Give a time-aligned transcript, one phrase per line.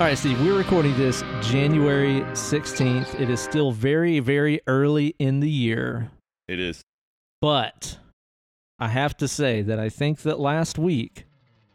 [0.00, 3.20] All right, Steve, we're recording this January 16th.
[3.20, 6.10] It is still very, very early in the year,
[6.48, 6.82] It is.
[7.42, 7.98] but
[8.78, 11.26] I have to say that I think that last week,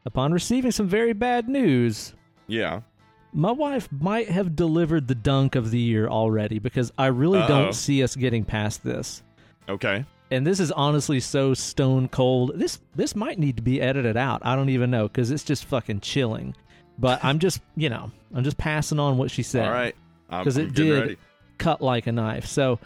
[0.08, 2.16] upon receiving some very bad news,
[2.48, 2.82] Yeah.
[3.32, 7.48] my wife might have delivered the dunk of the year already because I really Uh-oh.
[7.48, 9.22] don't see us getting past this.
[9.70, 10.04] Okay.
[10.32, 12.54] And this is honestly so stone cold.
[12.56, 14.42] This this might need to be edited out.
[14.44, 16.56] I don't even know because it's just fucking chilling.
[16.98, 19.66] But I'm just, you know, I'm just passing on what she said.
[19.66, 19.96] All right.
[20.30, 21.00] I'm, 'Cause I'm it did.
[21.02, 21.18] ready.
[21.58, 22.46] cut like a knife.
[22.46, 22.80] So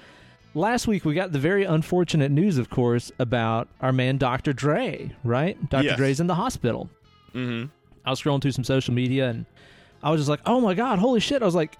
[0.54, 4.54] last week we got the very unfortunate news, of course, about our man Dr.
[4.54, 5.58] Dre, right?
[5.70, 5.86] Dr.
[5.86, 5.98] Yes.
[5.98, 6.90] Dre's in the hospital.
[7.34, 7.68] Mm-hmm.
[8.06, 9.46] I was scrolling through some social media and
[10.04, 11.42] I was just like, oh my God, holy shit.
[11.42, 11.78] I was like,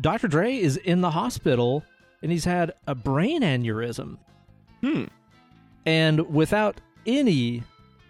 [0.00, 0.28] Dr.
[0.28, 1.84] Dre is in the hospital
[2.22, 4.18] and he's had a brain aneurysm.
[4.82, 5.04] Hmm.
[5.86, 7.62] And without any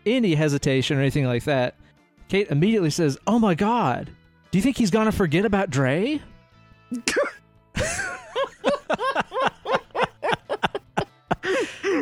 [0.04, 1.74] any hesitation or anything like that,
[2.32, 4.09] Kate immediately says, "Oh my god,
[4.50, 6.19] do you think he's gonna forget about Dre?"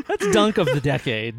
[0.06, 1.34] That's dunk of the decade.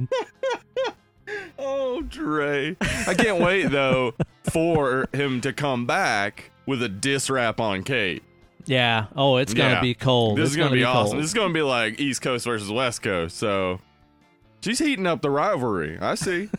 [1.58, 2.75] Oh, Dre.
[2.81, 4.14] I can't wait though
[4.52, 8.23] for him to come back with a diss rap on Kate.
[8.66, 9.06] Yeah.
[9.16, 9.81] Oh, it's gonna Yeah.
[9.81, 10.38] be cold.
[10.38, 11.12] This It's is gonna, be, awesome.
[11.14, 11.23] cold.
[11.23, 13.38] This is gonna be like East Coast versus West Coast.
[13.38, 13.80] So
[14.62, 15.98] she's heating up the rivalry.
[16.00, 16.50] I see.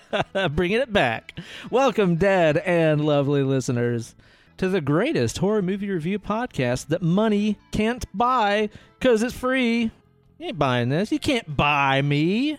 [0.52, 1.38] Bringing it back.
[1.70, 4.14] Welcome, dead and lovely listeners,
[4.58, 9.90] to the greatest horror movie review podcast that money can't buy because it's free.
[10.38, 11.12] You ain't buying this.
[11.12, 12.58] You can't buy me.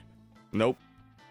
[0.51, 0.77] nope.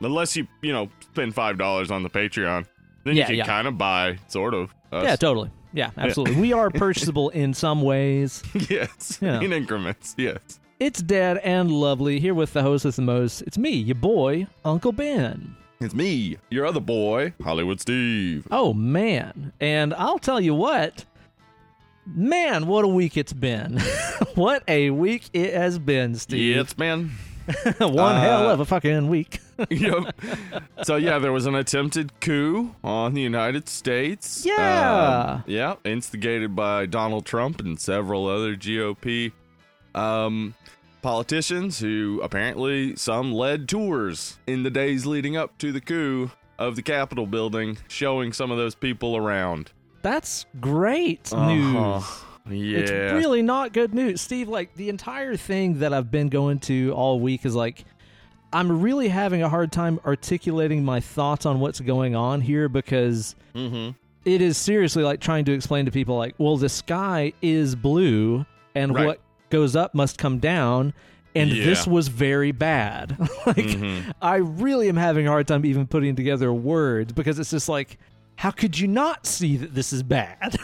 [0.01, 2.67] Unless you you know spend five dollars on the Patreon,
[3.05, 3.45] then Yeah, you can yeah.
[3.47, 4.75] kind of buy sort of.
[4.91, 5.05] Us.
[5.05, 5.51] Yeah, totally.
[5.73, 6.36] Yeah, absolutely.
[6.41, 8.42] we are purchasable in some ways.
[8.69, 9.19] yes.
[9.23, 9.41] Yeah.
[9.41, 10.14] In increments.
[10.19, 10.59] Yes.
[10.81, 13.42] It's dead and lovely here with the host with the most.
[13.42, 15.55] It's me, your boy, Uncle Ben.
[15.81, 18.47] It's me, your other boy, Hollywood Steve.
[18.51, 19.53] Oh man.
[19.61, 21.05] And I'll tell you what.
[22.05, 23.79] Man, what a week it's been.
[24.34, 26.57] what a week it has been, Steve.
[26.57, 27.11] Yeah, it's been.
[27.79, 29.39] One Uh, hell of a fucking week.
[29.70, 30.13] yep.
[30.83, 34.45] So yeah, there was an attempted coup on the United States.
[34.45, 35.35] Yeah.
[35.36, 39.30] Um, yeah, instigated by Donald Trump and several other GOP
[39.95, 40.55] um,
[41.03, 46.77] politicians who apparently some led tours in the days leading up to the coup of
[46.77, 49.73] the Capitol building, showing some of those people around.
[50.02, 51.47] That's great Uh-huh.
[51.52, 52.05] news.
[52.51, 52.79] Yeah.
[52.79, 54.20] It's really not good news.
[54.20, 57.85] Steve, like the entire thing that I've been going to all week is like
[58.52, 63.35] I'm really having a hard time articulating my thoughts on what's going on here because
[63.55, 63.92] mm-hmm.
[64.25, 68.45] it is seriously like trying to explain to people like, well, the sky is blue
[68.75, 69.07] and Right.
[69.07, 69.20] what
[69.52, 70.92] goes up must come down
[71.35, 71.64] and Yeah.
[71.64, 73.17] this was very bad.
[73.46, 74.13] like Mhm.
[74.20, 77.98] I really am having a hard time even putting together words because it's just like
[78.36, 80.57] how could you not see that this is bad?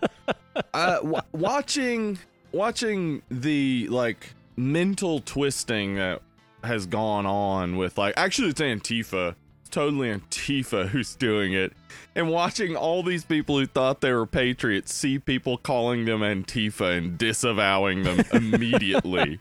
[0.74, 2.18] uh, w- watching
[2.52, 6.22] watching the like mental twisting that
[6.64, 9.34] has gone on with like actually it's Antifa.
[9.70, 11.72] Totally Antifa who's doing it.
[12.14, 16.98] And watching all these people who thought they were patriots see people calling them Antifa
[16.98, 19.38] and disavowing them immediately.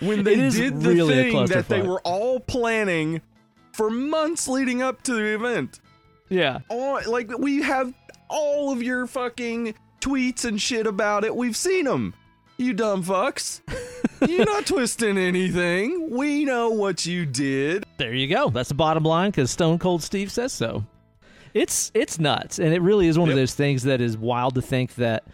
[0.00, 3.22] when they did the really thing that they were all planning
[3.72, 5.80] for months leading up to the event
[6.30, 6.60] yeah.
[6.68, 7.92] all like we have
[8.28, 11.36] all of your fucking tweets and shit about it.
[11.36, 12.14] We've seen them.
[12.60, 13.62] You dumb fucks.
[14.28, 16.10] You're not twisting anything.
[16.10, 17.86] We know what you did.
[17.96, 18.50] There you go.
[18.50, 20.84] That's the bottom line because Stone Cold Steve says so.
[21.54, 24.62] It's it's nuts, and it really is one of those things that is wild to
[24.62, 25.24] think that.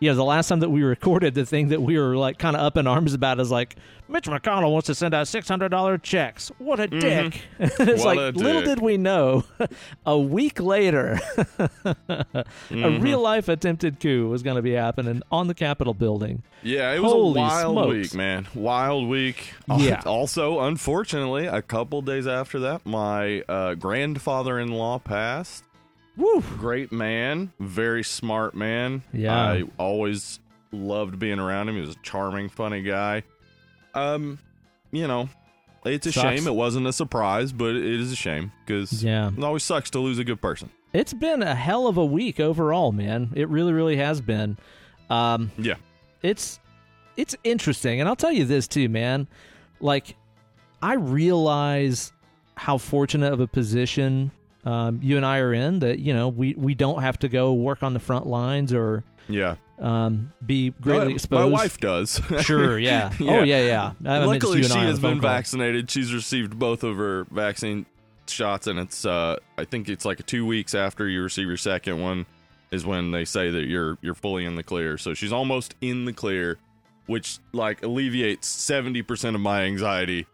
[0.00, 2.54] You know, the last time that we recorded, the thing that we were like kind
[2.54, 3.74] of up in arms about is like
[4.08, 6.52] Mitch McConnell wants to send out six hundred dollar checks.
[6.58, 7.42] What a dick!
[7.58, 7.98] it's Mm-hmm.
[7.98, 8.70] What like a little dick.
[8.76, 9.44] did we know,
[10.06, 13.02] a week later, a Mm-hmm.
[13.02, 16.42] real life attempted coup was going to be happening on the Capitol building.
[16.62, 17.92] Yeah, it was Holy a wild smokes.
[17.94, 18.46] week, man.
[18.54, 19.52] Wild week.
[19.78, 20.02] Yeah.
[20.06, 25.64] Also, unfortunately, a couple days after that, my uh, grandfather-in-law passed.
[26.18, 26.42] Woo!
[26.58, 29.02] Great man, very smart man.
[29.12, 29.34] Yeah.
[29.34, 30.40] I always
[30.72, 31.76] loved being around him.
[31.76, 33.22] He was a charming, funny guy.
[33.94, 34.38] Um,
[34.90, 35.28] you know,
[35.84, 36.22] it's a Sucks.
[36.40, 39.30] shame it wasn't a surprise, but it is a shame because Yeah.
[39.34, 40.68] it always sucks to lose a good person.
[40.92, 43.30] It's been a hell of a week overall, man.
[43.34, 44.58] It really, really has been.
[45.08, 45.74] Um, Yeah.
[46.22, 46.58] it's
[47.16, 49.26] it's interesting, and I'll tell you this too, man.
[49.80, 50.14] Like,
[50.82, 52.12] I realize
[52.56, 54.30] how fortunate of a position
[54.64, 55.78] um, you and I are in.
[55.80, 59.04] That you know we we don't have to go work on the front lines or
[59.28, 59.56] Yeah.
[59.78, 61.50] um, be greatly my, exposed.
[61.52, 62.20] my wife does.
[62.42, 62.78] Sure.
[62.78, 63.12] Yeah.
[63.20, 63.62] Oh yeah.
[63.62, 63.92] Yeah.
[64.04, 65.30] I Luckily, she and I on has been call.
[65.30, 65.90] vaccinated.
[65.90, 67.86] She's received both of her vaccine
[68.26, 72.00] shots, and it's uh, I think it's like two weeks after you receive your second
[72.00, 72.26] one.
[72.70, 74.98] is when they say that you're you're fully in the clear.
[74.98, 76.58] So she's almost in the clear,
[77.06, 80.26] which like alleviates 70% of my anxiety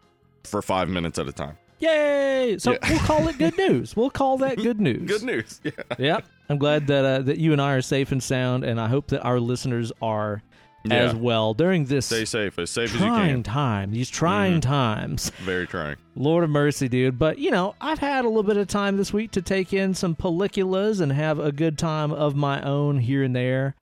[0.43, 1.57] for 5 minutes at a time.
[1.85, 2.57] Yay!
[2.59, 2.79] So Yeah.
[2.91, 3.97] we'll call it good news.
[3.97, 5.07] We'll call that good news.
[5.09, 5.61] Good news.
[5.63, 5.71] Yeah.
[5.99, 6.27] Yep.
[6.49, 9.09] I'm glad that uh, that you and I are safe and sound, and I hope
[9.09, 10.43] that our listeners are
[10.91, 13.43] as well during this Stay safe, as safe as you can.
[13.43, 13.91] Time.
[13.91, 15.31] These trying times.
[15.43, 15.97] Very trying.
[16.15, 17.19] Lord of mercy, dude.
[17.19, 19.95] But you know, I've had a little bit of time this week to take in
[19.95, 23.75] some pelliculas and have a good time of my own here and there.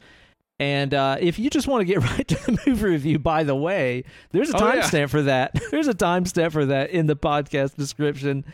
[0.62, 3.56] And uh, if you just want to get right to the movie review, by the
[3.56, 4.80] way, there's a Oh, yeah.
[4.82, 5.60] timestamp for that.
[5.72, 8.44] There's a timestamp for that in the podcast description.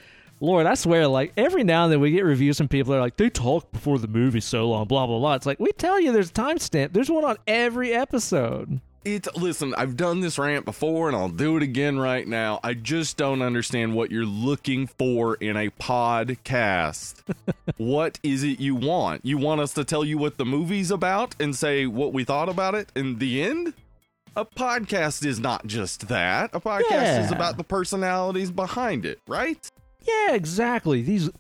[0.41, 3.03] Lord, I swear, like every now and then we get reviews from people that are
[3.03, 5.35] like, they talk before the movie so long, blah, blah, blah.
[5.35, 6.95] It's like, we tell you there's a timestamp.
[6.95, 8.81] There's one on every episode.
[9.05, 12.59] It's listen, I've done this rant before and I'll do it again right now.
[12.65, 17.23] I just don't understand what you're looking for in a podcast.
[17.77, 19.25] what is it you want?
[19.25, 22.49] You want us to tell you what the movie's about and say what we thought
[22.49, 23.73] about it in the end?
[24.37, 26.51] A podcast is not just that.
[26.53, 29.71] A podcast is about the personalities behind it, right?
[30.03, 31.03] Yeah, exactly.
[31.03, 31.31] These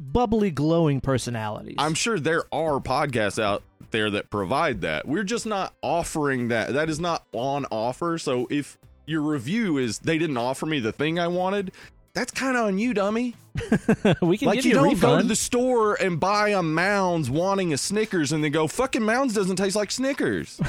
[0.00, 1.76] bubbly, glowing personalities.
[1.78, 3.62] I'm sure there are podcasts out
[3.94, 5.08] there that provide that.
[5.08, 6.74] We're just not offering that.
[6.74, 8.18] That is not on offer.
[8.18, 8.76] So if
[9.06, 11.72] your review is they didn't offer me the thing I wanted,
[12.12, 13.34] that's kind of on you, dummy.
[14.20, 16.62] we can Like give you you, a don't go to the store and buy a
[16.62, 20.60] Mounds wanting a Snickers and then go fucking Mounds doesn't taste like Snickers.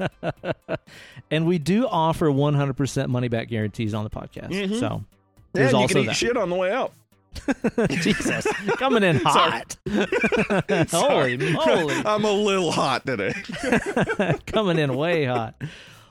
[1.30, 4.50] and we do offer 100% money back guarantees on the podcast.
[4.50, 4.80] Mhm.
[4.80, 5.00] So yeah,
[5.52, 6.16] there's you also can eat that.
[6.16, 6.92] shit on the way out.
[7.90, 8.46] Jesus,
[8.76, 9.76] coming in hot.
[10.90, 13.34] Holy moly, I'm a little hot today.
[14.46, 15.54] coming in way hot.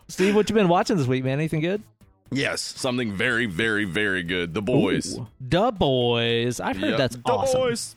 [0.07, 1.33] Steve, what you been watching this week, man?
[1.39, 1.83] Anything good?
[2.31, 4.53] yes, something very, very, very good.
[4.53, 5.17] The boys.
[5.17, 6.59] Ooh, Da Boys.
[6.59, 6.97] I've heard Yep.
[6.97, 7.59] that's The awesome.
[7.61, 7.95] Boys.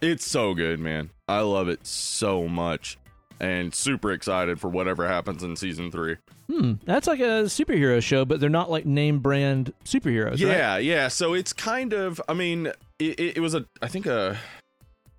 [0.00, 1.10] It's so good, man.
[1.28, 2.98] I love it so much.
[3.42, 6.16] And super excited for whatever happens in season three.
[6.48, 10.38] Hmm, that's like a superhero show, but they're not like name brand superheroes, right?
[10.38, 11.08] Yeah, yeah.
[11.08, 12.68] So it's kind of, I mean,
[13.00, 14.38] it, it, it was a, I think a,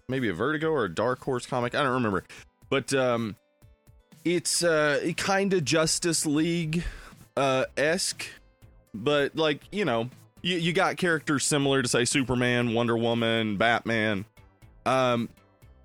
[0.08, 1.76] maybe a Vertigo or a Dark Horse comic.
[1.76, 2.24] I don't remember.
[2.70, 3.36] But um,
[4.24, 6.86] it's uh, kind of Justice League
[7.36, 8.26] uh, esque.
[8.94, 10.10] But like, you know,
[10.42, 14.24] you, you got characters similar to, say, Superman, Wonder Woman, Batman.
[14.86, 15.28] Um,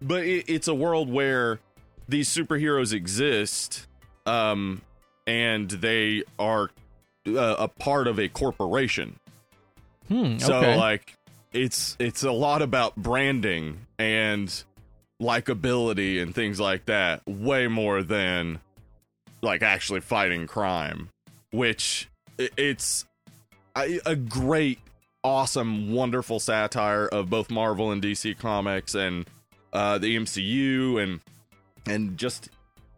[0.00, 1.58] but it, it's a world where
[2.08, 3.86] these superheroes exist
[4.26, 4.82] um,
[5.26, 6.70] and they are
[7.26, 9.18] uh, a part of a corporation.
[10.08, 10.76] Hmm, So okay.
[10.76, 11.14] like
[11.52, 14.64] it's it's a lot about branding and
[15.20, 18.60] likability and things like that way more than
[19.42, 21.10] like actually fighting crime,
[21.50, 22.08] which
[22.38, 23.04] it's
[23.76, 24.78] a, a great
[25.24, 29.26] awesome wonderful satire of both Marvel and DC comics and
[29.72, 31.20] uh the MCU and
[31.90, 32.48] and just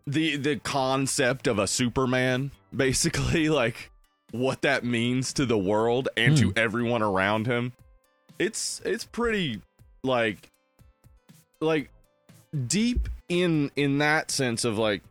[0.07, 3.91] the the concept of a Superman basically like
[4.33, 6.59] what that means to the world and to hmm.
[6.59, 7.73] everyone around him.
[8.39, 9.61] It's it's pretty
[10.03, 10.51] like
[11.61, 11.91] like
[12.67, 15.03] deep in in that sense of like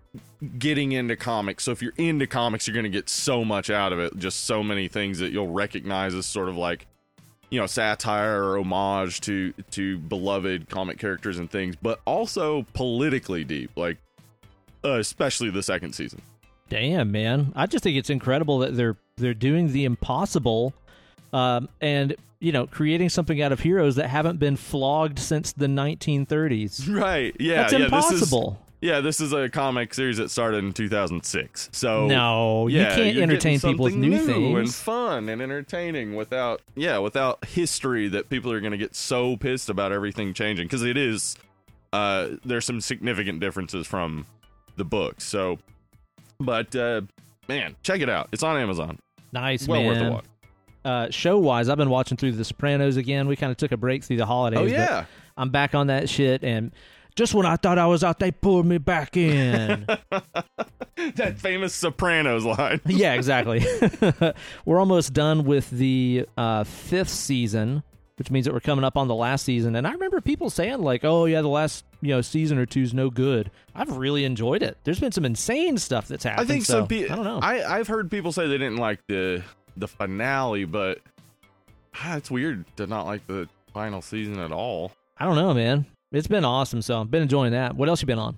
[0.57, 1.63] getting into comics.
[1.63, 4.45] So if you're into comics, you're going to get so much out of it, just
[4.45, 6.87] so many things that you'll recognize as sort of like
[7.49, 13.43] you know satire or homage to to beloved comic characters and things, but also politically
[13.43, 13.97] deep, like
[14.83, 16.21] uh, especially the second season.
[16.69, 17.51] Damn, man.
[17.55, 20.73] I just think it's incredible that they're they're doing the impossible
[21.33, 25.67] um, and you know, creating something out of heroes that haven't been flogged since the
[25.67, 26.87] 1930s.
[26.89, 27.35] Right.
[27.39, 27.63] Yeah.
[27.63, 28.65] That's yeah, impossible.
[28.81, 31.69] Yeah, this is a comic series that started in 2006.
[31.73, 34.79] So no, you can't entertain people with new, and things.
[34.79, 39.69] fun and entertaining without yeah, without history that people are going to get so pissed
[39.69, 41.35] about everything changing because it is
[41.91, 44.25] uh there's some significant differences from
[44.77, 45.19] the book.
[45.19, 45.59] So
[46.39, 47.01] but uh
[47.49, 48.29] man, check it out.
[48.31, 48.97] It's on Amazon.
[49.33, 49.87] Nice, well man.
[49.87, 50.25] worth a watch.
[50.85, 53.27] Uh, show wise, I've been watching through The Sopranos again.
[53.27, 54.59] We kind of took a break through the holidays.
[54.59, 55.05] Oh yeah.
[55.35, 56.71] I'm back on that shit, and
[57.19, 59.85] just when I thought I was out, they pulled me back in.
[61.15, 62.79] that famous Sopranos line.
[62.85, 63.65] yeah, exactly.
[64.65, 67.83] we're almost done with the uh, fifth season,
[68.15, 69.75] which means that we're coming up on the last season.
[69.75, 72.93] And I remember people saying like, "Oh yeah, the last you know season or two's
[72.93, 74.77] no good." I've really enjoyed it.
[74.85, 76.49] There's been some insane stuff that's happened.
[76.49, 77.11] I think so, some people.
[77.11, 77.39] I don't know.
[77.41, 79.43] I I've heard people say they didn't like the
[79.75, 80.99] the finale, but
[81.95, 84.93] ah, it's weird to not like the final season at all.
[85.17, 85.85] I don't know, man.
[86.11, 86.81] It's been awesome.
[86.81, 87.75] So I've been enjoying that.
[87.75, 88.37] What else you been on?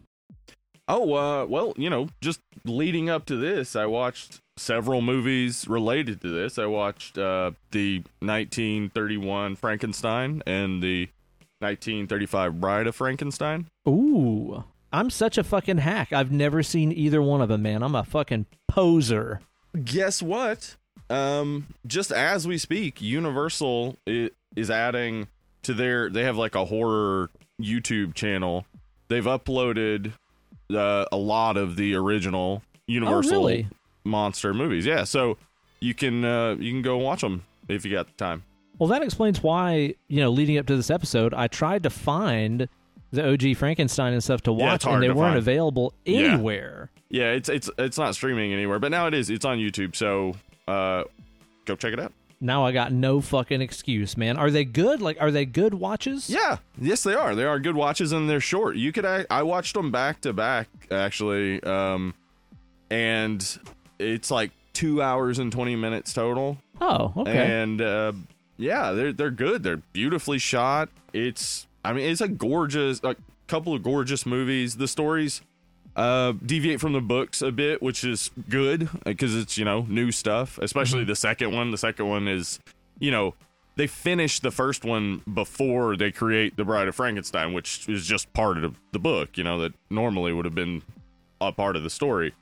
[0.88, 6.20] Oh, uh, well, you know, just leading up to this, I watched several movies related
[6.22, 6.60] to this.
[6.60, 11.08] I watched uh, the 1931 Frankenstein and the
[11.60, 13.68] 1935 Bride of Frankenstein.
[13.88, 16.12] Ooh, I'm such a fucking hack.
[16.12, 17.84] I've never seen either one of them, man.
[17.84, 19.40] I'm a fucking poser.
[19.82, 20.76] Guess what?
[21.10, 25.28] Um, just as we speak, Universal is adding
[25.64, 26.10] to their.
[26.10, 27.30] They have like a horror
[27.60, 28.66] YouTube channel.
[29.08, 30.14] They've uploaded
[30.74, 33.68] uh, a lot of the original Universal Oh, really?
[34.04, 34.86] monster movies.
[34.86, 35.38] Yeah, so
[35.80, 38.44] you can uh, you can go watch them if you got the time.
[38.80, 42.68] Well, that explains why, you know, leading up to this episode, I tried to find
[43.12, 45.38] the OG Frankenstein and stuff to watch, hard and they weren't find.
[45.38, 46.34] available Yeah.
[46.34, 46.90] anywhere.
[47.10, 49.30] Yeah, it's it's it's not streaming anywhere, but now it is.
[49.30, 50.34] It's on YouTube, so
[50.68, 51.04] uh,
[51.66, 52.14] go check it out.
[52.44, 54.36] Now I got no fucking excuse, man.
[54.36, 55.00] Are they good?
[55.00, 56.28] Like, are they good watches?
[56.28, 57.36] Yeah, yes, they are.
[57.36, 58.76] They are good watches, and they're short.
[58.76, 59.06] You could.
[59.06, 62.16] I, I watched them back to back actually, um,
[62.90, 63.60] and
[64.00, 66.58] it's like two hours and twenty minutes total.
[66.82, 67.62] Oh, okay.
[67.62, 68.14] And uh,
[68.58, 69.62] yeah, they're they're good.
[69.62, 70.90] They're beautifully shot.
[71.14, 73.16] It's I mean, it's a gorgeous, a
[73.48, 74.78] couple of gorgeous movies.
[74.78, 75.42] The stories
[75.96, 80.12] uh deviate from the books a bit, which is good because it's you know new
[80.12, 80.58] stuff.
[80.60, 81.72] Especially the second one.
[81.72, 82.60] The second one is
[83.00, 83.36] you know
[83.76, 88.32] they finished the first one before they create the Bride of Frankenstein, which is just
[88.34, 89.38] part of the book.
[89.38, 90.84] You know that normally would have been
[91.40, 92.34] a part of the story.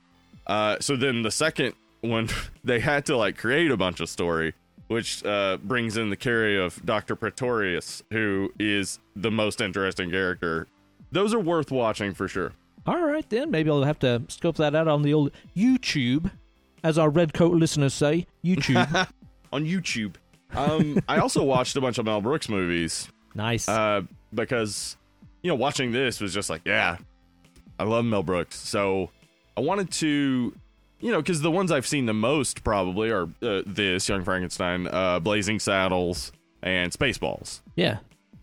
[0.46, 2.28] Uh, so then the second one,
[2.64, 4.54] they had to like create a bunch of story,
[4.88, 10.66] which uh, brings in the carry of Doctor Pretorius, who is the most interesting character.
[11.12, 12.52] Those are worth watching for sure.
[12.86, 13.50] All right, then.
[13.50, 16.30] Maybe I'll have to scope that out on the old YouTube,
[16.82, 18.26] as our red coat listeners say.
[18.44, 19.08] YouTube.
[19.52, 20.14] On YouTube.
[20.54, 23.68] Um, I also watched a bunch of Mel Brooks movies nice.
[23.68, 24.96] uh, because
[25.42, 26.96] you know watching this was just like, yeah,
[27.78, 29.10] I love Mel Brooks, so
[29.56, 30.54] I wanted to,
[31.00, 34.86] you know, because the ones I've seen the most probably are uh, this Young Frankenstein,
[34.86, 36.30] uh, Blazing Saddles,
[36.62, 37.60] and Spaceballs.
[37.76, 37.98] yeah.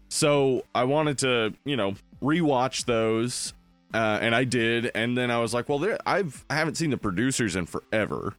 [0.09, 3.53] So I wanted to, you know, rewatch those,
[3.97, 6.91] uh, and I did, and then I was like, well, there, I've I haven't seen
[6.91, 8.35] the producers in forever.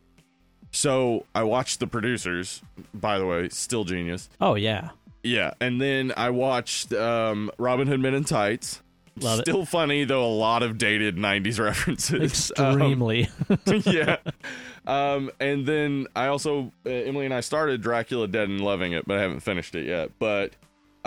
[0.70, 2.62] So I watched the producers.
[2.94, 4.28] By the way, still genius.
[4.40, 4.90] Oh, yeah.
[5.24, 8.82] Yeah, and then I watched um, Robin Hood Men in Tights.
[9.20, 9.42] Love it.
[9.42, 12.52] Still funny though, a lot of dated '90s references.
[12.56, 13.28] Um, Extremely.
[13.84, 14.18] yeah,
[14.86, 19.08] um, and then I also uh, Emily and I started Dracula Dead and loving it,
[19.08, 20.12] but I haven't finished it yet.
[20.20, 20.52] But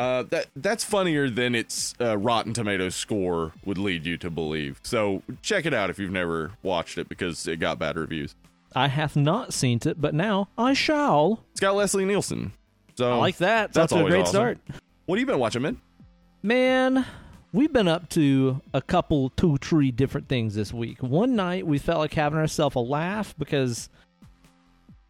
[0.01, 4.79] uh, that that's funnier than its uh, Rotten Tomatoes score would lead you to believe.
[4.81, 8.35] So check it out if you've never watched it because it got bad reviews.
[8.75, 11.43] I have not seen it, but now I shall.
[11.51, 12.53] It's got Leslie Nielsen.
[12.95, 13.73] So I like that.
[13.73, 14.33] That's That's, a great awesome.
[14.33, 14.57] start.
[15.05, 15.79] What have you been watching, man?
[16.41, 17.05] Man,
[17.53, 21.03] we've been up to a couple, two, three different things this week.
[21.03, 23.89] One night we felt like having ourselves a laugh because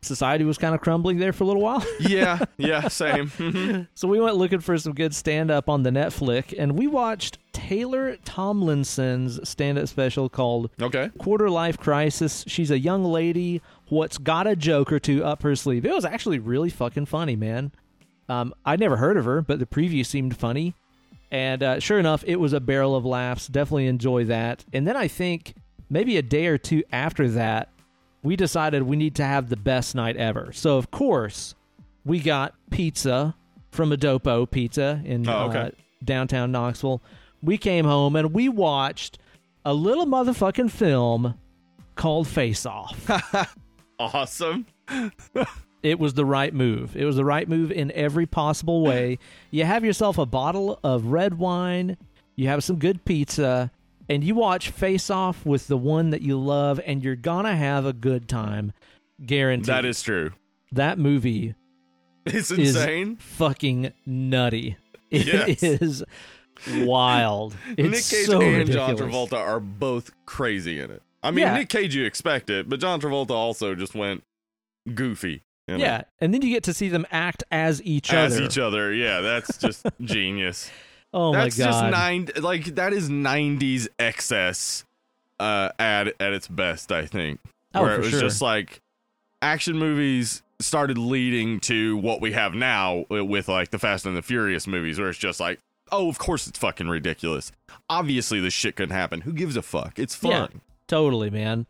[0.01, 1.85] society was kind of crumbling there for a little while.
[1.99, 3.29] Yeah, yeah, same.
[3.29, 3.87] Mhm.
[3.93, 7.37] so we went looking for some good stand up on the Netflix and we watched
[7.53, 11.09] Taylor Tomlinson's stand up special called okay.
[11.19, 12.43] Quarter Life Crisis.
[12.47, 15.85] She's a young lady what's got a joke or two up her sleeve.
[15.85, 17.71] It was actually really fucking funny, man.
[18.29, 20.73] Um, I'd never heard of her, but the preview seemed funny.
[21.29, 23.47] And uh, sure enough, it was a barrel of laughs.
[23.47, 24.65] Definitely enjoy that.
[24.73, 25.53] And then I think
[25.89, 27.69] maybe a day or two after that,
[28.23, 30.51] we decided we need to have the best night ever.
[30.53, 31.55] So, of course,
[32.05, 33.35] we got pizza
[33.71, 35.59] from A Dopo Pizza in Oh, okay.
[35.59, 35.69] uh,
[36.03, 37.01] downtown Knoxville.
[37.41, 39.17] We came home and we watched
[39.65, 41.35] a little motherfucking film
[41.95, 43.09] called Face Off.
[43.99, 44.65] Awesome.
[45.83, 46.97] it was the right move.
[46.97, 49.19] It was the right move in every possible way.
[49.51, 51.97] You have yourself a bottle of red wine,
[52.35, 53.69] you have some good pizza,
[54.11, 57.85] and you watch Face Off with the one that you love, and you're gonna have
[57.85, 58.73] a good time.
[59.25, 59.67] Guaranteed.
[59.67, 60.31] That is true.
[60.71, 61.55] that movie
[62.25, 63.15] It's is insane.
[63.17, 64.77] fucking nutty.
[65.09, 66.03] It is
[66.67, 66.85] Yes.
[66.87, 67.55] wild.
[67.77, 69.29] It's Nick Cage so and John ridiculous.
[69.31, 71.01] Travolta are both crazy in it.
[71.23, 71.55] I mean, Yeah.
[71.57, 74.23] Nick Cage, you expect it, but John Travolta also just went
[74.93, 75.43] goofy.
[75.67, 78.45] you know, Yeah, and then you get to see them act as each As other.
[78.45, 78.93] each other.
[78.93, 80.69] Yeah, that's just genius.
[81.13, 81.71] Oh that's my god!
[81.71, 82.29] just nine.
[82.37, 84.85] Like that is '90s excess
[85.39, 86.91] uh, at at its best.
[86.91, 87.39] I think.
[87.73, 88.19] Oh, where it was sure.
[88.19, 88.81] just like
[89.41, 94.21] action movies started leading to what we have now with like the Fast and the
[94.21, 95.59] Furious movies, where it's just like,
[95.91, 97.51] oh, of course it's fucking ridiculous.
[97.89, 99.21] Obviously, this shit couldn't happen.
[99.21, 99.99] Who gives a fuck?
[99.99, 100.31] It's fun.
[100.31, 100.59] Yeah.
[100.87, 101.65] Totally, man.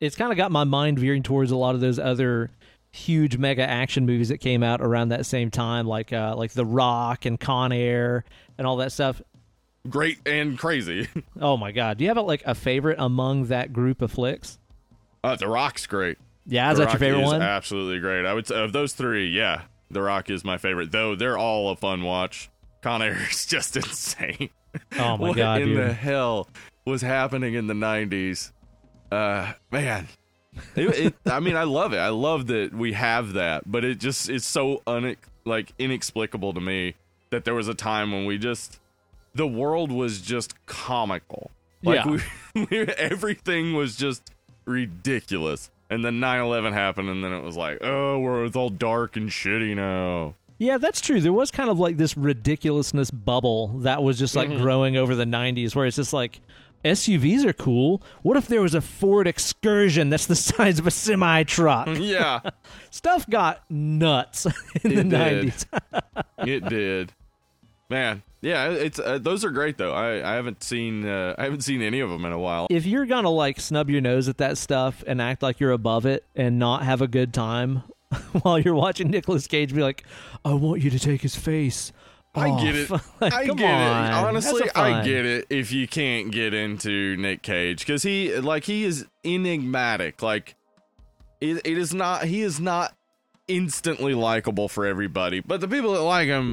[0.00, 2.50] It's kind of got my mind veering towards a lot of those other
[2.94, 6.64] huge mega action movies that came out around that same time, like uh, like The
[6.64, 8.24] Rock and Con Air
[8.56, 9.20] and all that stuff.
[9.88, 11.08] Great and crazy.
[11.40, 11.98] Oh my god!
[11.98, 14.58] Do you have like a favorite among that group of flicks?
[15.22, 16.16] Uh, the Rock's great.
[16.46, 17.42] Yeah, is the that your Rock favorite is one?
[17.42, 18.24] Absolutely great.
[18.24, 20.92] I would say of those three, yeah, The Rock is my favorite.
[20.92, 22.50] Though they're all a fun watch
[22.82, 24.50] Con Air is just insane.
[24.98, 25.78] Oh my what god, What in dude.
[25.88, 26.48] the hell
[26.86, 28.52] was happening in the 90s?
[29.10, 30.08] Uh, man.
[30.76, 31.98] It, it, I mean, I love it.
[31.98, 36.60] I love that we have that, but it just it's so un like inexplicable to
[36.60, 36.94] me
[37.30, 38.78] that there was a time when we just
[39.34, 41.50] the world was just comical.
[41.82, 42.18] Like Yeah.
[42.54, 44.22] we, we everything was just
[44.64, 45.70] ridiculous.
[45.90, 49.28] And then 9/11 happened and then it was like, "Oh, we're it's all dark and
[49.30, 51.20] shitty now." Yeah, that's true.
[51.20, 54.52] There was kind of like this ridiculousness bubble that was just Mm-hmm.
[54.52, 56.40] like growing over the 90s where it's just like
[56.84, 58.02] SUVs are cool.
[58.22, 61.88] What if there was a Ford Excursion that's the size of a semi truck?
[61.98, 62.40] Yeah,
[62.90, 64.46] Stuff got nuts
[64.82, 65.46] in It the did.
[65.52, 65.66] 90s.
[66.46, 67.12] it did.
[67.90, 69.92] Man, yeah, it's uh, those are great though.
[69.92, 72.66] I, I haven't seen uh, I haven't seen any of them in a while.
[72.70, 75.70] if you're going to like snub your nose at that stuff and act like you're
[75.72, 77.82] above it and not have a good time
[78.42, 80.04] while you're watching Nicolas Cage be like,
[80.44, 81.92] "I want you to take his face."
[82.34, 82.90] I oh, get it.
[83.20, 84.04] Like, I come get on.
[84.06, 84.14] it.
[84.14, 85.46] Honestly, I get it.
[85.50, 90.22] If you can't get into Nick Cage, because he like he is enigmatic.
[90.22, 90.56] Like
[91.40, 92.24] it, it is not.
[92.24, 92.94] He is not
[93.48, 96.52] instantly likable for everybody, but the people that like him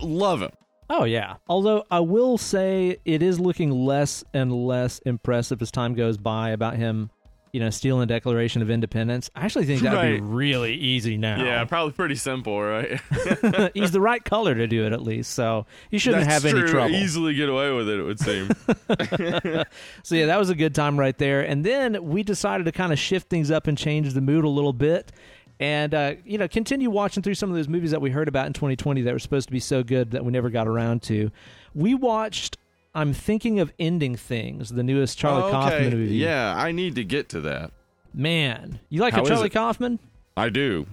[0.00, 0.50] love him.
[0.90, 1.36] Oh yeah.
[1.48, 6.50] Although I will say it is looking less and less impressive as time goes by
[6.50, 7.10] about him,
[7.52, 9.30] you know, stealing the Declaration of Independence.
[9.36, 11.44] I actually think that would be really easy now.
[11.44, 12.98] Yeah, probably pretty simple, right?
[13.74, 16.66] He's the right color to do it at least, so he shouldn't That's have any
[16.66, 16.94] trouble.
[16.94, 17.98] Easily get away with it.
[17.98, 18.50] It would seem.
[20.04, 21.42] So yeah, that was a good time right there.
[21.42, 24.48] And then we decided to kind of shift things up and change the mood a
[24.48, 25.12] little bit.
[25.60, 28.46] And uh, you know, continue watching through some of those movies that we heard about
[28.46, 31.30] in 2020 that were supposed to be so good that we never got around to.
[31.74, 32.56] We watched
[32.94, 36.16] I'm thinking of ending things, the newest Charlie Oh, Kaufman movie.
[36.16, 37.72] Yeah, I need to get to that.
[38.12, 39.48] Man, you like How a Charlie?
[39.48, 39.98] Kaufman?
[40.36, 40.86] I do.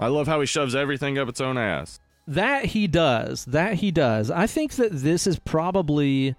[0.00, 2.00] I love how he shoves everything up its own ass.
[2.26, 3.44] That he does.
[3.44, 4.30] That he does.
[4.30, 6.34] I think that this is probably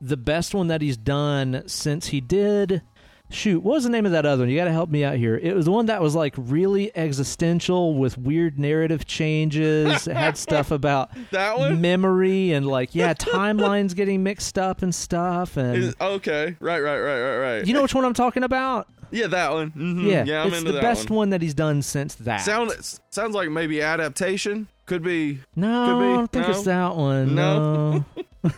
[0.00, 2.82] the best one that he's done since he did.
[3.32, 4.50] Shoot, what was the name of that other one?
[4.50, 5.36] You got to help me out here.
[5.36, 10.08] It was the one that was like really existential with weird narrative changes.
[10.08, 11.80] it had stuff about That one?
[11.80, 15.56] memory and like yeah, timelines getting mixed up and stuff.
[15.56, 17.66] And Is- okay, right, right, right, right, right.
[17.66, 18.88] you know which one I'm talking about?
[19.12, 19.70] yeah, that one.
[19.72, 20.08] Mhm.
[20.10, 21.16] Yeah, yeah, I'm it's into the that best one.
[21.16, 21.30] one.
[21.30, 22.38] that he's done since that.
[22.38, 22.72] Sound
[23.10, 24.68] sounds like maybe adaptation.
[24.86, 25.38] Could be.
[25.54, 26.06] No, Could be.
[26.06, 26.50] I don't think No?
[26.52, 27.34] it's that one.
[27.36, 28.04] No?
[28.42, 28.50] No.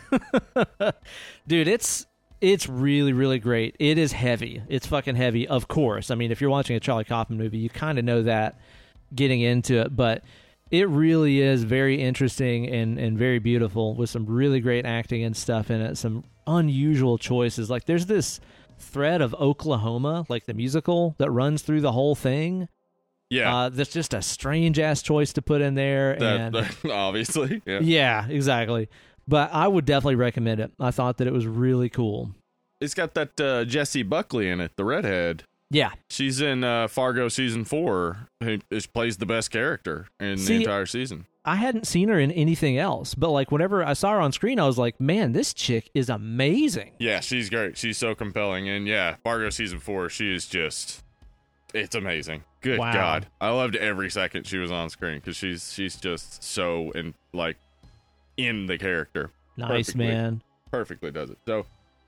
[1.46, 2.06] Dude, it's
[2.42, 3.76] it's really really great.
[3.78, 4.62] It is heavy.
[4.68, 5.48] It's fucking heavy.
[5.48, 6.10] Of course.
[6.10, 8.58] I mean, if you're watching a Charlie Kaufman movie, you kind of know that
[9.14, 10.22] getting into it, but
[10.70, 15.36] it really is very interesting and and very beautiful with some really great acting and
[15.36, 15.96] stuff in it.
[15.96, 17.70] Some unusual choices.
[17.70, 18.40] Like there's this
[18.78, 22.68] thread of Oklahoma, like the musical that runs through the whole thing.
[23.30, 23.54] Yeah.
[23.56, 27.62] Uh, that's just a strange ass choice to put in there, that, and that- obviously.
[27.64, 27.78] Yeah.
[27.80, 28.88] yeah, exactly.
[29.28, 30.72] But I would definitely recommend it.
[30.80, 32.30] I thought that it was really cool.
[32.80, 35.44] It's got that uh, Jessie Buckley in it, the redhead.
[35.70, 35.92] Yeah.
[36.10, 38.28] She's in uh, Fargo season four.
[38.42, 41.26] Who is, plays the best character in See- the entire season.
[41.44, 44.60] I hadn't seen her in anything else, but like whenever I saw her on screen,
[44.60, 46.92] I was like, man, this chick is amazing.
[47.00, 47.76] Yeah, she's great.
[47.76, 50.08] She's so compelling, and yeah, Fargo season four.
[50.08, 51.02] She is just.
[51.74, 52.44] It's amazing.
[52.60, 52.92] Good Wow.
[52.92, 57.14] God, I loved every second she was on screen because she's she's just so and
[57.32, 57.56] like
[58.36, 59.30] in the character.
[59.56, 60.06] Nice, Perfectly.
[60.06, 60.42] man.
[60.70, 61.38] perfectly does it.
[61.46, 61.66] So,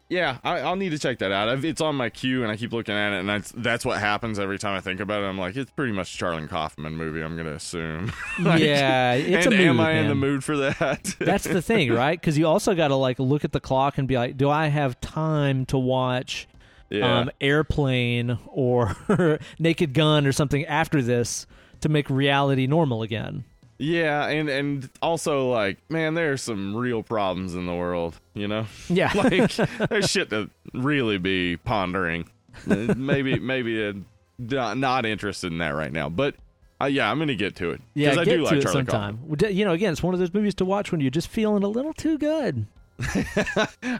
[0.09, 1.49] yeah, I, I'll need to check that out.
[1.49, 3.99] I've, it's on my queue, and I keep looking at it, and that's that's what
[3.99, 5.27] happens every time I think about it.
[5.27, 7.23] I'm like, it's pretty much a Charlie Kaufman movie.
[7.23, 8.13] I'm gonna assume.
[8.41, 11.15] Like, yeah, it's and a mood, am I in the mood for that?
[11.21, 12.21] That's the thing, right?
[12.21, 14.67] Because you also got to like look at the clock and be like, do I
[14.67, 16.49] have time to watch
[16.91, 17.21] yeah.
[17.21, 18.97] um, Airplane or
[19.59, 21.47] Naked Gun or something after this
[21.81, 23.45] to make reality normal again?
[23.85, 28.19] Yeah, and and also like, man, there's some real problems in the world.
[28.35, 29.13] You know, Yeah.
[29.15, 29.53] like
[29.89, 32.29] there's shit to really be pondering.
[32.67, 33.93] Maybe maybe uh,
[34.39, 36.35] not not interested in that right now, but.
[36.81, 38.79] Uh, yeah, I'm gonna get to it Yeah, I get do to like it Charlie
[38.79, 39.21] sometime.
[39.25, 41.63] Well, You know, again, it's one of those movies to watch when you're just feeling
[41.63, 42.67] a little too good.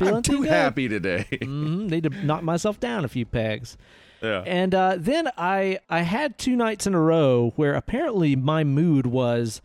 [0.01, 0.49] I'm too good.
[0.51, 1.25] happy today.
[1.43, 3.77] hmm Need to knock myself down a few pegs.
[4.21, 4.43] yeah.
[4.45, 9.07] And uh, then I I had two nights in a row where apparently my mood
[9.07, 9.63] was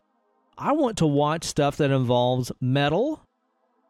[0.60, 3.22] I want to watch stuff that involves metal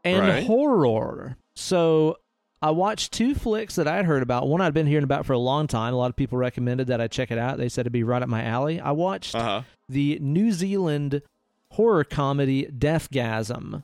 [0.04, 0.44] and Right.
[0.46, 1.38] horror.
[1.56, 2.18] So
[2.62, 4.48] I watched two flicks that I'd heard about.
[4.48, 5.94] One I'd been hearing about for a long time.
[5.94, 7.58] A lot of people recommended that I check it out.
[7.58, 8.80] They said it'd be right up my alley.
[8.80, 9.62] I watched Uh huh.
[9.88, 11.22] the New Zealand
[11.72, 13.84] horror comedy Deathgasm.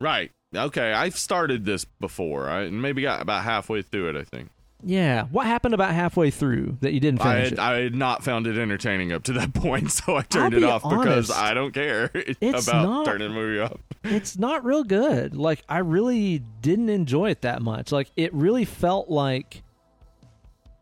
[0.00, 0.30] Right.
[0.54, 0.92] Okay.
[0.92, 2.48] I've started this before.
[2.48, 4.16] I and maybe got about halfway through it.
[4.16, 4.50] I think
[4.82, 5.24] Yeah.
[5.30, 7.58] What happened about halfway through that you didn't I had, it?
[7.58, 10.66] I had not found it entertaining up to that point, so I turned I'll it
[10.66, 11.30] off because.
[11.30, 12.10] I don't care
[12.42, 13.78] about not- turning the movie off.
[14.02, 15.34] it's not real good.
[15.36, 17.92] Like I really didn't enjoy it that much.
[17.92, 19.62] Like it really felt like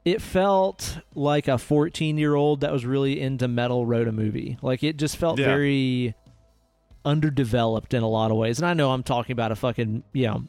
[0.04, 4.58] it felt like a 14 year old that was really into metal wrote a movie.
[4.62, 5.46] Like it just felt Yeah.
[5.46, 6.14] very
[7.04, 8.58] underdeveloped in a lot of ways.
[8.58, 10.44] And I know I'm talking about a fucking, you know,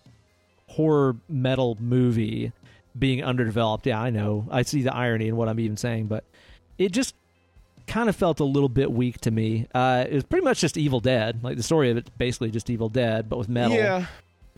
[0.69, 2.51] horror metal movie
[2.97, 3.85] being underdeveloped.
[3.85, 4.47] Yeah, I know.
[4.51, 6.23] I see the irony in what I'm even saying, but
[6.77, 7.15] it just
[7.87, 9.67] kind of felt a little bit weak to me.
[9.73, 11.43] Uh, it was pretty much just Evil Dead.
[11.43, 13.75] Like the story of it's basically just Evil Dead, but with metal.
[13.75, 14.05] Yeah.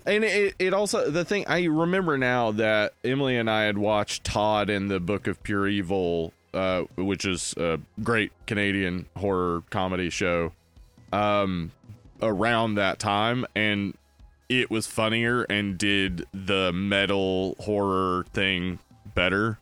[0.06, 4.24] And it, it also the thing I remember now that Emily and I had watched
[4.24, 10.12] Todd in the Book of Pure Evil, uh, which is a great Canadian horror comedy
[10.12, 10.52] show,
[11.12, 11.72] um,
[12.22, 13.96] around that time, and
[14.50, 18.80] it was funnier and did the metal horror thing
[19.14, 19.60] better.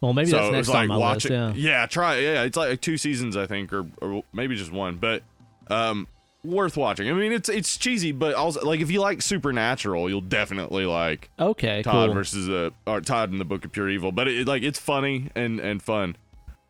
[0.00, 1.58] Well, maybe so that's it next was on like my watching, list.
[1.58, 1.86] Yeah.
[1.86, 5.22] try yeah, it's like two seasons I think, or or maybe just one, but
[5.68, 6.06] um,
[6.42, 7.08] worth watching.
[7.10, 11.28] I mean, it's it's cheesy, but also like if you like Supernatural, you'll definitely like
[11.38, 11.82] Okay.
[11.82, 12.14] Todd cool.
[12.14, 14.10] versus uh, or Todd in the Book of Pure Evil.
[14.12, 16.16] But it, like it's funny and and fun.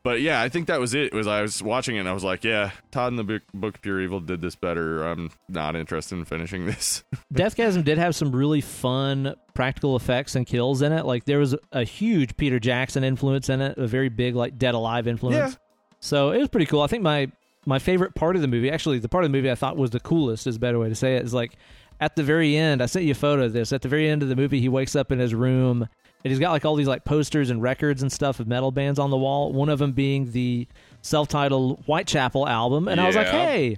[0.02, 1.12] But yeah, I think that was it.
[1.12, 3.74] Was I was watching it and I was like, yeah, Todd in the Book, Book
[3.76, 5.02] of Pure Evil did this better.
[5.02, 7.04] I'm not interested in finishing this.
[7.34, 11.04] Deathgasm did have some really fun practical effects and kills in it.
[11.04, 14.74] Like there was a huge Peter Jackson influence in it, a very big like Dead
[14.74, 15.52] Alive influence.
[15.52, 15.58] Yeah.
[16.00, 16.80] So it was pretty cool.
[16.80, 17.30] I think my
[17.66, 19.90] my favorite part of the movie, actually, the part of the movie I thought was
[19.90, 21.52] the coolest, is a better way to say it, is like
[22.00, 22.82] at the very end.
[22.82, 23.70] I sent you a photo of this.
[23.72, 25.86] At the very end of the movie, he wakes up in his room
[26.24, 28.98] and he's got like all these like posters and records and stuff of metal bands
[28.98, 29.52] on the wall.
[29.52, 30.66] One of them being the
[31.02, 33.32] self-titled Whitechapel album, and I was like, Yeah.
[33.46, 33.76] hey.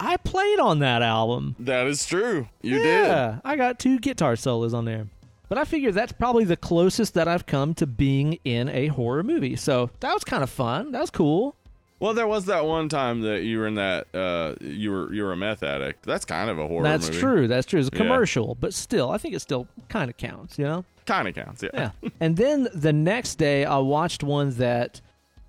[0.00, 1.54] I played on that album.
[1.60, 2.48] that is true.
[2.62, 3.06] You did.
[3.06, 5.06] Yeah, I got two guitar solos on there.
[5.48, 9.22] But I figure that's probably the closest that I've come to being in a horror
[9.22, 9.54] movie.
[9.54, 10.90] So that was kind of fun.
[10.90, 11.54] That was cool.
[12.00, 15.22] Well, there was that one time that you were in that uh you were you
[15.22, 16.04] were a meth addict.
[16.04, 17.20] That's kind of a horror that's movie.
[17.20, 17.46] true.
[17.48, 17.78] That's true.
[17.78, 17.98] It's a Yeah.
[18.02, 20.84] commercial, but still, I think it still kind of counts, you know?
[21.06, 21.90] Kind of counts, yeah.
[22.02, 22.08] Yeah.
[22.20, 25.00] and then the next day, I watched one that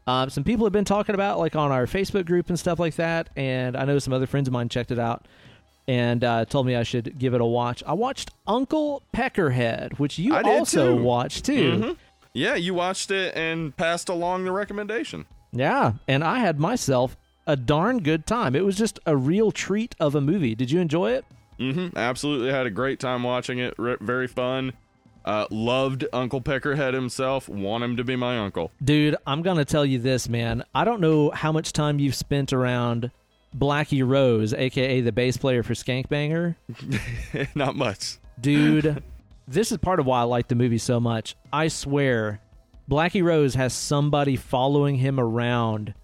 [0.07, 2.95] um, some people have been talking about, like on our Facebook group and stuff like
[2.95, 3.29] that.
[3.35, 5.25] And I know some other friends of mine checked it out
[5.87, 7.83] and uh, told me I should give it a watch.
[7.87, 11.03] I watched Uncle Peckerhead, which you also too.
[11.03, 11.71] watched too.
[11.71, 11.97] Mhm.
[12.33, 15.25] Yeah, you watched it and passed along the recommendation.
[15.53, 17.15] Yeah, and I had myself
[17.47, 18.55] a darn good time.
[18.55, 20.53] It was just a real treat of a movie.
[20.53, 21.23] Did you enjoy it?
[21.59, 21.97] Mm-hmm.
[21.97, 23.73] Absolutely had a great time watching it.
[23.77, 24.73] Re- very fun.
[25.25, 27.49] Uh, loved Uncle Peckerhead himself.
[27.49, 28.71] Want him to be my uncle.
[28.83, 30.63] Dude, I'm going to tell you this, man.
[30.75, 33.09] I don't know how much time you've spent around
[33.57, 36.55] Blackie Rose, aka the bass player for Skankbanger.
[37.55, 38.19] Not much.
[38.39, 39.01] Dude,
[39.47, 41.35] this is part of why I like the movie so much.
[41.51, 42.39] I swear,
[42.89, 45.95] Blackie Rose has somebody following him around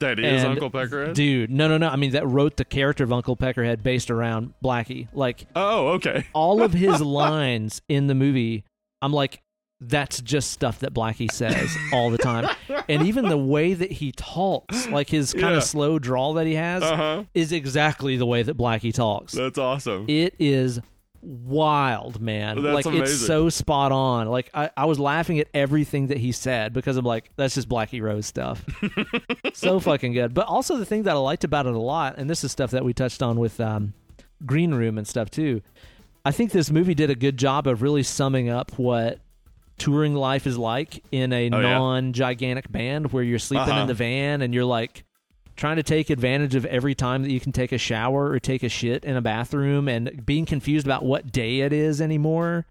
[0.00, 1.14] That is And, Uncle Peckerhead.
[1.14, 1.88] Dude, no, no, no.
[1.88, 5.08] I mean, that wrote the character of Uncle Peckerhead based around Blackie.
[5.12, 6.26] Like, oh, okay.
[6.32, 8.64] all of his lines in the movie,
[9.02, 9.40] I'm like,
[9.80, 12.48] that's just stuff that Blackie says all the time.
[12.88, 15.56] And even the way that he talks, like his kind Yeah.
[15.58, 17.24] of slow drawl that he has, Uh huh.
[17.34, 19.34] is exactly the way that Blackie talks.
[19.34, 20.06] That's awesome.
[20.08, 20.80] It is
[21.20, 22.62] wild, man.
[22.62, 24.28] That's like it's so spot on.
[24.28, 27.68] Like I, I was laughing at everything that he said because I'm like, that's just
[27.68, 28.64] Blackie Rose stuff.
[29.54, 30.34] so fucking good.
[30.34, 32.70] But also the thing that I liked about it a lot, and this is stuff
[32.72, 33.94] that we touched on with um,
[34.46, 35.62] Green Room and stuff too.
[36.24, 39.20] I think this movie did a good job of really summing up what
[39.78, 43.82] touring life is like in a Oh, non-gigantic band where you're sleeping Uh-huh.
[43.82, 45.04] in the van and you're like
[45.58, 48.62] trying to take advantage of every time that you can take a shower or take
[48.62, 52.64] a shit in a bathroom and being confused about what day it is anymore.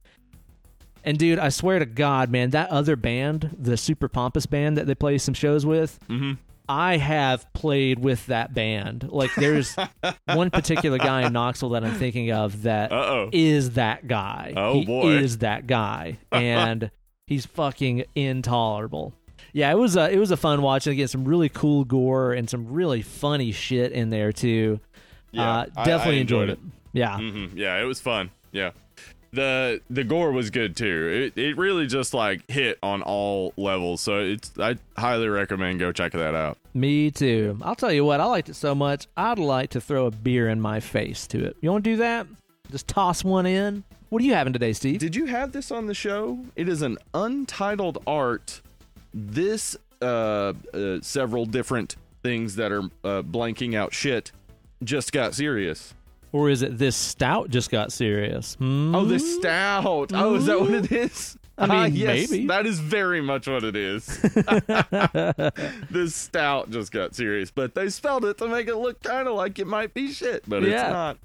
[1.04, 4.88] And dude, I swear to God, man, that other band, the Super Pompous band that
[4.88, 6.34] they play some shows with, Mm-hmm.
[6.69, 9.08] I have played with that band.
[9.10, 9.73] Like there's
[10.26, 13.30] one particular guy in Knoxville that I'm thinking of that Uh oh.
[13.32, 14.52] is that guy.
[14.58, 15.12] Oh, he boy.
[15.12, 16.91] is that guy, and
[17.26, 19.13] he's fucking intolerable.
[19.53, 22.33] Yeah, it was a it was a fun watch and again some really cool gore
[22.33, 24.79] and some really funny shit in there too.
[25.31, 26.73] Yeah, uh, definitely I enjoyed, enjoyed it.
[26.93, 27.57] Yeah, Mm-hmm.
[27.57, 28.31] Yeah, it was fun.
[28.51, 28.71] Yeah.
[29.33, 31.31] The the gore was good too.
[31.36, 33.99] It it really just like hit on all levels.
[34.01, 36.57] So it's I highly recommend go check that out.
[36.73, 37.57] me too.
[37.62, 39.05] I'll tell you what, I liked it so much.
[39.17, 41.57] I'd like to throw a beer in my face to it.
[41.62, 42.25] You want to do that?
[42.71, 43.83] Just toss one in.
[44.10, 44.99] What are you having today, Steve?
[45.01, 46.39] Did you have this on the show?
[46.55, 48.62] It is an untitled art.
[49.13, 54.32] This uh, uh several different things that are uh, blanking out shit
[54.84, 55.93] just got serious.
[56.34, 58.56] Or is it this stout just got serious?
[58.56, 58.93] Hmm?
[58.93, 60.12] Oh, the stout.
[60.13, 61.38] Oh, is that what it is?
[61.58, 62.46] I mean, Ah, yes, maybe.
[62.48, 64.06] That is very much what it is.
[65.89, 69.34] this stout just got serious, but they spelled it to make it look kind of
[69.36, 70.84] like it might be shit, but Yeah.
[70.84, 71.17] it's not.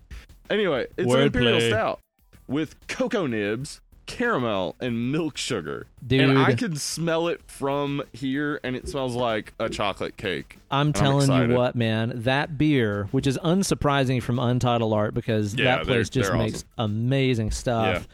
[0.49, 1.68] Anyway, it's an imperial Wordplay.
[1.68, 2.01] stout
[2.49, 3.81] with cocoa nibs,
[4.12, 5.87] caramel, and milk sugar.
[6.07, 6.20] Dude.
[6.20, 10.59] And I can smell it from here, and it smells like a chocolate cake.
[10.70, 11.51] I'm telling excited.
[11.51, 15.94] you what, man, that beer, which is unsurprising from Untitled Art because Yeah, that they're-
[15.96, 18.07] place just they're makes amazing stuff.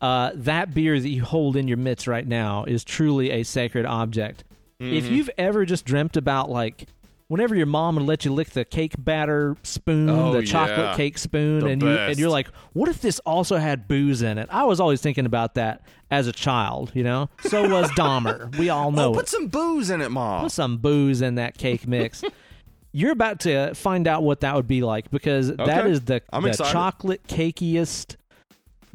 [0.00, 3.86] Uh, that beer that you hold in your mitts right now is truly a sacred
[3.86, 4.44] object.
[4.80, 5.14] If Mm-hmm.
[5.14, 6.86] you've ever just dreamt about like
[7.28, 10.96] whenever your mom would let you lick the cake batter spoon, Oh, the chocolate yeah.
[10.96, 14.38] cake spoon, The and you and you're like, what if this also had booze in
[14.38, 14.48] it?
[14.50, 17.28] I was always thinking about that as a child, you know.
[17.40, 18.54] So was Dahmer.
[18.58, 20.42] We all know Oh, it put some booze in it, mom.
[20.44, 22.22] put some booze in that cake mix.
[22.92, 25.90] You're about to find out what that would be like because that Okay.
[25.90, 28.14] is the, the chocolate cakiest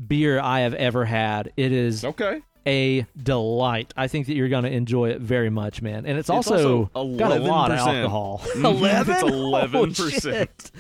[0.07, 1.51] beer I have ever had.
[1.57, 2.41] It is Okay.
[2.69, 3.93] A delight.
[3.97, 6.05] I think that you're going to enjoy it very much, man.
[6.05, 7.87] And it's, also, also got a lot of 11%.
[7.95, 8.41] alcohol.
[8.55, 9.15] Eleven.
[9.19, 10.21] it's 11%.
[10.21, 10.71] Shit.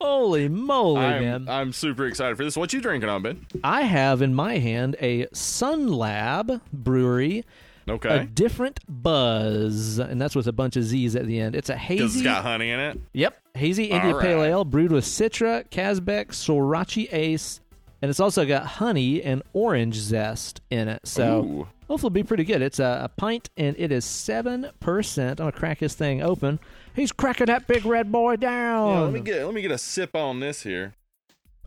[0.00, 1.48] Holy moly, man!
[1.48, 2.56] I'm, I'm super excited for this.
[2.56, 3.46] What you drinking on, Ben?
[3.64, 7.44] I have in my hand a Sun Lab Brewery.
[7.86, 8.28] A Okay.
[8.34, 11.56] different buzz, and that's with a bunch of Z's at the end.
[11.56, 13.00] It's a hazy it's got honey in it.
[13.14, 14.42] Yep, hazy India All Pale.
[14.42, 17.60] Ale brewed with Citra, Kazbek, Sorachi Ace,
[18.02, 21.00] and it's also got honey and orange zest in it.
[21.06, 21.68] So Ooh.
[21.88, 22.62] hopefully it'll be pretty good.
[22.62, 25.40] It's a, a pint and it is seven percent.
[25.40, 26.58] I'm gonna crack this thing open.
[26.94, 28.88] He's cracking that big red boy down.
[28.94, 30.94] Yeah, let me get let me get a sip on this here.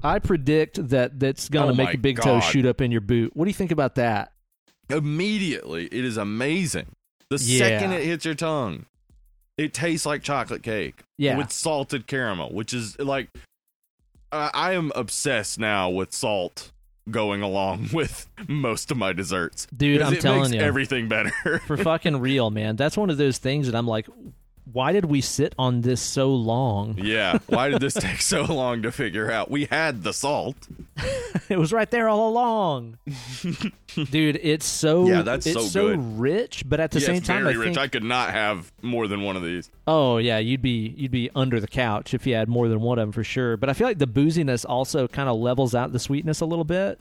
[0.03, 3.35] I predict that that's gonna Oh make a big toe shoot up in your boot.
[3.35, 4.31] What do you think about that?
[4.89, 6.87] Immediately, it is amazing.
[7.29, 7.59] The Yeah.
[7.59, 8.85] second it hits your tongue,
[9.57, 11.03] it tastes like chocolate cake.
[11.17, 11.37] Yeah.
[11.37, 13.29] with salted caramel, which is like
[14.31, 16.71] uh, I am obsessed now with salt
[17.09, 19.67] going along with most of my desserts.
[19.75, 20.61] Dude, I'm it telling makes you.
[20.61, 21.31] everything better.
[21.67, 22.75] For fucking real, man.
[22.75, 24.07] That's one of those things that I'm like,
[24.73, 26.97] why did we sit on this so long?
[26.97, 27.37] yeah.
[27.47, 29.49] Why did this take so long to figure out?
[29.51, 30.55] We had the salt.
[31.49, 32.97] it was right there all along.
[34.11, 36.19] Dude, it's so Yeah, that's it's so so good.
[36.19, 37.65] rich, but at the yes, same time very I rich.
[37.67, 39.69] think I could not have more than one of these.
[39.87, 42.97] Oh yeah, you'd be you'd be under the couch if you had more than one
[42.99, 43.57] of them for sure.
[43.57, 46.63] But I feel like the booziness also kind of levels out the sweetness a little
[46.65, 46.99] bit.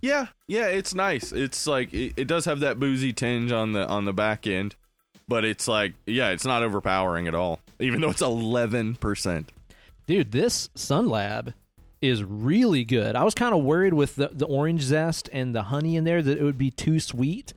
[0.00, 1.32] Yeah, yeah, it's nice.
[1.32, 4.76] It's like it, it does have that boozy tinge on the on the back end,
[5.28, 7.60] but it's like yeah, it's not overpowering at all.
[7.78, 9.52] Even though it's eleven percent.
[10.06, 11.54] Dude, this Sun Lab
[12.00, 13.14] is really good.
[13.14, 16.22] I was kind of worried with the, the orange zest and the honey in there
[16.22, 17.52] that it would be too sweet.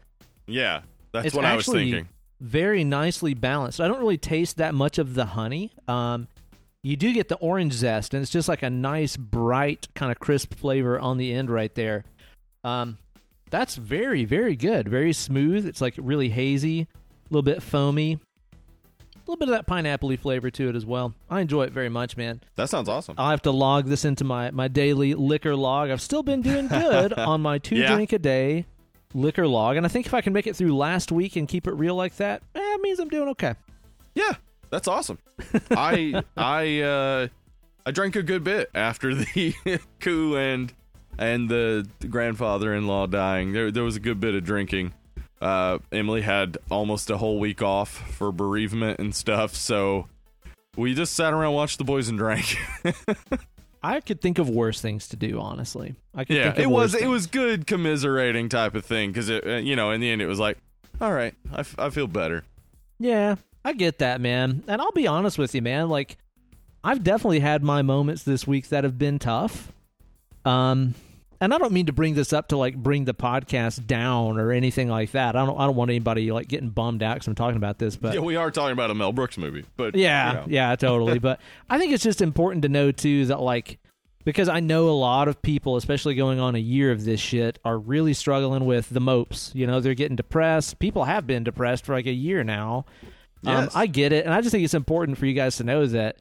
[0.48, 0.82] Yeah,
[1.14, 2.10] that's it's what I was actually thinking.
[2.40, 3.80] very nicely balanced.
[3.80, 5.72] I don't really taste that much of the honey.
[5.88, 6.28] Um,
[6.84, 10.20] you do get the orange zest, and it's just like a nice, bright, kind of
[10.20, 12.04] crisp flavor on the end right there.
[12.64, 12.98] Um,
[13.52, 14.90] that's very, very good.
[14.90, 15.68] Very smooth.
[15.68, 16.88] It's like really hazy,
[17.32, 21.13] little bit foamy, a little bit of that pineapple flavor to it as well.
[21.30, 22.41] I enjoy it very much, man.
[22.56, 23.15] That sounds awesome.
[23.17, 25.89] I'll have to log this into my, my daily liquor log.
[25.89, 27.96] I've still been doing good on my two Yeah.
[27.96, 28.65] drink a day
[29.13, 31.67] liquor log, and I think if I can make it through last week and keep
[31.67, 33.56] it real like that, eh, it means I'm doing okay.
[34.15, 34.34] Yeah,
[34.70, 35.17] that's awesome.
[35.72, 37.28] I I uh
[37.86, 39.54] I drank a good bit after the
[40.00, 40.74] coup and
[41.17, 43.54] and the grandfather-in-law dying.
[43.54, 44.94] There there was a good bit of drinking.
[45.42, 50.08] Uh Emily had almost a whole week off for bereavement and stuff, so
[50.78, 52.58] we just sat around watched the boys and drank.
[53.84, 55.96] I could think of worse things to do, honestly.
[56.14, 59.12] I could yeah, think of it was worse it was good commiserating type of thing
[59.14, 60.58] cuz it uh, you know, in the end it was like,
[61.00, 62.44] all right, I, f- I feel better.
[63.00, 64.64] Yeah, I get that, man.
[64.68, 65.90] And I'll be honest with you, man.
[65.90, 66.18] Like,
[66.84, 69.72] I've definitely had my moments this week that have been tough.
[70.46, 70.94] Um,
[71.42, 74.52] and I don't mean to bring this up to like bring the podcast down or
[74.52, 75.36] anything like that.
[75.36, 75.60] I don't.
[75.60, 77.98] I don't want anybody like getting bummed out because I'm talking about this.
[77.98, 80.46] But yeah, we are talking about a Mel Brooks movie, but yeah, you know.
[80.48, 81.18] yeah, totally.
[81.20, 83.80] but I think it's just important to know too that like
[84.24, 87.58] because I know a lot of people, especially going on a year of this shit,
[87.66, 89.52] are really struggling with the mopes.
[89.56, 90.78] You know, they're getting depressed.
[90.78, 92.86] People have been depressed for like a year now.
[93.44, 95.88] Um, I get it, and I just think it's important for you guys to know
[95.88, 96.18] that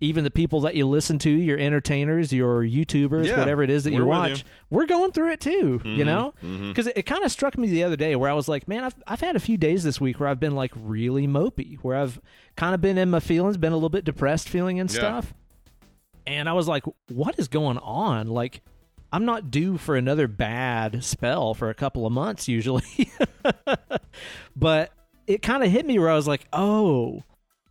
[0.00, 3.84] even the people that you listen to, your entertainers, your YouTubers, Yeah, whatever it is
[3.84, 4.44] that you watch, you.
[4.70, 5.80] we're going through it too.
[5.84, 6.34] You Mhm, know,
[6.68, 8.84] because it, it kind of struck me the other day where I was like, man,
[8.84, 11.96] I've I've had a few days this week where I've been like really mopey, where
[11.96, 12.20] I've
[12.56, 14.96] kind of been in my feelings, been a little bit depressed feeling and Yeah.
[14.98, 15.34] stuff.
[16.26, 18.28] And I was like, what is going on?
[18.28, 18.62] Like,
[19.12, 22.84] I'm not due for another bad spell for a couple of months usually.
[24.56, 24.92] but
[25.26, 27.22] it kind of hit me where I was like, oh,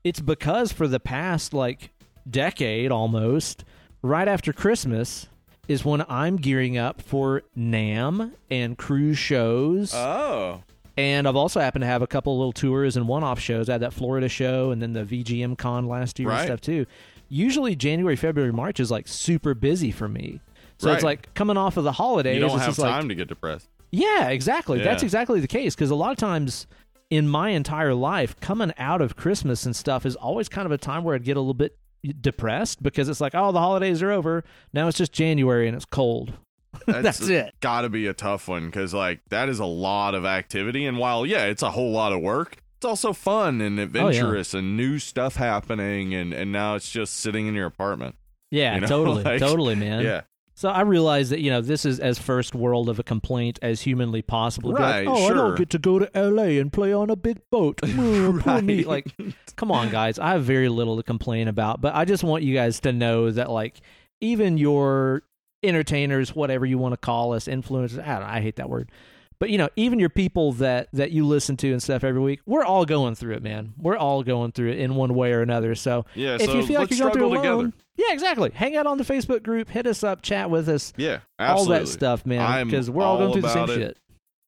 [0.03, 1.91] it's because for the past like
[2.31, 3.63] decade almost,
[4.01, 5.27] right after Christmas
[5.67, 9.93] is when I'm gearing up for NAMM and cruise shows.
[9.93, 10.63] Oh.
[10.97, 13.69] and I've also happened to have a couple little tours and one off shows.
[13.69, 16.85] I had that Florida show and then the VGM con last year and stuff too.
[17.29, 20.41] usually January, February, March is like super busy for me.
[20.77, 22.35] So it's like coming off of the holidays.
[22.35, 23.67] You don't have just like, time to get depressed.
[23.91, 24.81] yeah, exactly.
[24.81, 25.75] That's exactly the case.
[25.75, 26.67] Because a lot of times
[27.09, 30.77] in my entire life, coming out of Christmas and stuff is always kind of a
[30.77, 31.77] time where I'd get a little bit
[32.21, 34.43] depressed because it's like, oh, the holidays are over.
[34.73, 36.33] Now it's just January and it's cold.
[36.85, 37.53] That's it.
[37.61, 40.97] Got to be a tough one because like that is a lot of activity, and
[40.97, 42.57] while yeah, it's a whole lot of work.
[42.77, 47.15] It's also fun Oh, and adventurous and new stuff happening, and and now it's just
[47.15, 48.15] sitting in your apartment.
[48.51, 50.03] Yeah, You know, totally, like- totally, man.
[50.03, 50.21] yeah,
[50.59, 53.79] So I realize that you know this is as first world of a complaint as
[53.83, 54.73] humanly possible.
[54.73, 56.59] Be like, Right, oh, I don't get to go to L.A.
[56.59, 57.79] and play on a big boat.
[57.89, 58.83] Mm, me.
[58.83, 58.85] Right.
[58.85, 60.19] Like, come on, guys.
[60.19, 63.31] I have very little to complain about, but I just want you guys to know
[63.31, 63.79] that like
[64.19, 65.23] even your
[65.63, 68.05] entertainers, whatever you want to call us, influencers.
[68.05, 68.91] I, don't, I hate that word.
[69.39, 72.41] But you know, even your people that that you listen to and stuff every week,
[72.45, 73.73] we're all going through it, man.
[73.77, 75.75] We're all going through it in one way or another.
[75.75, 76.35] So yeah.
[76.35, 77.83] if so you feel like you're going through it alone, together.
[77.99, 78.49] Yeah, exactly.
[78.53, 81.87] Hang out on the Facebook group, hit us up, chat with us, Yeah, all that
[81.89, 82.67] stuff, man.
[82.67, 83.75] Because we're all going through the same it.
[83.75, 83.97] shit.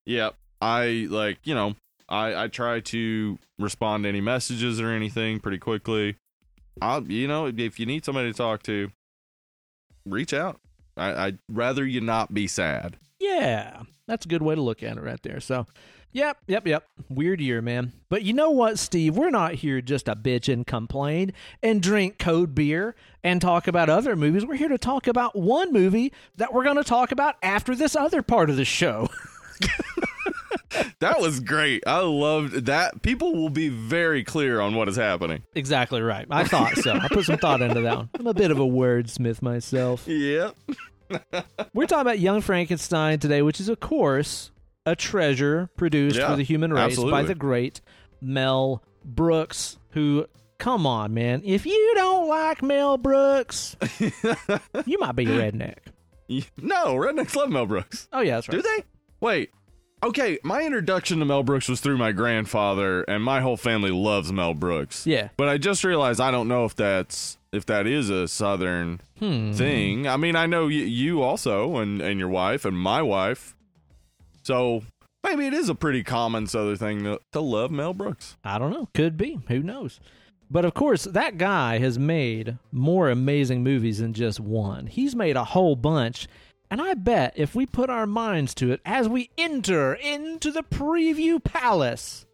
[0.06, 0.30] Yeah,
[0.62, 1.76] I like you know
[2.08, 6.16] I I try to respond to any messages or anything pretty quickly.
[6.82, 8.90] I'll you know if you need somebody to talk to,
[10.06, 10.60] reach out.
[10.98, 12.98] I, I'd rather you not be sad.
[13.20, 15.40] Yeah, that's a good way to look at it right there.
[15.40, 15.68] So,
[16.12, 16.86] yep, yep, yep.
[17.10, 17.94] Weird year, man.
[18.10, 19.16] But you know what, Steve?
[19.16, 23.90] We're not here just to bitch and complain and drink code beer and talk about
[23.90, 24.46] other movies.
[24.46, 27.96] We're here to talk about one movie that we're going to talk about after this
[27.96, 29.08] other part of the show.
[31.00, 31.84] That was great.
[31.86, 33.02] I loved that.
[33.02, 35.44] People will be very clear on what is happening.
[35.56, 36.26] exactly right.
[36.30, 36.94] I thought so.
[36.94, 38.10] I put some thought into that one.
[38.18, 40.08] I'm a bit of a wordsmith myself.
[40.08, 40.56] Yep.
[41.74, 44.52] We're talking about Young Frankenstein today, which is, of course,
[44.86, 47.82] a treasure produced Yeah, for the human race by the great
[48.22, 50.26] Mel Brooks, who,
[50.58, 51.42] come on, man.
[51.46, 53.76] If you don't like Mel Brooks,
[54.86, 55.78] you might be a redneck.
[56.58, 58.08] No, rednecks love Mel Brooks.
[58.14, 58.56] Oh, yeah, that's right.
[58.58, 58.84] Do they?
[59.20, 59.52] Wait.
[60.04, 64.32] Okay, my introduction to Mel Brooks was through my grandfather, and my whole family loves
[64.32, 65.06] Mel Brooks.
[65.06, 65.30] Yeah.
[65.38, 69.52] But I just realized I don't know if that's if that is a southern Hmm.
[69.52, 70.08] thing.
[70.08, 73.56] I mean, I know y- you also and and your wife and my wife.
[74.44, 74.84] So
[75.24, 78.38] maybe it is a pretty common southern thing to, to love Mel Brooks.
[78.44, 78.90] I don't know.
[78.94, 79.40] Could be.
[79.48, 80.00] Who knows?
[80.50, 84.88] But of course, that guy has made more amazing movies than just one.
[84.88, 86.28] He's made a whole bunch.
[86.70, 90.64] And I bet if we put our minds to it as we enter into the
[90.64, 92.26] preview palace.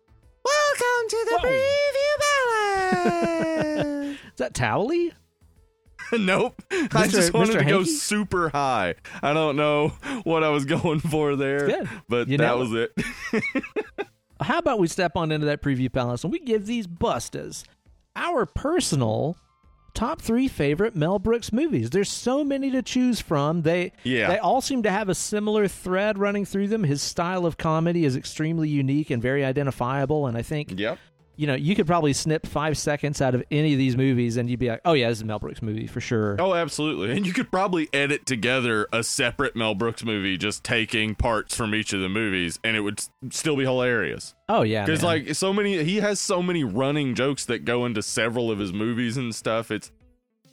[0.44, 1.50] Welcome to Whoa.
[1.50, 2.18] preview
[3.04, 4.18] palace.
[4.34, 5.12] Is that Towley?
[6.14, 6.62] nope.
[6.72, 7.60] I just wanted Mr.
[7.60, 8.96] to go super high.
[9.22, 9.90] I don't know
[10.24, 12.92] what I was going for there, but You that know was it.
[14.42, 17.64] How about we step on into that preview palace and we give these bustas
[18.16, 19.36] our personal
[19.96, 21.90] top three favorite Mel Brooks movies.
[21.90, 23.64] There's so many to choose from.
[23.64, 24.28] They Yeah.
[24.28, 26.84] they all seem to have a similar thread running through them.
[26.84, 30.28] His style of comedy is extremely unique and very identifiable.
[30.28, 31.00] And I think yep.
[31.38, 34.50] You know you could probably snip five seconds out of any of these movies and
[34.50, 36.36] you'd be like, oh yeah, this is a Mel Brooks movie for sure.
[36.40, 37.16] Oh, absolutely.
[37.16, 41.74] And you could probably edit together a separate Mel Brooks movie, just taking parts from
[41.74, 44.34] each of the movies, and it would still be hilarious.
[44.50, 48.02] Oh yeah, Because like so many, he has so many running jokes that go into
[48.02, 49.72] several of his movies and stuff.
[49.72, 49.92] It's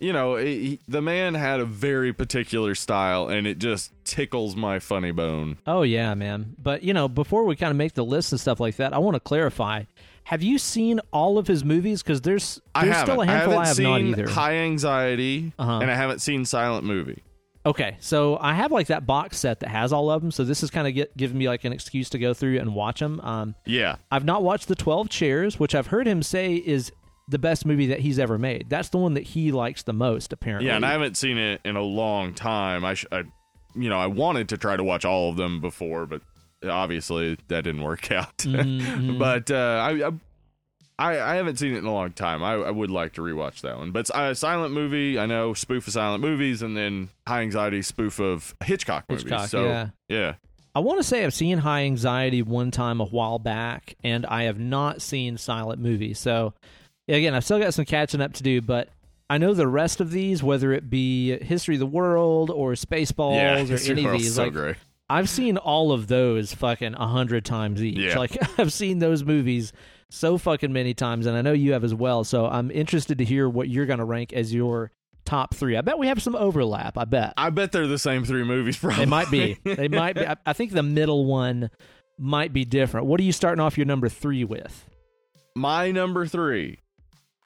[0.00, 4.80] you know, he- the man had a very particular style, and it just tickles my
[4.80, 5.56] funny bone.
[5.66, 6.56] Oh yeah, man.
[6.60, 8.98] But you know, before we kind of make the list and stuff like that, I
[8.98, 9.84] want to clarify.
[10.24, 12.02] Have you seen all of his movies?
[12.02, 14.28] Because there's there's still a handful haven't I, have seen not either.
[14.28, 15.78] High Anxiety, Uh-huh.
[15.80, 17.22] and I haven't seen Silent Movie.
[17.66, 20.30] Okay, so I have like that box set that has all of them.
[20.30, 23.00] So this is kind of giving me like an excuse to go through and watch
[23.00, 23.20] them.
[23.20, 26.92] Um, Yeah, I've not watched the Twelve Chairs, which I've heard him say is
[27.28, 28.66] the best movie that he's ever made.
[28.68, 30.68] That's the one that he likes the most, apparently.
[30.68, 32.84] yeah, and I haven't seen it in a long time.
[32.84, 33.22] I, sh- I,
[33.74, 36.20] you know, I wanted to try to watch all of them before, but
[36.68, 38.38] obviously that didn't work out.
[38.38, 39.18] Mhm.
[39.18, 39.54] but uh,
[39.90, 40.12] I,
[40.98, 42.42] I, I haven't seen it in a long time.
[42.42, 43.90] I, I would like to rewatch that one.
[43.90, 48.20] But uh, silent movie, I know spoof of silent movies, and then high anxiety spoof
[48.20, 49.24] of Hitchcock movies.
[49.24, 49.88] Hitchcock, so yeah.
[50.08, 50.34] yeah,
[50.74, 54.44] I want to say I've seen High Anxiety one time a while back, and I
[54.44, 56.14] have not seen Silent Movie.
[56.14, 56.52] So,
[57.06, 58.88] again, I've still got some catching up to do, but
[59.30, 63.36] I know the rest of these, whether it be History of the World or Spaceballs
[63.36, 64.76] yeah, or any of these, so like great.
[65.08, 67.98] I've seen all of those fucking a hundred times each.
[67.98, 68.18] Yeah.
[68.18, 69.72] Like I've seen those movies
[70.10, 72.24] so fucking many times, and I know you have as well.
[72.24, 74.90] So I'm interested to hear what you're gonna rank as your
[75.24, 75.76] top three.
[75.76, 76.96] I bet we have some overlap.
[76.98, 77.34] I bet.
[77.36, 78.76] I bet they're the same three movies.
[78.76, 79.58] Probably They might be.
[79.64, 80.26] They might be.
[80.26, 81.70] I, I think the middle one
[82.18, 83.06] might be different.
[83.06, 84.88] What are you starting off your number three with?
[85.56, 86.78] My number three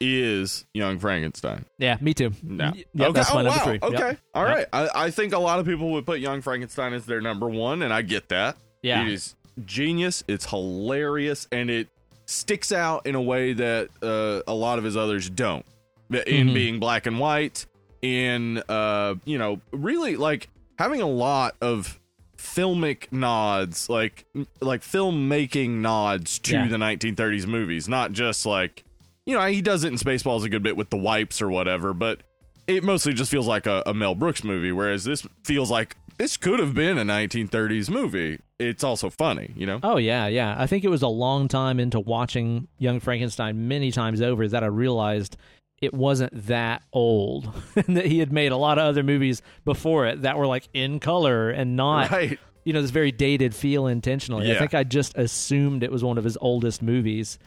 [0.01, 1.65] is Young Frankenstein.
[1.79, 2.33] Yeah, me too.
[2.43, 2.71] No.
[2.75, 3.13] Y- Yep, okay.
[3.13, 3.65] that's my oh, number wow.
[3.65, 3.79] three.
[3.83, 3.83] Yep.
[4.01, 4.17] Okay.
[4.35, 4.69] All Yep.
[4.73, 7.83] I, I think a lot of people would put Young Frankenstein as their number one,
[7.83, 8.57] and I get that.
[8.83, 9.03] Yeah.
[9.03, 9.35] It is
[9.65, 10.23] genius.
[10.29, 11.89] It's hilarious, and it
[12.27, 15.65] sticks out in a way that uh, a lot of his others don't.
[16.11, 16.55] In Mhm.
[16.55, 17.67] being black and white,
[18.01, 21.99] in uh, you know, really like having a lot of
[22.37, 24.25] filmic nods, like
[24.61, 26.69] like filmmaking nods to Yeah.
[26.69, 28.85] the 1930s movies, not just like
[29.29, 31.93] you know he does it in Spaceballs a good bit with the wipes or whatever,
[31.93, 32.23] but
[32.67, 36.39] it mostly just feels like a, a Mel Brooks movie, whereas this feels like this
[36.39, 38.41] could have been a 1930s movie.
[38.59, 39.81] It's also funny, you know.
[39.83, 40.57] Oh yeah, yeah.
[40.59, 44.65] I think it was a long time into watching Young Frankenstein many times over that
[44.65, 45.37] I realized
[45.83, 50.07] it wasn't that old and that he had made a lot of other movies before
[50.07, 52.39] it that were like in color and not right.
[52.65, 54.51] you know this very dated feel intentionally.
[54.51, 57.39] I think I just assumed it was one of his oldest movies.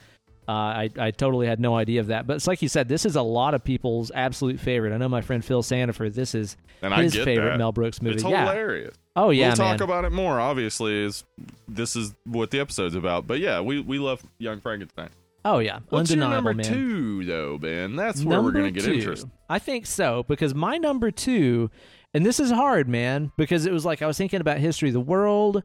[0.52, 3.06] Uh, I I totally had no idea of that, but it's like you said, this
[3.06, 4.91] is a lot of people's absolute favorite.
[4.91, 6.14] I know my friend Phil Sanford.
[6.14, 7.58] This is And his favorite that.
[7.58, 8.16] Mel Brooks movie.
[8.16, 8.41] It's yeah.
[8.49, 8.95] hilarious.
[9.16, 10.41] Oh yeah, we'll talk about it more.
[10.41, 11.24] Obviously, is
[11.70, 13.28] this is what the episode's about.
[13.28, 15.10] But yeah, we we love Young Frankenstein.
[15.45, 16.66] oh yeah, What's your number man.
[16.66, 17.95] two, though, Ben?
[17.95, 18.93] That's where we're gonna get two.
[18.95, 19.32] interested.
[19.49, 21.70] I think so because my number two,
[22.14, 24.93] and this is hard, man, because it was like I was thinking about history of
[24.93, 25.64] the world.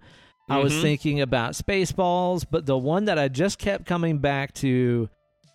[0.48, 0.82] I was Mhm.
[0.82, 5.08] thinking about Spaceballs, but the one that I just kept coming back to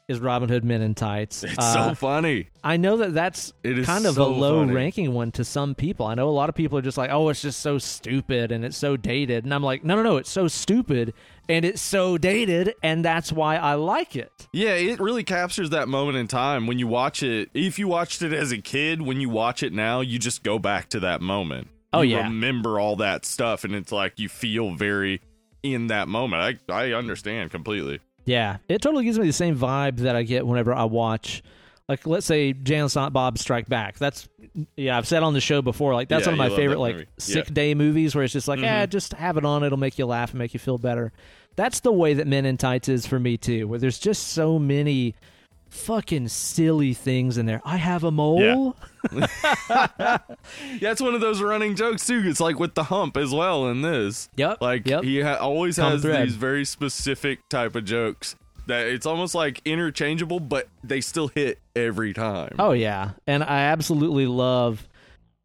[0.10, 1.46] is Robin Hood Men in Tights.
[1.46, 2.48] It's Uh, so funny.
[2.66, 4.74] I know that that's It is kind of so a low funny.
[4.74, 6.06] ranking one to some people.
[6.06, 8.66] I know a lot of people are just like, "Oh, it's just so stupid and
[8.66, 11.14] it's so dated," and I'm like, "No, no, no, it's so stupid
[11.48, 15.88] and it's so dated, and that's why I like it." Yeah, it really captures that
[15.88, 17.50] moment in time when you watch it.
[17.54, 20.60] If you watched it as a kid, when you watch it now, you just go
[20.60, 21.70] back to that moment.
[21.94, 22.24] Oh, You yeah.
[22.24, 25.22] remember all that stuff, and it's like you feel very
[25.64, 26.60] in that moment.
[26.70, 28.00] I I understand completely.
[28.26, 31.42] Yeah, it totally gives me the same vibe that I get whenever I watch,
[31.90, 33.98] like, let's say Jay and Silent Bob Strike Back.
[33.98, 34.30] That's,
[34.78, 36.96] yeah, I've said on the show before, like, that's Yeah, one of my favorite, like,
[36.96, 37.08] movie.
[37.18, 37.54] sick Yeah.
[37.54, 38.66] day movies where it's just like, Mhm.
[38.66, 39.64] eh, just have it on.
[39.64, 41.12] It'll make you laugh and make you feel better.
[41.56, 44.58] That's the way that Men in Tights is for me, too, where there's just so
[44.60, 45.16] many
[45.72, 47.62] fucking silly things in there.
[47.66, 48.76] I have a mole.
[50.80, 52.22] Yeah, it's one of those running jokes too.
[52.26, 54.30] It's like with the hump as well in this.
[54.36, 54.62] Yep.
[54.62, 55.04] Like yep.
[55.04, 56.28] he ha- always has thread.
[56.28, 58.36] these very specific type of jokes
[58.68, 62.56] that it's almost like interchangeable, but they still hit every time.
[62.60, 64.88] Oh yeah, and I absolutely love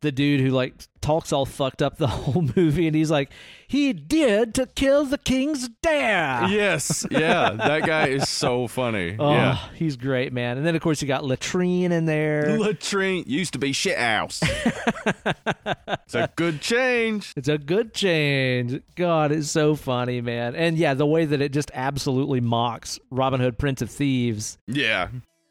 [0.02, 3.30] the dude who like talks all fucked up the whole movie, and he's like,
[3.66, 9.16] "He did to kill the king's dare." Yes, yeah, that guy is so funny.
[9.18, 10.56] Oh, yeah, he's great, man.
[10.58, 12.58] And then of course you got latrine in there.
[12.58, 14.40] latrine used to be shit house.
[14.44, 17.32] it's a good change.
[17.36, 18.80] It's a good change.
[18.96, 20.54] God, it's so funny, man.
[20.56, 24.58] And yeah, the way that it just absolutely mocks Robin Hood, Prince of Thieves.
[24.66, 25.08] Yeah,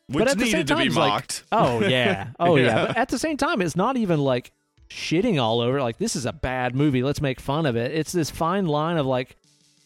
[0.08, 2.66] which at the same needed to time, be it's like- Oh yeah, oh yeah.
[2.66, 2.86] Yeah.
[2.88, 4.51] But at the same time, it's not even like
[4.89, 5.82] shitting all over.
[5.82, 7.03] Like this is a bad movie.
[7.03, 7.91] Let's make fun of it.
[7.91, 9.36] It's this fine line of like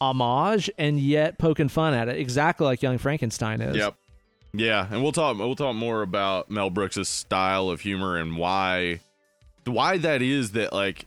[0.01, 3.75] homage and yet poking fun at it, exactly like Young Frankenstein is.
[3.75, 3.95] Yep.
[4.53, 8.99] Yeah, and we'll talk we'll talk more about Mel Brooks' style of humor and why
[9.65, 11.05] why that is that like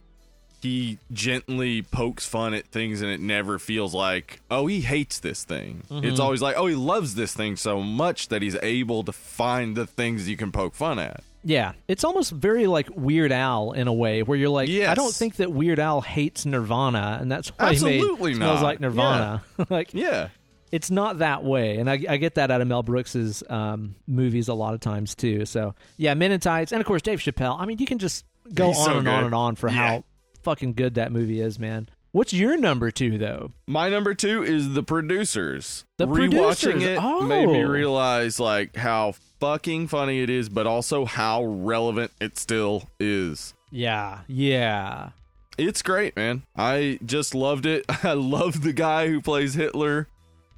[0.62, 5.44] he gently pokes fun at things and it never feels like oh he hates this
[5.44, 5.82] thing.
[5.90, 9.76] It's always like oh he loves this thing so much that he's able to find
[9.76, 11.22] the things you can poke fun at.
[11.44, 15.12] Yeah, it's almost very like Weird Al in a way, where you're like, I don't
[15.12, 18.62] think that Weird Al hates Nirvana, and that's why he Absolutely made Smells.
[18.62, 19.42] Like Nirvana.
[19.68, 20.28] like Yeah.
[20.70, 24.46] it's not that way, and I, I get that out of Mel Brooks's um, movies
[24.46, 25.44] a lot of times too.
[25.44, 27.58] So yeah, Men in Tights, and of course Dave Chappelle.
[27.58, 29.74] I mean, you can just go He's on so and on and on for Yeah.
[29.74, 30.04] how
[30.42, 31.88] fucking good that movie is, man.
[32.12, 33.52] What's your number two though?
[33.66, 35.84] My number two is the producers.
[35.96, 36.82] The Rewatching Producers.
[36.84, 37.68] it made me Oh.
[37.68, 43.54] realize like how fucking funny it is, but also how relevant it still is.
[43.70, 45.10] Yeah, yeah.
[45.56, 46.42] It's great, man.
[46.56, 47.84] I just loved it.
[48.04, 50.08] I love the guy who plays Hitler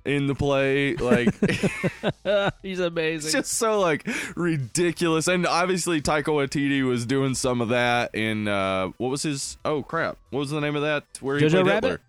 [0.05, 0.94] in the play.
[0.96, 1.34] Like
[2.62, 3.28] He's amazing.
[3.28, 5.28] it's just so like ridiculous.
[5.28, 9.82] And obviously Taika Waititi was doing some of that in uh what was his oh
[9.82, 10.16] crap.
[10.30, 12.00] What was the name of that where he Jojo played Rabbit?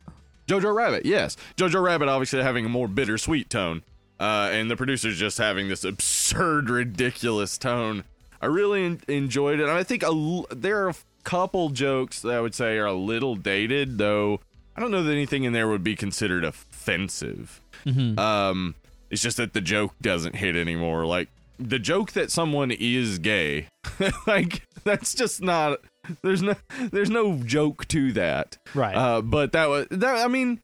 [0.47, 0.61] Hitler?
[0.61, 1.37] Jojo Rabbit, yes.
[1.57, 3.81] Jojo Rabbit obviously having a more bittersweet tone.
[4.19, 8.05] Uh, and the producers just having this absurd, ridiculous tone.
[8.41, 9.63] I really en- enjoyed it.
[9.63, 12.85] And I think a l- there are a couple jokes that I would say are
[12.85, 14.39] a little dated, though
[14.77, 17.59] I don't know that anything in there would be considered offensive.
[17.85, 18.17] Mhm.
[18.19, 18.75] Um,
[19.09, 21.05] it's just that the joke doesn't hit anymore.
[21.05, 21.29] Like
[21.59, 23.67] the joke that someone is gay,
[24.27, 25.79] like that's just not.
[26.21, 26.55] There's no.
[26.91, 28.57] There's no joke to that.
[28.73, 28.95] Right.
[28.95, 30.23] Uh, but that was that.
[30.23, 30.61] I mean,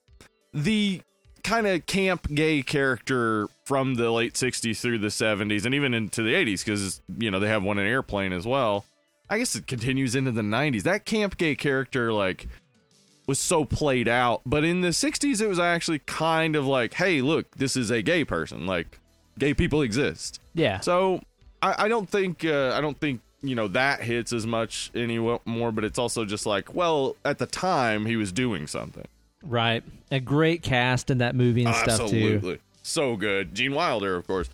[0.54, 1.02] the
[1.44, 6.22] kind of camp gay character from the late 60s through the 70s and even into
[6.22, 8.86] the 80s because you know they have one in airplane as well
[9.28, 12.48] i guess it continues into the 90s that camp gay character like
[13.32, 17.22] was so played out but in the 60s it was actually kind of like hey
[17.22, 19.00] look this is a gay person like
[19.40, 20.80] gay people exist Yeah.
[20.82, 21.22] so
[21.62, 25.40] I, I don't think uh, I don't think you know that hits as much anymore.
[25.72, 29.08] But it's also just like, well, at the time he was doing something.
[29.44, 29.84] Right.
[30.12, 32.04] A great cast in that movie and stuff too.
[32.04, 33.56] Absolutely, so good.
[33.56, 34.50] Gene Wilder, of course,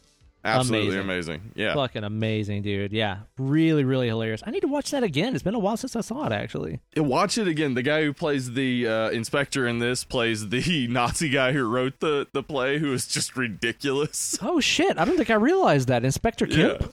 [0.48, 1.36] absolutely Amazing.
[1.36, 1.52] amazing.
[1.56, 2.92] Yeah, Fucking amazing, dude.
[2.92, 3.20] Yeah.
[3.38, 4.42] Really, really hilarious.
[4.46, 5.34] I need to watch that again.
[5.36, 6.80] It's been a while since I saw it actually.
[6.96, 7.74] Yeah, watch it again.
[7.74, 12.00] The guy who plays the uh, inspector in this plays the Nazi guy who wrote
[12.00, 14.38] the the play, who is just ridiculous.
[14.50, 14.98] Oh shit.
[14.98, 16.06] I don't think I realized that.
[16.06, 16.82] Inspector Kemp.
[16.82, 16.88] Yeah,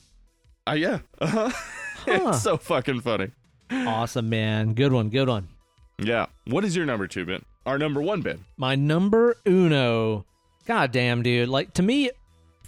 [0.66, 0.98] uh, yeah.
[1.20, 1.50] Uh-huh.
[2.06, 2.28] Huh.
[2.30, 3.30] it's so fucking funny.
[3.70, 4.74] Awesome, man.
[4.74, 5.08] Good one.
[5.08, 5.48] Good one.
[5.98, 6.26] Yeah.
[6.46, 7.44] What is your number two, Ben?
[7.64, 8.44] Our number one, Ben.
[8.58, 10.26] My number uno.
[10.66, 11.48] God damn, dude.
[11.48, 12.10] Like to me,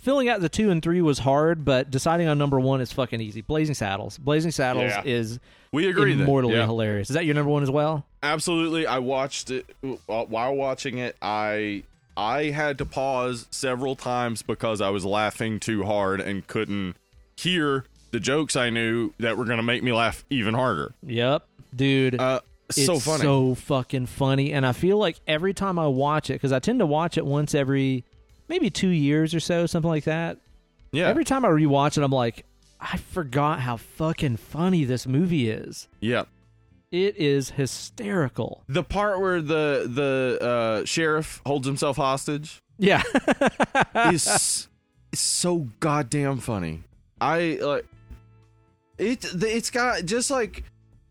[0.06, 3.20] filling out the two and three was hard, but deciding on number one is fucking
[3.20, 3.40] easy.
[3.40, 4.16] Blazing Saddles.
[4.18, 5.02] Blazing Saddles Yeah.
[5.04, 5.40] is
[5.72, 6.12] We agree.
[6.12, 6.64] immortally Yeah.
[6.64, 7.10] hilarious.
[7.10, 8.06] Is that your number one as well?
[8.22, 11.82] absolutely i watched it uh, while watching it i
[12.16, 16.96] i had to pause several times because i was laughing too hard and couldn't
[17.36, 21.46] hear the jokes i knew that were going to make me laugh even harder Yep,
[21.76, 22.18] dude.
[22.20, 22.40] uh
[22.70, 26.50] so funny so fucking funny, and I feel like every time I watch it, because
[26.50, 28.02] I tend to watch it once every
[28.48, 30.38] maybe two years or so, something like that.
[30.92, 32.44] yeah Every time I rewatch it, I'm like,
[32.80, 35.88] I forgot how fucking funny this movie is.
[36.00, 36.24] yeah
[36.90, 38.62] It is hysterical.
[38.68, 40.38] the part where the the
[40.82, 43.02] uh sheriff holds himself hostage Yeah,
[44.12, 44.68] is
[45.12, 46.82] is so goddamn funny.
[47.20, 47.86] I like
[48.98, 49.24] it.
[49.32, 50.64] It's got just like.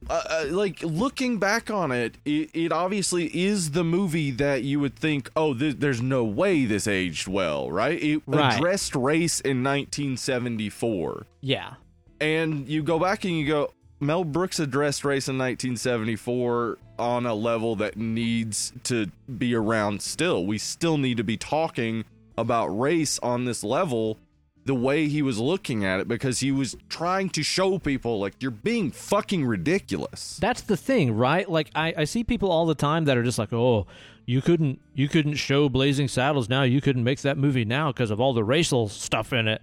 [0.10, 4.80] Uh, uh, like looking back on it, it, it obviously is the movie that you
[4.80, 8.02] would think, oh, th- there's no way this aged well, right?
[8.02, 8.56] It Right.
[8.56, 11.74] addressed race in 1974, yeah,
[12.22, 17.34] and you go back and you go, Mel Brooks addressed race in 1974 on a
[17.34, 20.46] level that needs to be around still.
[20.46, 22.06] We still need to be talking
[22.38, 24.18] about race on this level
[24.66, 28.34] the way he was looking at it because he was trying to show people like
[28.40, 30.38] you're being fucking ridiculous.
[30.42, 31.50] that's the thing, right?
[31.50, 33.86] Like I, I see people all the time that are just like, oh,
[34.26, 36.64] you couldn't, you couldn't show Blazing Saddles now.
[36.64, 39.62] You couldn't make that movie now because of all the racial stuff in it.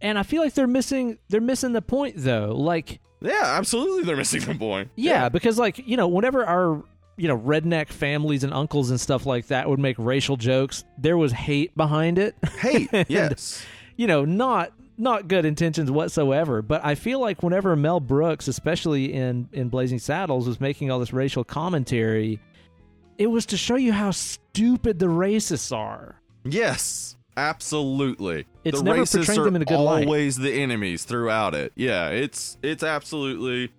[0.00, 2.54] And I feel like they're missing, they're missing the point though.
[2.54, 4.90] Like, Yeah, absolutely they're missing the point.
[4.94, 6.84] Yeah, because like you know, whenever our
[7.16, 11.18] you know redneck families and uncles and stuff like that would make racial jokes, there
[11.18, 12.36] was hate behind it.
[12.60, 13.66] Hey, yes.
[13.98, 16.62] You know, not not good intentions whatsoever.
[16.62, 20.98] But I feel like whenever Mel Brooks, especially in in Blazing Saddles, was making all
[20.98, 22.40] this racial commentary,
[23.18, 26.20] it was to show you how stupid the racists are.
[26.44, 28.46] Yes, absolutely.
[28.64, 30.06] It's the never racists portrayed are them in a good light.
[30.06, 31.72] always the enemies throughout it.
[31.74, 33.72] Yeah, it's it's absolutely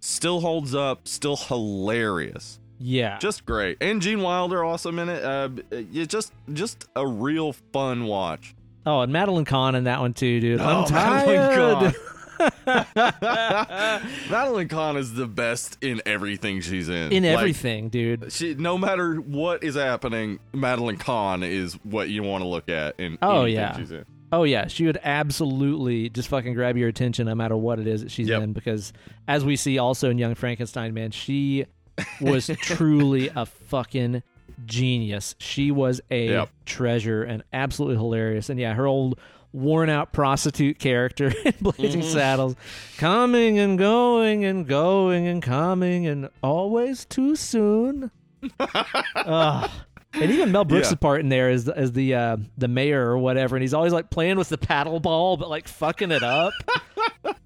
[0.00, 3.76] still holds up, still hilarious, Yeah, just great.
[3.80, 5.22] And Gene Wilder awesome in it.
[5.22, 8.54] Uh, it just just a real fun watch.
[8.86, 10.60] Oh, and Madeline Kahn in that one too, dude.
[10.60, 11.94] I'm Oh, Madeline tired.
[14.30, 17.12] Madeline Kahn is the best in everything she's in.
[17.12, 18.32] in Like, everything, dude.
[18.32, 22.98] she, no matter what is happening, Madeline Kahn is what you want to look at
[23.00, 23.76] in Oh, anything yeah.
[23.76, 24.04] she's in.
[24.32, 28.02] Oh yeah, she would absolutely just fucking grab your attention no matter what it is
[28.02, 28.42] that she's Yep.
[28.42, 28.92] in because
[29.28, 31.64] as we see also in Young Frankenstein, man, she
[32.20, 34.22] was truly a fucking
[34.64, 35.34] genius.
[35.38, 36.48] She was a Yep.
[36.64, 38.48] treasure and absolutely hilarious.
[38.48, 39.18] And yeah, her old
[39.52, 42.10] worn out prostitute character in Blazing Mm-hmm.
[42.12, 42.56] Saddles,
[42.98, 48.10] coming and going and going and coming and always too soon.
[50.18, 50.96] And even Mel Brooks' Yeah.
[50.96, 54.08] part in there as as the uh, the mayor or whatever, and he's always like
[54.08, 56.54] playing with the paddle ball, but like fucking it up.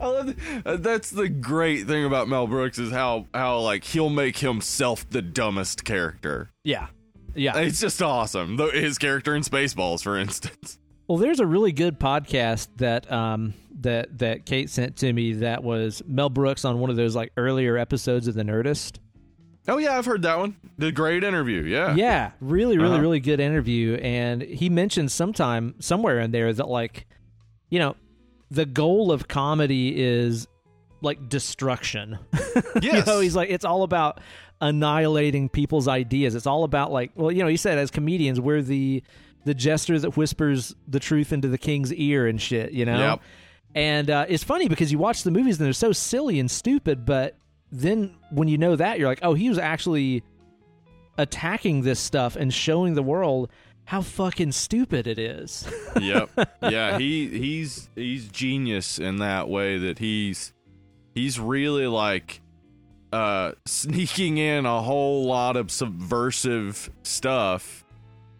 [0.00, 0.34] I love
[0.66, 5.08] uh, that's the great thing about Mel Brooks is how how like he'll make himself
[5.10, 6.50] the dumbest character.
[6.64, 6.88] yeah,
[7.34, 7.58] yeah.
[7.58, 8.56] It's just awesome.
[8.56, 10.78] Though his character in Spaceballs, for instance.
[11.10, 15.64] Well, there's a really good podcast that um that that Kate sent to me that
[15.64, 18.98] was Mel Brooks on one of those like earlier episodes of The Nerdist.
[19.66, 20.54] Oh yeah, I've heard that one.
[20.78, 21.62] The great interview.
[21.62, 21.96] Yeah.
[21.96, 23.00] Yeah, really, really, Uh-huh.
[23.02, 23.94] really good interview.
[23.96, 27.08] And he mentioned sometime somewhere in there that like,
[27.70, 27.96] you know,
[28.50, 30.48] the goal of comedy is
[31.00, 32.18] like destruction.
[32.82, 33.06] you Yes.
[33.06, 34.20] know, he's like, it's all about
[34.60, 36.34] annihilating people's ideas.
[36.34, 39.02] It's all about like, well, you know, he said as comedians, we're the
[39.46, 42.72] the jester that whispers the truth into the king's ear and shit.
[42.72, 42.98] You know.
[42.98, 43.20] Yep.
[43.74, 47.06] And uh, it's funny because you watch the movies and they're so silly and stupid,
[47.06, 47.36] but
[47.72, 50.24] then when you know that, you're like, oh, he was actually
[51.18, 53.48] attacking this stuff and showing the world
[53.90, 55.66] how fucking stupid it is.
[56.00, 56.30] yep.
[56.62, 60.52] Yeah, he he's he's genius in that way that he's
[61.12, 62.40] he's really like
[63.12, 67.84] uh sneaking in a whole lot of subversive stuff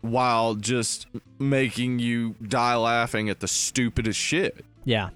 [0.02, 1.08] while just
[1.40, 4.64] making you die laughing at the stupidest shit.
[4.84, 5.10] yeah.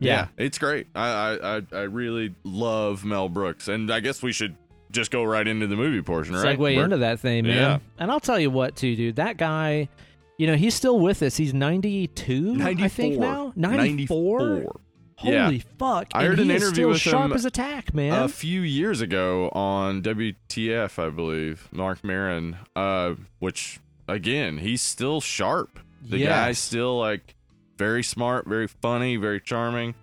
[0.00, 0.88] Yeah, it's great.
[0.96, 4.56] I, I I I really love Mel Brooks, and I guess we should
[4.90, 6.56] just go right into the movie portion, right?
[6.56, 7.56] segue We're- into that thing, man.
[7.56, 7.78] Yeah.
[7.98, 9.16] And I'll tell you what, too, dude.
[9.16, 9.88] That guy,
[10.38, 11.36] you know, he's still with us.
[11.36, 13.20] He's 92, I think 94.
[13.20, 13.52] now.
[13.56, 14.40] 94?
[14.40, 14.80] 94.
[15.16, 15.62] Holy Yeah.
[15.78, 16.08] fuck.
[16.14, 18.22] I heard he an interview still with sharp him as a tack, man.
[18.22, 25.20] a few years ago on WTF, I believe, Marc Maron, uh, which again, he's still
[25.20, 25.78] sharp.
[26.02, 26.28] The Yes.
[26.30, 27.34] guy's still like
[27.76, 29.94] very smart, very funny, very charming.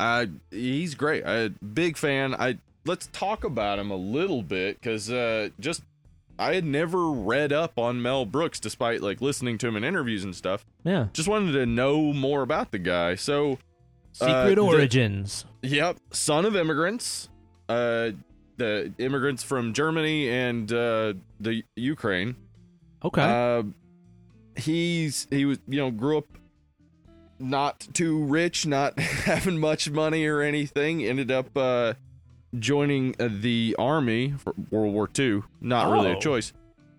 [0.00, 1.24] Uh, he's great.
[1.24, 2.34] I big fan.
[2.34, 5.82] I let's talk about him a little bit because uh, just
[6.38, 10.24] I had never read up on Mel Brooks despite like listening to him in interviews
[10.24, 10.64] and stuff.
[10.84, 11.08] yeah.
[11.12, 13.14] Just wanted to know more about the guy.
[13.14, 13.58] So
[14.12, 15.44] Secret uh, the- Origins.
[15.62, 17.28] Yep, son of immigrants.
[17.68, 18.10] Uh,
[18.56, 22.36] the immigrants from Germany and uh, the Ukraine.
[23.04, 23.22] okay.
[23.22, 23.62] Uh,
[24.56, 26.26] he's he was you know grew up
[27.38, 31.04] not too rich, not having much money or anything.
[31.04, 31.94] Ended up uh,
[32.58, 35.42] joining uh, the army for World War II.
[35.60, 36.16] Not really Oh.
[36.16, 36.52] a choice.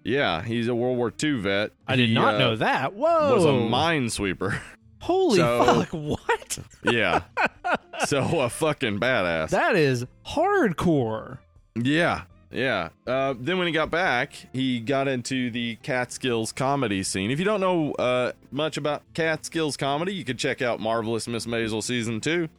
[0.04, 1.72] Yeah, he's a World War II vet.
[1.88, 2.94] I did He, not uh, know that.
[2.94, 3.36] Whoa.
[3.36, 4.60] Was a minesweeper.
[5.02, 5.90] Holy so- fuck.
[5.90, 6.60] What?
[6.84, 7.22] yeah.
[8.06, 9.50] so a fucking badass.
[9.50, 11.40] That is hardcore.
[11.76, 12.90] Yeah, yeah.
[13.08, 17.32] Uh, then when he got back, he got into the Catskills comedy scene.
[17.32, 21.46] If you don't know uh, much about Catskills comedy, you could check out Marvelous Miss
[21.46, 22.50] Maisel season two.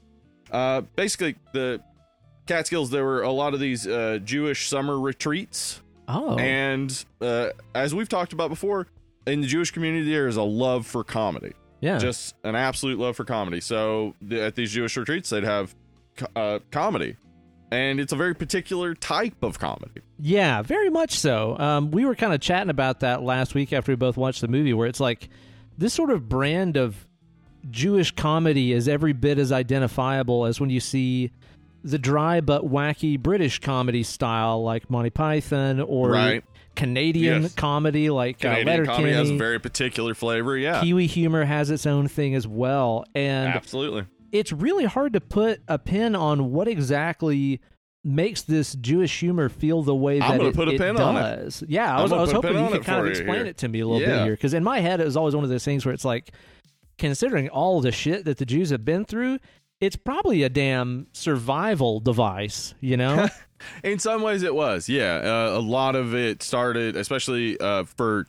[0.50, 1.80] Uh, basically, the
[2.46, 6.36] Catskills there were a lot of these uh, Jewish summer retreats, Oh.
[6.36, 8.88] and uh, as we've talked about before,
[9.26, 11.98] in the Jewish community there is a love for comedy yeah.
[11.98, 13.60] just an absolute love for comedy.
[13.60, 15.74] So the, at these Jewish retreats, they'd have
[16.16, 17.16] co- uh, comedy,
[17.70, 20.00] and it's a very particular type of comedy.
[20.18, 21.58] Yeah, very much so.
[21.58, 24.48] Um, we were kind of chatting about that last week after we both watched the
[24.48, 25.28] movie, where it's like
[25.76, 27.06] this sort of brand of
[27.70, 31.30] Jewish comedy is every bit as identifiable as when you see
[31.84, 36.44] the dry but wacky British comedy style like Monty Python or Right.
[36.74, 37.54] Canadian Yes.
[37.54, 40.56] comedy like uh, Canadian comedy has a very particular flavor.
[40.56, 44.04] Yeah, Kiwi humor has its own thing as well, and absolutely.
[44.32, 47.60] it's really hard to put a pin on what exactly
[48.04, 51.16] makes this Jewish humor feel the way that I'm it, put a it pin on
[51.16, 51.20] it.
[51.20, 51.62] does.
[51.68, 53.44] Yeah, I was, I was hoping you could kind of explain here.
[53.46, 55.44] it to me a little bit here, because in my head it was always one
[55.44, 56.32] of those things where it's like,
[56.98, 59.38] considering all the shit that the Jews have been through,
[59.82, 63.28] it's probably a damn survival device, you know?
[63.84, 64.88] In some ways, it was.
[64.88, 68.26] Yeah, uh, a lot of it started, especially uh, for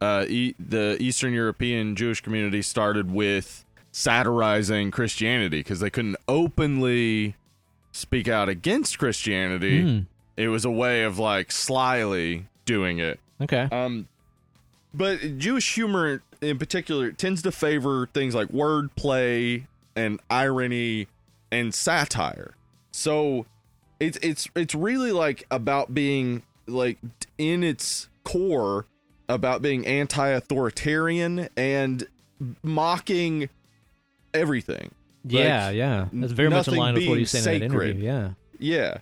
[0.00, 7.34] uh, e- the Eastern European Jewish community, started with satirizing Christianity because they couldn't openly
[7.92, 9.82] speak out against Christianity.
[9.82, 13.18] Mm, It was a way of like slyly doing it.
[13.40, 13.68] okay.
[13.72, 14.06] Um,
[14.94, 19.64] but Jewish humor in particular tends to favor things like wordplay
[20.00, 21.06] and irony
[21.52, 22.54] and satire.
[22.92, 23.46] So
[23.98, 26.98] it's it's it's really like about being like
[27.38, 28.86] in its core
[29.28, 32.06] about being anti-authoritarian and
[32.62, 33.48] mocking
[34.34, 34.90] everything.
[35.24, 36.06] yeah, yeah.
[36.12, 38.02] That's very much in line with what you said in that interview.
[38.04, 38.30] Yeah.
[38.62, 38.98] Yeah,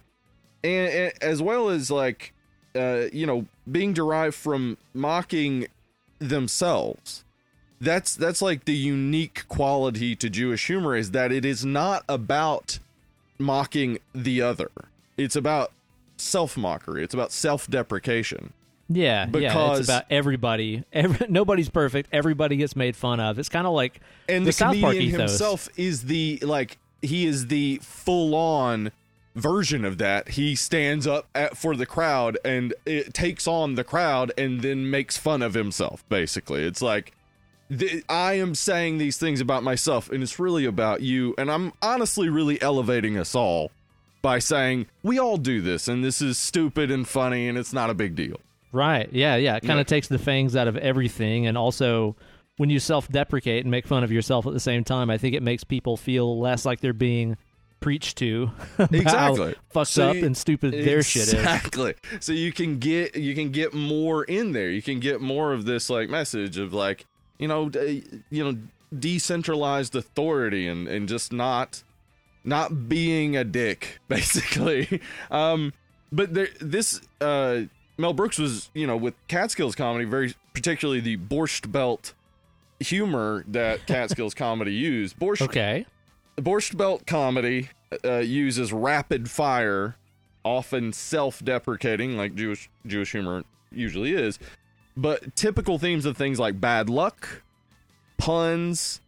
[0.62, 2.32] and, and as well as like,
[2.76, 5.66] uh, you know, being derived from mocking
[6.20, 7.24] themselves.
[7.81, 12.79] That's that's like the unique quality to Jewish humor is that it is not about
[13.39, 14.70] mocking the other.
[15.16, 15.72] It's about
[16.16, 17.05] self mockery.
[17.05, 18.53] It's about self deprecation.
[18.91, 20.83] Yeah, yeah, Because- it's about everybody.
[20.93, 22.09] Every, nobody's perfect.
[22.11, 23.39] Everybody gets made fun of.
[23.39, 25.31] It's kind of like And the, the, South Park comedian ethos.
[25.31, 28.91] himself is the like he is the full on
[29.37, 30.31] version of that.
[30.31, 34.91] He stands up at, for the crowd and it takes on the crowd and then
[34.91, 36.03] makes fun of himself.
[36.09, 37.12] Basically, it's like
[37.77, 41.35] th- I am saying these things about myself, and it's really about you.
[41.39, 43.71] And I'm honestly really elevating us all
[44.23, 47.91] by saying we all do this, and this is stupid and funny, and it's not
[47.91, 48.41] a big deal.
[48.73, 49.09] Right.
[49.12, 49.57] Yeah, yeah.
[49.57, 49.83] It kind Yeah.
[49.83, 51.47] of takes the fangs out of everything.
[51.47, 52.16] And also,
[52.59, 55.35] when you self deprecate and make fun of yourself at the same time, I think
[55.35, 57.37] it makes people feel less like they're being
[57.81, 58.51] preached to.
[58.91, 59.53] Exactly.
[59.55, 61.35] How fucked So up you- and stupid their shit is.
[61.35, 61.95] Exactly.
[62.21, 64.69] So you can get you can get more in there.
[64.71, 67.07] You can get more of this like message of like
[67.39, 68.59] you know d- you know
[68.99, 71.82] decentralized authority and and just not
[72.45, 75.01] not being a dick basically.
[75.30, 75.72] Um,
[76.11, 77.62] but there this uh
[78.01, 82.14] Mel Brooks was, you know, with Catskills comedy, very particularly the Borscht Belt
[82.78, 85.18] humor that Catskills comedy used.
[85.18, 85.84] Borscht Okay.
[86.36, 87.70] Borscht Belt comedy
[88.05, 89.97] uh, uses rapid fire,
[90.45, 94.39] often self-deprecating, like Jewish Jewish humor usually is,
[94.99, 97.42] but typical themes of things like bad luck,
[98.16, 99.01] puns,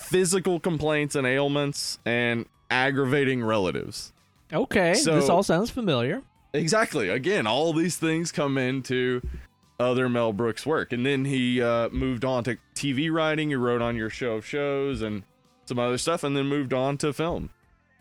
[0.00, 4.12] physical complaints and ailments, and aggravating relatives.
[4.52, 4.94] Okay.
[4.94, 6.22] So- this all sounds familiar.
[6.52, 7.08] Exactly.
[7.08, 9.20] Again, all these things come into
[9.80, 13.48] other Mel Brooks work, and then he uh, moved on to TV writing.
[13.48, 15.24] He wrote on your show of shows and
[15.66, 17.50] some other stuff, and then moved on to film.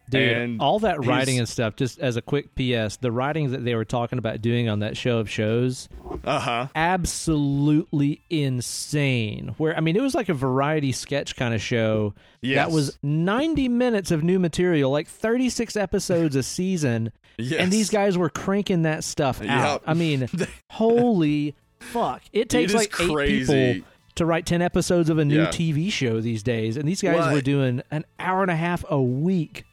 [0.10, 3.64] Dude, And all that writing and stuff, just as a quick PS, the writing that
[3.64, 5.88] they were talking about doing on that show of shows,
[6.26, 6.68] Uh huh.
[6.76, 9.56] absolutely insane.
[9.58, 12.56] Where, I mean, it was like a variety sketch kind of show Yes.
[12.58, 17.12] that was 90 minutes of new material, like 36 episodes a season.
[17.38, 17.60] Yes.
[17.62, 19.82] And these guys were cranking that stuff out.
[19.82, 19.84] Yep.
[19.88, 20.28] I mean,
[20.72, 22.22] holy fuck.
[22.34, 23.74] It takes is like eight crazy.
[23.76, 25.48] people to write 10 episodes of a new Yeah.
[25.48, 26.78] TV show these days.
[26.78, 29.64] And these guys Well, were doing an hour and a half a week.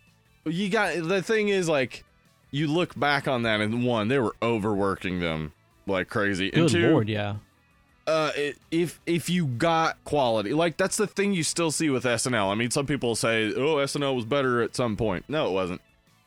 [0.44, 2.04] You got the thing is like
[2.50, 5.52] you look back on that and one they were overworking them
[5.86, 7.36] like crazy and Good two lord, yeah.
[8.06, 8.30] uh
[8.70, 12.54] if if you got quality like that's the thing you still see with SNL I
[12.54, 15.80] mean some people say oh SNL was better at some point no it wasn't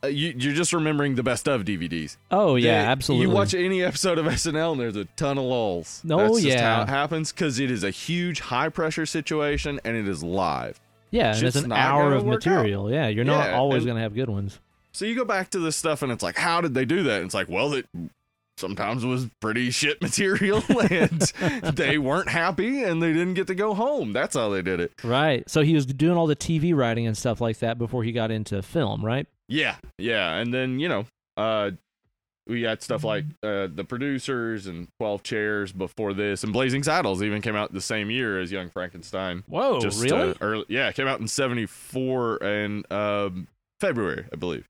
[0.04, 3.28] uh, you, you're just remembering the best of DVDs Oh yeah, They- absolutely.
[3.28, 6.02] You watch any episode of SNL and there's a ton of lulls.
[6.10, 6.76] Oh, just yeah.
[6.76, 10.82] how it happens because it is a huge high pressure situation and it is live.
[11.14, 12.92] Yeah, and it's an hour of material.
[12.92, 14.60] Yeah, you're not Yeah, always going to have good ones.
[14.92, 17.18] So you go back to this stuff and it's like, how did they do that?
[17.18, 17.86] And it's like, well, it
[18.58, 21.22] sometimes was pretty shit material and
[21.76, 24.14] they weren't happy and they didn't get to go home.
[24.14, 24.92] That's how they did it.
[25.04, 25.48] Right.
[25.50, 28.30] So he was doing all the TV writing and stuff like that before he got
[28.32, 29.28] into film, right?
[29.48, 30.36] Yeah, yeah.
[30.36, 31.06] And then, you know,
[31.38, 31.72] uh
[32.48, 37.24] we got stuff like uh, the producers and 12 chairs before this and blazing saddles
[37.24, 40.32] even came out the same year as young frankenstein Whoa, just Oh, really?
[40.32, 43.48] uh, early yeah it came out in 74 and um
[43.80, 44.66] february i believe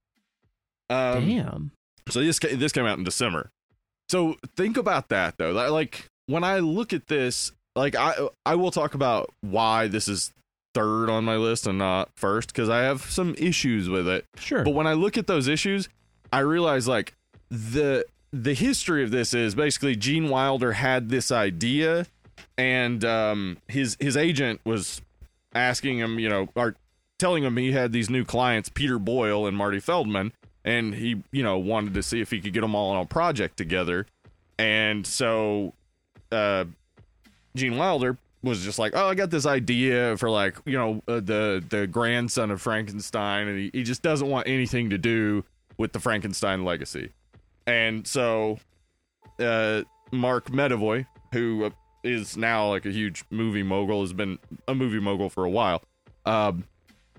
[0.90, 1.72] um Damn.
[2.10, 3.50] so this this came out in december
[4.10, 8.14] so think about that though like when i look at this like i
[8.46, 10.32] i will talk about why this is
[10.76, 14.64] third on my list and not first because i have some issues with it Sure.
[14.64, 15.88] but when I look at those issues,
[16.32, 17.14] I realize like
[17.54, 22.08] the the history of this is basically Gene Wilder had this idea,
[22.58, 25.02] and um, his his agent was
[25.54, 26.76] asking him, you know, or
[27.20, 30.34] telling him he had these new clients, Peter Boyle and Marty Feldman,
[30.66, 33.06] and he, you know, wanted to see if he could get them all on a
[33.06, 34.08] project together,
[34.58, 35.74] and so
[36.32, 36.66] uh,
[37.56, 41.20] Gene Wilder was just like, oh, I got this idea for like, you know, uh,
[41.20, 45.44] the the grandson of Frankenstein, and he, he just doesn't want anything to do
[45.78, 47.12] with the Frankenstein legacy.
[47.66, 48.60] And so,
[49.40, 51.70] uh, Mark Medavoy, who uh,
[52.36, 55.82] now like a huge movie mogul, has been a movie mogul for a while.
[56.26, 56.66] Um,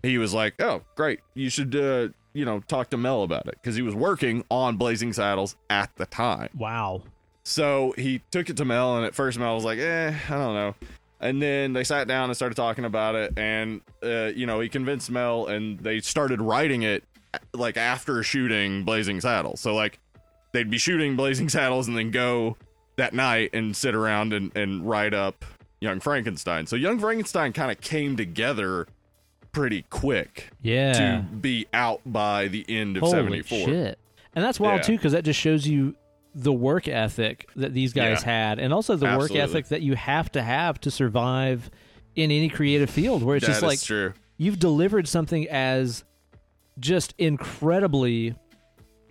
[0.02, 1.20] he was like, "Oh, great!
[1.34, 4.76] You should, uh, you know, talk to Mel about it," because he was working on
[4.76, 6.50] Blazing Saddles at the time.
[6.54, 7.02] wow.
[7.46, 10.54] So he took it to Mel, and at first Mel was like, "Eh, I don't
[10.54, 10.74] know."
[11.20, 14.68] And then they sat down and started talking about it, and uh, you know he
[14.68, 17.04] convinced Mel, and they started writing it
[17.52, 19.60] like after shooting Blazing Saddles.
[19.60, 19.98] So like
[20.54, 22.56] they'd be shooting Blazing Saddles and then go
[22.96, 25.44] that night and sit around and, and write up
[25.80, 26.66] Young Frankenstein.
[26.66, 28.86] So Young Frankenstein kind of came together
[29.52, 30.92] pretty quick Yeah.
[30.94, 33.58] to be out by the end of Holy 74.
[33.68, 33.98] shit.
[34.34, 34.82] And that's wild Yeah.
[34.82, 35.94] too, because that just shows you
[36.34, 38.32] the work ethic that these guys Yeah.
[38.48, 39.36] had, and also the Absolutely.
[39.40, 41.70] work ethic that you have to have to survive
[42.16, 43.22] in any creative field.
[43.22, 44.12] Where it's That just like true.
[44.38, 46.04] you've delivered something as
[46.80, 48.34] just incredibly,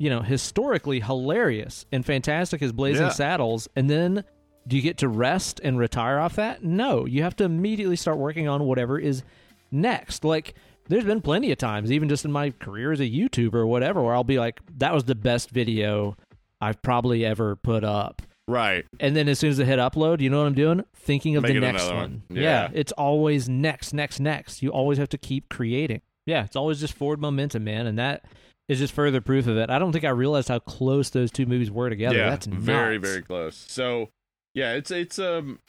[0.03, 3.11] you know, historically hilarious and fantastic as Blazing Yeah.
[3.13, 4.25] Saddles, and then
[4.67, 6.61] do you get to rest and retire off that?
[6.61, 9.23] No, you have to immediately start working on whatever is
[9.71, 10.25] next.
[10.25, 10.55] Like,
[10.89, 14.01] there's been plenty of times, even just in my career as a YouTuber or whatever,
[14.01, 16.17] where I'll be like, that was the best video
[16.59, 18.21] I've probably ever put up.
[18.45, 18.85] Right.
[18.99, 20.83] And then as soon as I hit upload, you know what I'm doing?
[20.97, 21.95] Thinking of Making the next one.
[21.95, 22.23] one.
[22.29, 22.41] Yeah.
[22.41, 22.69] Yeah.
[22.73, 24.61] it's always next, next, next.
[24.61, 26.01] You always have to keep creating.
[26.25, 28.25] Yeah, it's always just forward momentum, man, and that
[28.67, 29.69] is just further proof of it.
[29.69, 32.17] I don't think I realized how close those two movies were together.
[32.17, 32.61] Yeah, That's nuts.
[32.63, 33.65] very very close.
[33.67, 34.09] So
[34.53, 35.59] yeah, it's it's um,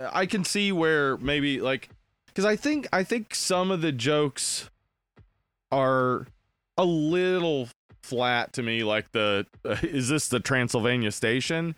[0.00, 1.90] I can see where maybe like
[2.26, 4.70] because I think I think some of the jokes
[5.70, 6.26] are
[6.76, 7.68] a little
[8.02, 8.84] flat to me.
[8.84, 11.74] Like the uh, is this the Transylvania station?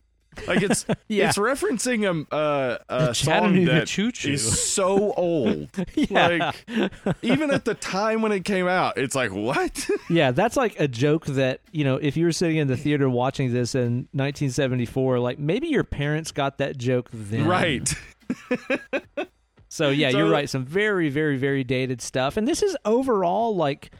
[0.47, 1.28] Like it's Yeah.
[1.28, 4.33] it's referencing a uh, a song that Choo-Choo.
[4.33, 5.68] is so old.
[5.95, 6.53] Yeah.
[6.68, 9.89] Like even at the time when it came out, it's like what?
[10.11, 13.09] Yeah, that's like a joke that, you know, if you were sitting in the theater
[13.09, 17.47] watching this in 1974, like maybe your parents got that joke then.
[17.47, 17.93] right.
[19.68, 20.49] So, yeah, So- you're right.
[20.51, 22.37] Some very, very, very dated stuff.
[22.37, 23.91] And this is overall like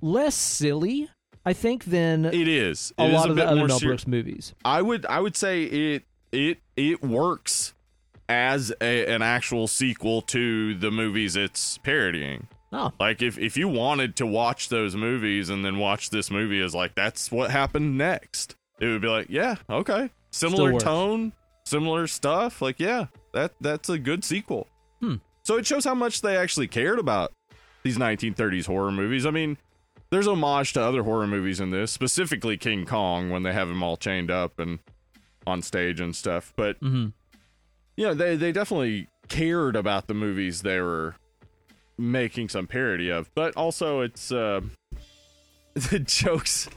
[0.00, 1.10] less silly,
[1.44, 2.92] I think, than It is.
[2.98, 4.54] a It is lot of the other Mel ser- Brooks movies.
[4.64, 7.74] I would I would say it it it works
[8.28, 12.46] as a, an actual sequel to the movies it's parodying.
[12.72, 16.60] Oh, Like if if you wanted to watch those movies and then watch this movie
[16.60, 20.10] as like that's what happened next, it would be like, yeah, okay.
[20.30, 21.32] Similar tone,
[21.64, 22.62] similar stuff.
[22.62, 24.68] Like, yeah, that that's a good sequel.
[25.00, 25.16] Hmm.
[25.42, 27.32] So it shows how much they actually cared about
[27.82, 29.26] these 1930s horror movies.
[29.26, 29.56] I mean,
[30.10, 33.82] there's homage to other horror movies in this, specifically King Kong when they have him
[33.82, 34.78] all chained up and
[35.46, 36.52] on stage and stuff.
[36.56, 37.08] But hmm
[37.96, 41.14] yeah, they they definitely cared about the movies they were
[41.98, 44.60] making some parody of, but also it's uh
[45.74, 46.68] the jokes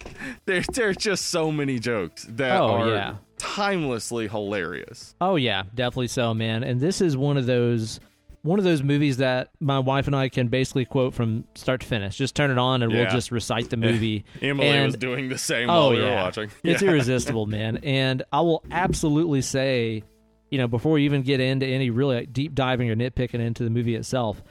[0.45, 3.15] there there's just so many jokes that Oh, are yeah.
[3.37, 5.15] timelessly hilarious.
[5.19, 6.63] Oh yeah, definitely so, man.
[6.63, 7.99] And this is one of those
[8.43, 11.87] one of those movies that my wife and I can basically quote from start to
[11.87, 12.15] finish.
[12.17, 14.25] Just turn it on and we'll just recite the movie.
[14.41, 16.51] Emily And- was doing the same Oh while we yeah, were watching.
[16.63, 16.89] it's Yeah.
[16.89, 17.77] irresistible, man.
[17.83, 20.03] And I will absolutely say,
[20.51, 23.63] you know, before we even get into any really like, deep diving or nitpicking into
[23.63, 24.43] the movie itself,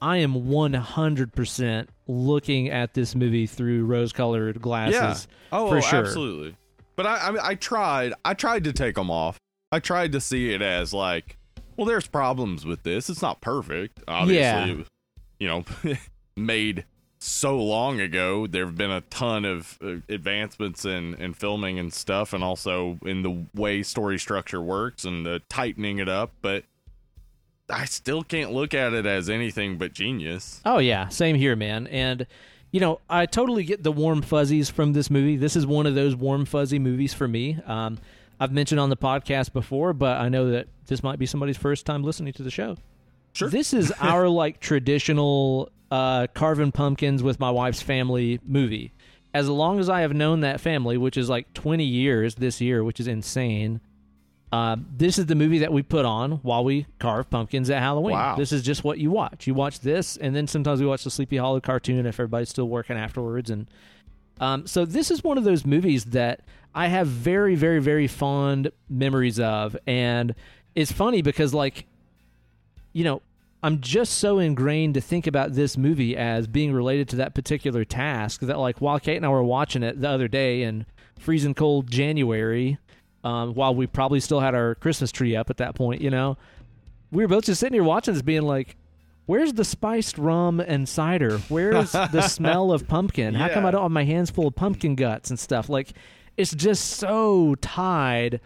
[0.00, 5.26] I am one hundred percent looking at this movie through rose-colored glasses.
[5.50, 5.58] Yeah.
[5.58, 5.98] Oh, for oh, sure.
[6.00, 6.54] absolutely.
[6.96, 8.12] But I, I mean, I tried.
[8.24, 9.38] I tried to take them off.
[9.72, 11.37] I tried to see it as like,
[11.78, 13.08] well, there's problems with this.
[13.08, 14.00] It's not perfect.
[14.06, 14.66] Obviously, Yeah.
[14.66, 14.86] it was,
[15.38, 15.64] you know,
[16.36, 16.84] made
[17.20, 18.46] so long ago.
[18.46, 22.98] There have been a ton of uh, advancements in in filming and stuff, and also
[23.06, 26.32] in the way story structure works and the tightening it up.
[26.42, 26.64] But
[27.70, 30.60] I still can't look at it as anything but genius.
[30.64, 31.86] Oh yeah, same here, man.
[31.88, 32.26] And
[32.70, 35.36] you know, I totally get the warm fuzzies from this movie.
[35.36, 37.58] This is one of those warm fuzzy movies for me.
[37.66, 37.98] Um,
[38.40, 41.86] I've mentioned on the podcast before, but I know that this might be somebody's first
[41.86, 42.76] time listening to the show.
[43.32, 43.48] Sure.
[43.48, 48.92] This is our like traditional uh, carving pumpkins with my wife's family movie.
[49.34, 52.82] As long as I have known that family, which is like 20 years this year,
[52.82, 53.80] which is insane.
[54.50, 58.14] Uh, this is the movie that we put on while we carve pumpkins at Halloween.
[58.14, 58.36] Wow.
[58.36, 59.46] This is just what you watch.
[59.46, 62.68] You watch this, and then sometimes we watch the Sleepy Hollow cartoon if everybody's still
[62.68, 63.50] working afterwards.
[63.50, 63.66] And
[64.40, 66.40] um, so this is one of those movies that
[66.74, 70.34] I have very, very, very fond memories of, and
[70.74, 71.86] it's funny because like,
[72.92, 73.22] you know,
[73.62, 77.84] I'm just so ingrained to think about this movie as being related to that particular
[77.84, 80.86] task that like while Kate and I were watching it the other day in
[81.18, 82.78] freezing cold January,
[83.24, 86.36] um, while we probably still had our Christmas tree up at that point, you know,
[87.10, 88.76] we were both just sitting here watching this, being like.
[89.26, 91.36] Where's the spiced rum and cider?
[91.50, 93.34] Where's the smell of pumpkin?
[93.34, 95.68] How come I don't have my hands full of pumpkin guts and stuff?
[95.68, 95.92] Like,
[96.38, 98.40] it's just so tied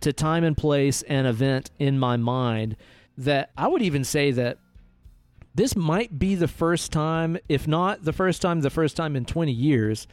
[0.00, 2.76] to time and place and event in my mind
[3.16, 4.58] that I would even say that
[5.54, 9.24] this might be the first time, if not the first time, the first time in
[9.24, 10.06] 20 years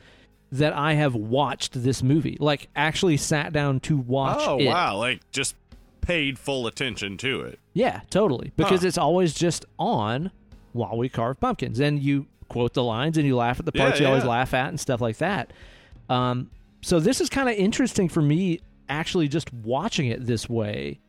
[0.53, 2.37] that I have watched this movie.
[2.39, 4.67] Like, actually sat down to watch oh it.
[4.67, 4.95] wow!
[4.97, 5.55] Like just
[5.99, 7.59] paid full attention to it.
[7.73, 8.53] Yeah, totally.
[8.55, 8.87] Because Huh.
[8.87, 10.31] it's always just on
[10.71, 11.79] while we carve pumpkins.
[11.79, 14.53] And you quote the lines and you laugh at the parts Yeah, you always laugh
[14.53, 15.51] at and stuff like that.
[16.09, 16.51] Um,
[16.83, 18.59] so this is kind of interesting for me
[18.89, 20.99] actually just watching it this way.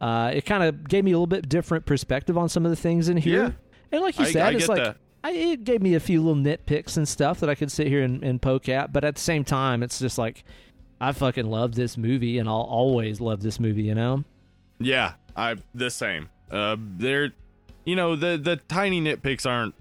[0.00, 2.76] Uh, it kind of gave me a little bit different perspective on some of the
[2.76, 3.42] things in here.
[3.42, 3.50] Yeah.
[3.92, 4.96] And like you I- said, I it's like.
[5.22, 8.02] I, it gave me a few little nitpicks and stuff that I could sit here
[8.02, 8.90] and, and poke at.
[8.90, 10.44] But at the same time, it's just like
[10.98, 13.82] I fucking love this movie, and I'll always love this movie.
[13.82, 14.24] You know?
[14.78, 16.30] Yeah, I the same.
[16.50, 17.32] Uh, they're,
[17.84, 19.74] you know, the the tiny nitpicks aren't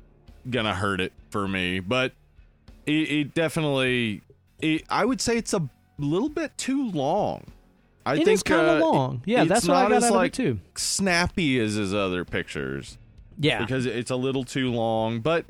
[0.49, 2.11] gonna hurt it for me, but
[2.85, 4.23] it, it definitely.
[4.61, 7.45] It, I would say it's a little bit too long.
[8.05, 9.21] I It think kind of uh, long.
[9.25, 10.59] Yeah, that's what I got out like, of it too.
[10.75, 12.97] snappy as his other pictures
[13.37, 15.19] Yeah, because it's a little too long.
[15.19, 15.45] But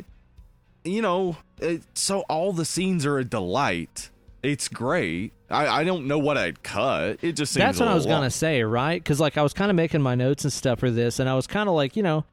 [0.83, 4.09] you know, it, so all the scenes are a delight.
[4.41, 5.33] It's great.
[5.49, 7.19] I, I don't know what I'd cut.
[7.21, 9.01] It just seems That's what I was little gonna say, right?
[9.01, 11.35] Because like I was kind of making my notes and stuff for this, and I
[11.35, 12.25] was kind of like, you know,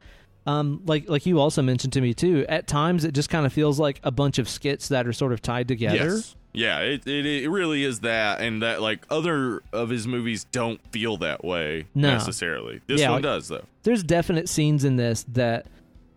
[0.46, 2.44] um, like like you also mentioned to me too.
[2.48, 5.32] At times, it just kind of feels like a bunch of skits that are sort
[5.32, 6.14] of tied together.
[6.16, 6.36] Yes.
[6.56, 10.80] Yeah, it, it it really is that, and that like other of his movies don't
[10.90, 12.08] feel that way No.
[12.10, 12.80] necessarily.
[12.86, 13.64] This Yeah, one like- does though.
[13.82, 15.66] There's definite scenes in this that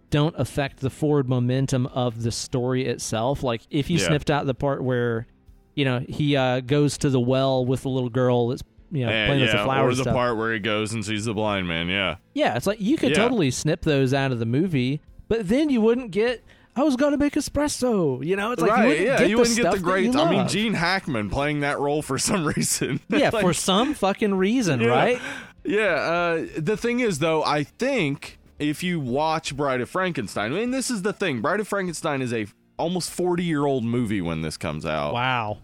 [0.09, 3.43] don't affect the forward momentum of the story itself.
[3.43, 4.07] Like if you Yeah.
[4.07, 5.27] snipped out the part where,
[5.75, 9.11] you know, he uh, goes to the well with the little girl that's you know
[9.11, 10.15] And, playing with yeah, the flowers or the stuff.
[10.15, 11.89] part where he goes and sees the blind man.
[11.89, 13.17] Yeah, Yeah, it's like you could Yeah.
[13.17, 16.43] totally snip those out of the movie, but then you wouldn't get.
[16.75, 18.23] I was gonna make espresso.
[18.25, 18.83] You know, it's like right.
[18.83, 20.15] you wouldn't yeah, get you the wouldn't get the great.
[20.15, 20.47] I mean.
[20.47, 22.99] Gene Hackman playing that role for some reason.
[23.09, 24.87] yeah, Like, for some fucking reason, Yeah.
[24.87, 25.21] right?
[25.65, 30.55] Yeah, uh, the thing is, though, I think if you watch Bride of Frankenstein, I
[30.55, 31.41] mean, this is the thing.
[31.41, 32.47] Bride of Frankenstein is a
[32.77, 35.13] almost 40 year old movie when this comes out.
[35.13, 35.57] Wow.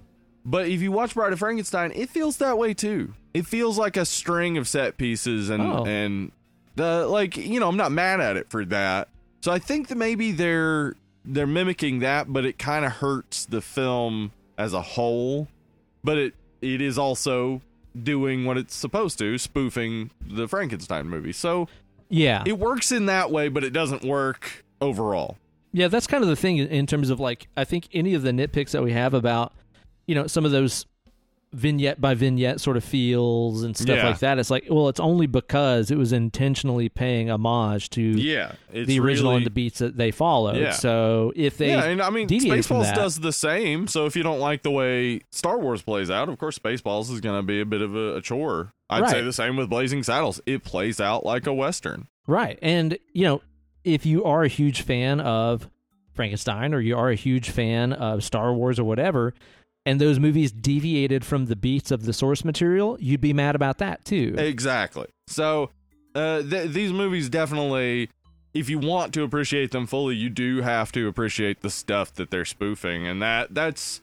[0.44, 3.14] But if you watch Bride of Frankenstein, it feels that way too.
[3.34, 5.86] It feels like a string of set pieces and Oh.
[5.86, 6.32] and
[6.76, 9.08] the like, you know, I'm not mad at it for that.
[9.46, 13.62] So I think that maybe they're they're mimicking that, but it kind of hurts the
[13.62, 15.48] film as a whole.
[16.04, 16.34] But it
[16.64, 17.62] it is also
[18.02, 21.32] doing what it's supposed to, spoofing the Frankenstein movie.
[21.32, 21.68] So
[22.10, 22.42] Yeah.
[22.48, 25.38] it works in that way, but it doesn't work overall.
[25.72, 28.24] Yeah, that's kind of the thing in- in terms of like I think any of
[28.24, 29.54] the nitpicks that we have about
[30.08, 30.88] you know some of those
[31.56, 34.08] vignette by vignette sort of feels and stuff Yeah.
[34.08, 34.38] like that.
[34.40, 39.32] It's like, well, it's only because it was intentionally paying homage to Yeah, the original
[39.32, 40.58] really, and the beats that they followed.
[40.58, 40.72] Yeah.
[40.72, 43.88] So if they yeah, and I mean, Spaceballs that- does the same.
[43.88, 47.22] So if you don't like the way Star Wars plays out, of course, Spaceballs is
[47.22, 48.72] going to be a bit of a, a chore.
[48.90, 50.40] I'd say the same with Blazing Saddles.
[50.46, 52.08] It plays out like a western.
[52.28, 52.60] Right.
[52.62, 53.42] And, you know,
[53.84, 55.70] if you are a huge fan of
[56.14, 59.34] Frankenstein or you are a huge fan of Star Wars or whatever,
[59.86, 63.78] and those movies deviated from the beats of the source material, you'd be mad about
[63.78, 64.36] that too.
[64.38, 65.08] Exactly.
[65.28, 65.72] So
[66.16, 68.10] uh, th- these movies definitely,
[68.54, 72.32] if you want to appreciate them fully, you do have to appreciate the stuff that
[72.32, 74.02] they're spoofing, and that that's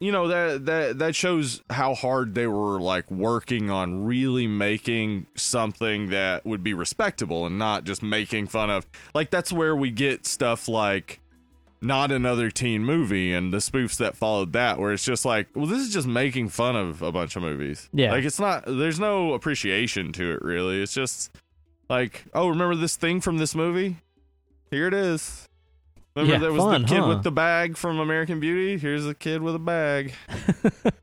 [0.00, 5.26] you know that that that shows how hard they were like working on really making
[5.34, 9.90] something that would be respectable and not just making fun of like that's where we
[9.90, 11.20] get stuff like
[11.80, 15.66] not another teen movie and the spoofs that followed that where it's just like well
[15.66, 17.88] this is just making fun of a bunch of movies.
[17.92, 18.10] Yeah.
[18.12, 20.82] like it's not there's no appreciation to it really.
[20.82, 21.30] It's just
[21.88, 23.96] like oh remember this thing from this movie?
[24.70, 25.48] Here it is.
[26.16, 27.08] Remember Yeah, there was fun, the kid huh?
[27.08, 28.76] with the bag from american beauty?
[28.76, 30.14] Here's a kid with a bag.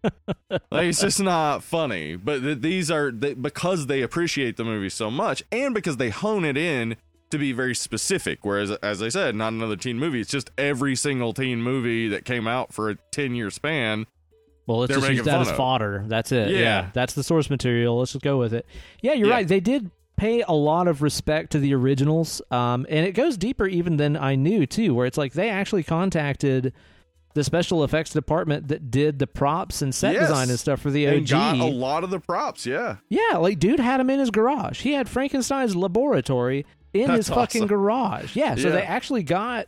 [0.71, 2.15] Like it's just not funny.
[2.15, 6.09] But th- these are they, because they appreciate the movie so much and because they
[6.09, 6.95] hone it in
[7.35, 10.95] to be very specific whereas as i said not another teen movie it's just every
[10.95, 14.05] single teen movie that came out for a 10 year span
[14.67, 15.55] Well, let's just use that as of.
[15.57, 16.03] fodder.
[16.07, 16.49] That's it.
[16.49, 16.57] Yeah.
[16.59, 16.89] Yeah.
[16.93, 17.99] That's the source material.
[17.99, 18.65] Let's just go with it.
[19.01, 19.35] Yeah, you're Yeah.
[19.35, 19.47] right.
[19.47, 22.41] They did pay a lot of respect to the originals.
[22.49, 25.83] Um, and it goes deeper even than I knew, too, where it's like they actually
[25.83, 26.73] contacted
[27.35, 30.29] the special effects department that did the props and set Yes.
[30.29, 31.27] design and stuff for the OG.
[31.27, 34.81] got a lot of the props yeah yeah, like dude had him in his garage.
[34.81, 36.65] He had Frankenstein's laboratory
[37.01, 37.67] in That's his fucking awesome.
[37.67, 38.35] garage.
[38.35, 38.75] Yeah, so Yeah.
[38.75, 39.67] they actually got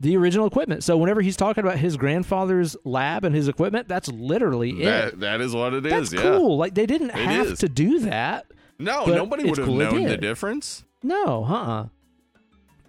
[0.00, 0.84] the original equipment.
[0.84, 4.84] So whenever he's talking about his grandfather's lab and his equipment, that's literally it.
[4.84, 6.58] that, that is what it is That's yeah cool.
[6.58, 7.58] Like they didn't It have is.
[7.60, 8.46] to do that.
[8.78, 11.86] no nobody would have cool known the difference No, uh-uh.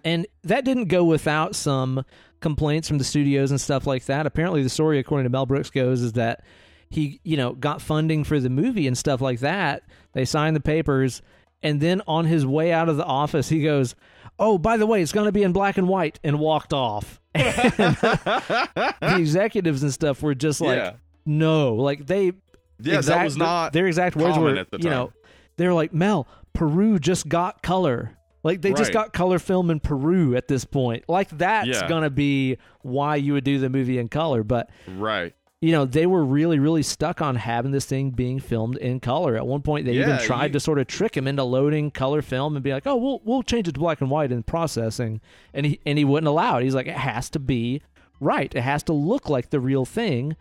[0.04, 2.04] And that didn't go without some
[2.40, 4.26] complaints from the studios and stuff like that.
[4.26, 6.44] Apparently the story according to Mel Brooks goes is that
[6.90, 9.82] he, you know, got funding for the movie and stuff like that.
[10.12, 11.20] They signed the papers
[11.62, 13.94] and then on his way out of the office he goes,
[14.38, 17.20] "Oh, by the way, it's going to be in black and white," and walked off.
[17.34, 20.92] the executives and stuff were just like, Yeah.
[21.26, 22.32] "No." Like they
[22.80, 25.12] yeah that was not their exact words were at the you know
[25.56, 29.80] they were like mel peru just got color like they just got color film in
[29.80, 31.88] peru at this point like that's Yeah.
[31.88, 36.06] gonna be why you would do the movie in color but right you know they
[36.06, 39.36] were really really stuck on having this thing being filmed in color.
[39.36, 42.22] At one point they even tried you- to sort of trick him into loading color
[42.22, 45.20] film and be like oh we'll we'll change it to black and white in processing.
[45.52, 46.64] And he and he wouldn't allow it.
[46.64, 47.82] He's like it has to be
[48.20, 48.54] right.
[48.54, 50.36] It has to look like the real thing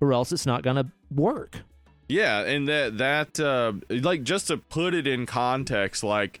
[0.00, 1.60] or else it's not gonna work.
[2.08, 6.40] Yeah, and that that uh like just to put it in context, like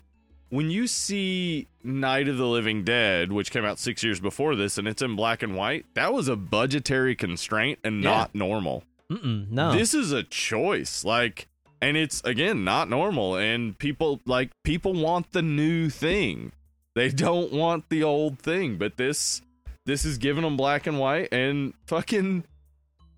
[0.54, 4.78] when you see Night of the Living Dead, which came out six years before this,
[4.78, 8.10] and it's in black and white, that was a budgetary constraint and Yeah.
[8.10, 8.84] not normal.
[9.10, 11.48] Mm-mm, no This is a choice, like,
[11.82, 13.36] and it's again not normal.
[13.36, 16.52] And people like people want the new thing;
[16.94, 18.76] they don't want the old thing.
[18.78, 19.42] But this
[19.86, 22.44] this is giving them black and white and fucking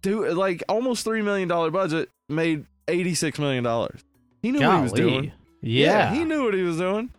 [0.02, 4.00] do like almost three million dollar budget made eighty six million dollars.
[4.42, 5.02] He knew what he was Golly.
[5.10, 5.32] doing.
[5.60, 6.12] Yeah.
[6.14, 7.10] he knew what he was doing.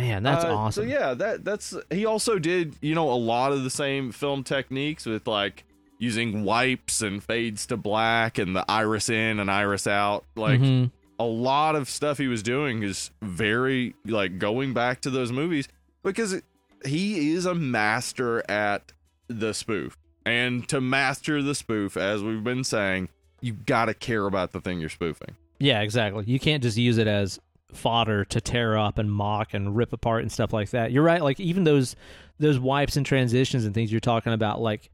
[0.00, 0.84] Man, that's Uh, awesome.
[0.84, 4.42] So yeah, that that's he also did you know a lot of the same film
[4.44, 5.64] techniques with like
[5.98, 10.24] using wipes and fades to black and the iris in and iris out.
[10.34, 10.90] Like Mhm.
[11.18, 15.68] a lot of stuff he was doing is very like going back to those movies
[16.02, 16.40] because
[16.86, 18.92] he is a master at
[19.28, 19.96] the spoof.
[20.24, 23.08] And to master the spoof, as we've been saying,
[23.42, 25.34] you got to care about the thing you're spoofing.
[25.58, 26.24] Yeah, exactly.
[26.26, 27.38] You can't just use it as
[27.76, 30.92] fodder to tear up and mock and rip apart and stuff like that.
[30.92, 31.22] You're right.
[31.22, 31.96] Like even those
[32.38, 34.90] those wipes and transitions and things you're talking about, like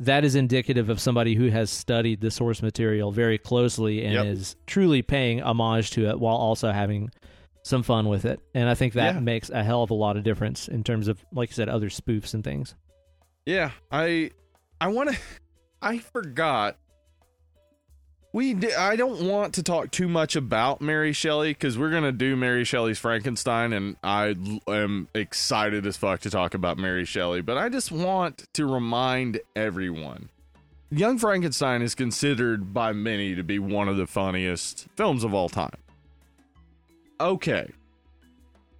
[0.00, 4.26] that is indicative of somebody who has studied the source material very closely and Yep.
[4.26, 7.10] is truly paying homage to it while also having
[7.62, 8.40] some fun with it.
[8.54, 9.20] And I think that Yeah.
[9.20, 11.90] makes a hell of a lot of difference in terms of, like you said, other
[11.90, 12.74] spoofs and things.
[13.46, 14.30] Yeah, I
[14.80, 15.18] I want to
[15.82, 16.76] I forgot
[18.32, 22.04] we di- I don't want to talk too much about Mary Shelley cuz we're going
[22.04, 24.36] to do Mary Shelley's Frankenstein and I
[24.68, 28.66] l- am excited as fuck to talk about Mary Shelley, but I just want to
[28.66, 30.28] remind everyone
[30.92, 35.48] Young Frankenstein is considered by many to be one of the funniest films of all
[35.48, 35.76] time.
[37.20, 37.70] Okay.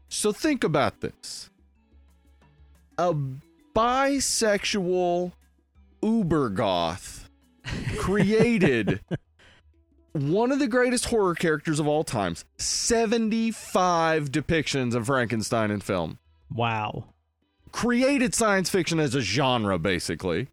[0.09, 1.51] So think about this.
[2.99, 3.15] A
[3.77, 5.33] bisexual
[6.03, 7.31] uber goth
[7.97, 9.01] created
[10.13, 16.19] one of the greatest horror characters of all times 75 depictions of frankenstein in film
[16.53, 17.07] Wow.
[17.73, 20.49] created science fiction as a genre basically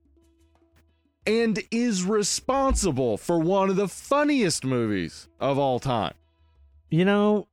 [1.25, 6.13] and is responsible for one of the funniest movies of all time
[6.89, 7.47] You know,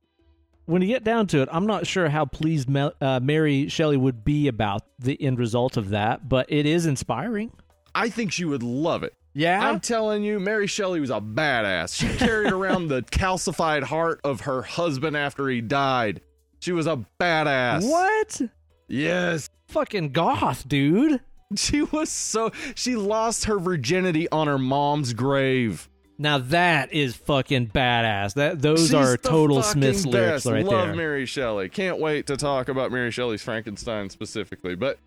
[0.65, 3.97] when you get down to it, I'm not sure how pleased Mel- uh, Mary Shelley
[3.97, 7.51] would be about the end result of that, but it is inspiring.
[7.93, 9.67] i think she would love it Yeah.
[9.69, 11.93] I'm telling you, Mary Shelley was a badass.
[11.95, 16.21] She carried around the calcified heart of her husband after he died.
[16.61, 17.83] She was a badass.
[17.87, 18.41] what?
[18.87, 19.49] Yes.
[19.67, 21.19] Fucking goth, dude.
[21.57, 22.51] She was so.
[22.75, 25.89] She lost her virginity on her mom's grave.
[26.17, 28.35] Now that is fucking badass.
[28.35, 30.45] That those She's are total Smith's lyrics best.
[30.45, 30.95] right Love there.
[30.95, 31.67] Mary Shelley.
[31.69, 34.75] Can't wait to talk about Mary Shelley's Frankenstein specifically.
[34.75, 34.97] But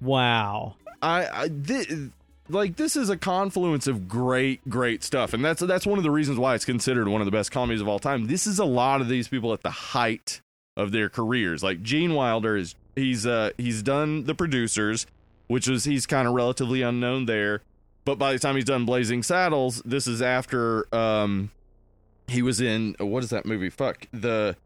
[0.00, 0.76] Wow.
[1.02, 2.10] I, I thi-
[2.48, 6.10] like this is a confluence of great, great stuff, and that's that's one of the
[6.10, 8.26] reasons why it's considered one of the best comedies of all time.
[8.26, 10.40] This is a lot of these people at the height
[10.76, 11.62] of their careers.
[11.62, 15.06] Like Gene Wilder is he's uh he's done the producers,
[15.46, 17.62] which is he's kind of relatively unknown there,
[18.04, 21.50] but by the time he's done Blazing Saddles, this is after um
[22.28, 23.70] he was in what is that movie?
[23.70, 24.56] Fuck the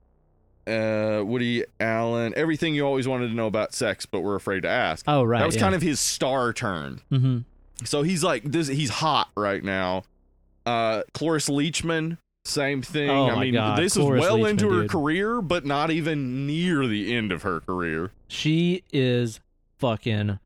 [0.67, 4.69] uh Woody Allen, everything you always wanted to know about sex but were afraid to
[4.69, 5.05] ask.
[5.07, 5.39] Oh right.
[5.39, 5.63] That was yeah.
[5.63, 7.03] kind of his star turn.
[7.13, 7.45] Mhm.
[7.85, 8.67] So he's like this.
[8.69, 10.03] He's hot right now.
[10.67, 13.09] Uh, Cloris Leachman, same thing.
[13.11, 14.91] Oh I mean, God, this Cloris is well Leachman, into her dude.
[14.91, 18.11] career, but not even near the end of her career.
[18.27, 19.41] She is
[19.79, 20.39] fucking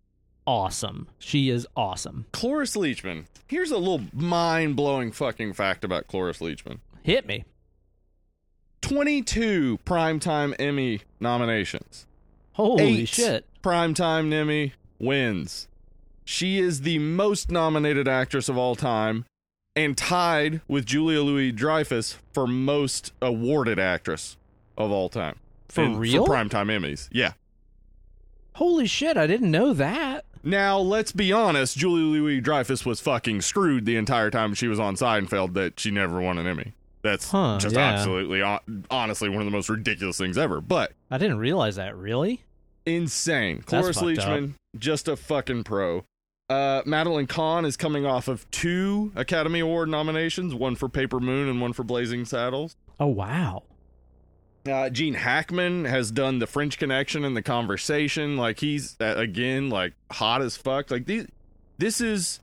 [0.47, 1.09] awesome.
[1.19, 2.27] She is awesome.
[2.33, 3.25] Cloris Leachman.
[3.49, 6.79] Here's a little mind blowing fucking fact about Cloris Leachman.
[7.03, 7.45] Hit me.
[8.83, 12.07] 22 primetime Emmy nominations.
[12.53, 13.47] Holy Eight shit.
[13.63, 15.69] Primetime Emmy wins.
[16.25, 19.25] She is the most nominated actress of all time
[19.75, 24.37] and tied with Julia Louis Dreyfus for most awarded actress
[24.77, 25.37] of all time.
[25.69, 26.27] For In- real?
[26.27, 27.09] For primetime Emmys.
[27.11, 27.33] Yeah.
[28.57, 30.25] Holy shit, I didn't know that.
[30.45, 34.79] Now, let's be honest, Julia Louis Dreyfus was fucking screwed the entire time she was
[34.81, 36.75] on Seinfeld that she never won an Emmy.
[37.03, 37.93] That's Huh, just yeah.
[37.93, 38.43] absolutely,
[38.91, 40.61] honestly, one of the most ridiculous things ever.
[40.61, 41.97] But I didn't realize that.
[41.97, 42.43] Really?
[42.85, 43.63] insane.
[43.63, 44.27] Cloris fucked up.
[44.29, 46.05] Leachman, just a fucking pro.
[46.53, 51.49] Uh, Madeline Kahn is coming off of two Academy Award nominations, one for Paper Moon
[51.49, 52.77] and one for Blazing Saddles.
[53.01, 53.63] Oh wow.
[54.71, 58.37] Uh, Gene Hackman has done The French Connection and The Conversation.
[58.37, 60.91] Like he's uh, again like hot as fuck.
[60.91, 61.27] Like these,
[61.79, 62.41] this is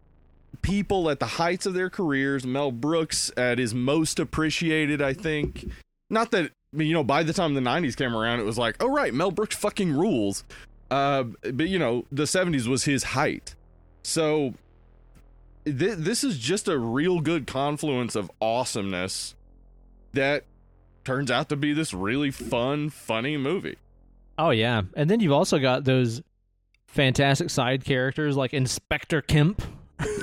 [0.63, 2.47] people at the heights of their careers.
[2.47, 5.69] Mel Brooks at his most appreciated, I think.
[6.09, 8.89] Not that you know, by the time the '90s came around, it was like, oh
[8.89, 10.45] right, Mel Brooks fucking rules.
[10.89, 13.53] Uh, but you know, the '70s was his height.
[14.03, 14.53] So
[15.65, 19.35] th- this is just a real good confluence of awesomeness
[20.13, 20.45] that
[21.03, 23.77] turns out to be this really fun, funny movie.
[24.37, 24.81] Oh yeah.
[24.95, 26.21] And then you've also got those
[26.87, 29.61] fantastic side characters like Inspector Kemp.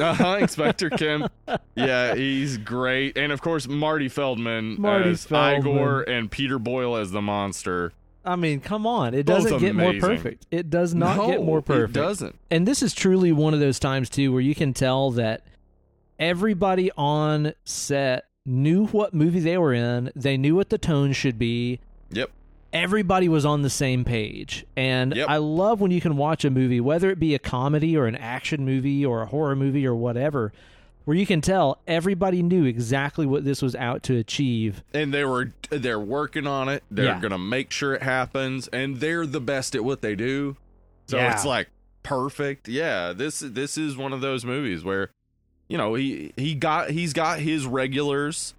[0.00, 1.26] Uh-huh, Inspector Kim.
[1.74, 3.18] Yeah, he's great.
[3.18, 5.70] And of course, Marty Feldman Marty as Feldman.
[5.70, 7.92] Igor and Peter Boyle as the monster.
[8.26, 9.14] I mean, come on.
[9.14, 10.46] It Both doesn't get more perfect.
[10.50, 11.96] It does not no, get more perfect.
[11.96, 12.34] It doesn't.
[12.50, 15.42] and this is truly one of those times too where you can tell that
[16.18, 21.38] everybody on set knew what movie they were in they knew what the tone should
[21.38, 21.80] be
[22.10, 22.30] Yep.
[22.72, 25.28] everybody was on the same page and Yep.
[25.28, 28.14] i love when you can watch a movie whether it be a comedy or an
[28.14, 30.52] action movie or a horror movie or whatever
[31.06, 35.24] where you can tell everybody knew exactly what this was out to achieve And they
[35.24, 36.84] were they're working on it.
[36.90, 37.20] They're Yeah.
[37.20, 40.56] gonna make sure it happens, and they're the best at what they do.
[41.06, 41.32] So Yeah.
[41.32, 41.68] it's like
[42.02, 42.68] perfect.
[42.68, 45.10] Yeah, this this is one of those movies where,
[45.68, 48.52] you know, he he got he's got his regulars,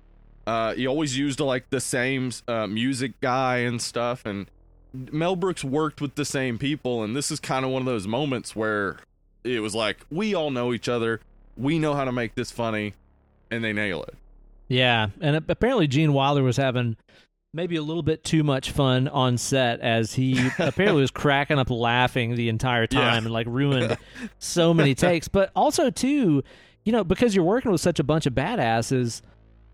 [0.45, 4.47] Uh, he always used like the same uh, music guy and stuff, and
[4.93, 8.07] Mel Brooks worked with the same people, and this is kind of one of those
[8.07, 8.95] moments where
[9.43, 11.19] it was like we all know each other,
[11.57, 12.93] we know how to make this funny,
[13.51, 14.15] and they nail it.
[14.67, 16.97] Yeah, and apparently Gene Wilder was having
[17.53, 21.69] maybe a little bit too much fun on set as he apparently was cracking up
[21.69, 23.17] laughing the entire time Yeah.
[23.17, 23.97] and like ruined
[24.37, 25.27] so many takes.
[25.27, 26.43] But also too,
[26.83, 29.21] you know, because you're working with such a bunch of badasses,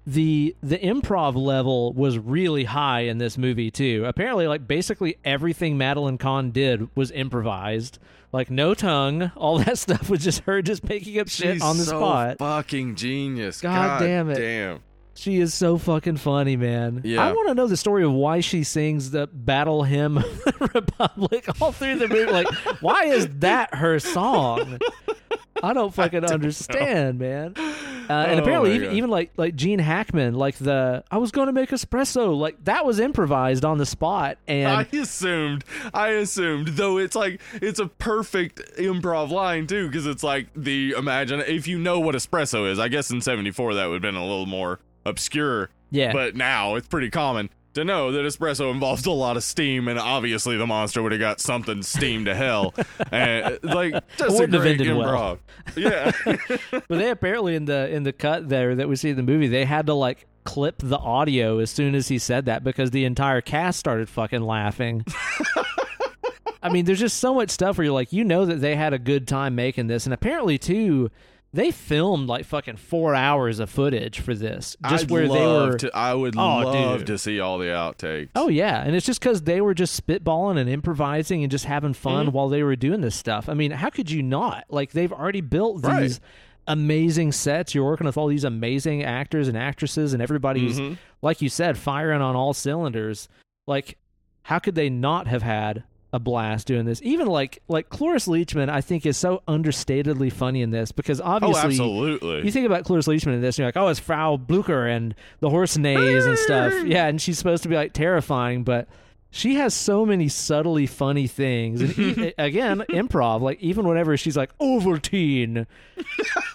[0.05, 4.03] the the improv level was really high in this movie too.
[4.05, 7.99] Apparently, like basically everything Madeline Kahn did was improvised.
[8.33, 11.77] Like no tongue, all that stuff was just her just making up shit She's on
[11.77, 12.39] the so spot.
[12.39, 13.61] Fucking genius.
[13.61, 14.35] God damn it.
[14.35, 14.81] Damn.
[15.15, 17.01] She is so fucking funny, man.
[17.03, 17.23] Yeah.
[17.23, 20.71] I want to know the story of why she sings the battle hymn of the
[20.73, 22.31] Republic all through the movie.
[22.31, 22.47] Like,
[22.81, 24.79] why is that her song?
[25.63, 27.55] I don't fucking understand, man.
[28.09, 31.47] Uh, and Oh apparently, even, even like like Gene Hackman, like the I was going
[31.47, 34.37] to make espresso, like that was improvised on the spot.
[34.45, 35.63] And I assumed,
[35.93, 40.95] I assumed, though it's like it's a perfect improv line too, because it's like the
[40.97, 42.77] imagine if you know what espresso is.
[42.77, 46.75] I guess in '74 that would have been a little more obscure, yeah, but now
[46.75, 50.67] it's pretty common to know that espresso involves a lot of steam, and obviously the
[50.67, 52.73] monster would have got something steamed to hell,
[53.11, 55.39] and like just a wouldn't have great ended improv.
[55.39, 55.39] well.
[55.75, 56.11] Yeah,
[56.71, 59.47] but they apparently in the in the cut there that we see in the movie,
[59.47, 63.05] they had to like clip the audio as soon as he said that because the
[63.05, 65.05] entire cast started fucking laughing.
[66.63, 68.93] I mean, there's just so much stuff where you're like, you know that they had
[68.93, 71.11] a good time making this, and apparently too,
[71.53, 75.77] they filmed like fucking four hours of footage for this, just I'd where they were.
[75.77, 77.07] To, I would Oh, love dude.
[77.07, 78.29] to see all the outtakes.
[78.35, 81.93] Oh yeah, and it's just because they were just spitballing and improvising and just having
[81.93, 82.35] fun Mm-hmm.
[82.35, 83.47] while they were doing this stuff.
[83.49, 84.65] I mean, how could you not?
[84.69, 86.01] Like they've already built Right.
[86.01, 86.19] these
[86.67, 87.75] amazing sets.
[87.75, 90.97] You're working with all these amazing actors and actresses, and everybody's Mhm.
[91.21, 93.27] like you said, firing on all cylinders.
[93.67, 93.97] Like,
[94.43, 97.01] how could they not have had a blast doing this?
[97.03, 101.25] Even like like Cloris Leachman, I think is so understatedly funny in this because Oh,
[101.25, 101.61] obviously.
[101.71, 102.45] absolutely.
[102.45, 105.15] You think about Cloris Leachman in this, and you're like, oh, it's Frau Blucher and
[105.41, 106.71] the horse neighs and stuff.
[106.85, 108.87] Yeah, and she's supposed to be like terrifying, but
[109.31, 111.81] she has so many subtly funny things.
[111.81, 113.41] And e- again, improv.
[113.41, 115.65] Like even whenever she's like Ovaltine,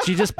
[0.05, 0.35] she just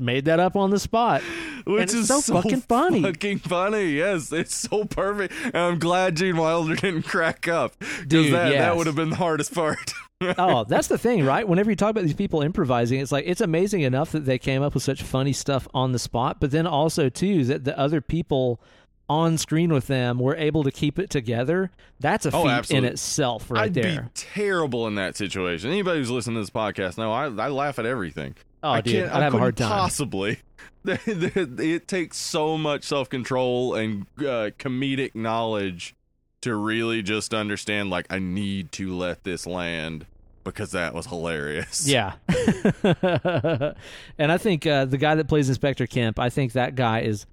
[0.00, 1.22] made that up on the spot.
[1.66, 3.02] Which is so fucking funny.
[3.02, 4.32] Fucking funny, yes.
[4.32, 5.32] It's so perfect.
[5.44, 7.78] And I'm glad Gene Wilder didn't crack up.
[7.78, 8.58] Because that, yes.
[8.58, 9.92] that would have been the hardest part.
[10.38, 11.46] oh, that's the thing, right?
[11.46, 14.62] Whenever you talk about these people improvising, it's like it's amazing enough that they came
[14.62, 18.00] up with such funny stuff on the spot, but then also too that the other
[18.00, 18.60] people
[19.08, 21.70] on screen with them were able to keep it together.
[21.98, 24.02] That's a Oh, feat in itself, right I'd there.
[24.02, 25.70] be terrible in that situation.
[25.70, 28.36] Anybody who's listening to this podcast, no, I, I laugh at everything.
[28.62, 29.68] Oh, I dude, can't, I'd I have a hard time.
[29.68, 30.40] Possibly.
[30.84, 35.94] it takes so much self control and uh, comedic knowledge
[36.40, 40.06] to really just understand, like, I need to let this land
[40.44, 41.86] because that was hilarious.
[41.86, 42.14] Yeah.
[44.18, 47.26] and I think uh, the guy that plays Inspector Kemp, I think that guy is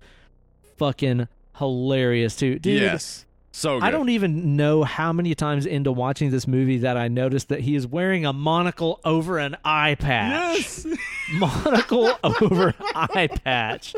[0.77, 1.27] fucking
[1.57, 2.59] hilarious too.
[2.59, 3.25] Dude, yes.
[3.57, 3.85] So good.
[3.87, 7.61] I don't even know how many times into watching this movie that I noticed that
[7.61, 10.57] he is wearing a monocle over an eye patch.
[10.85, 10.85] Yes.
[11.33, 13.95] Monocle over eye patch.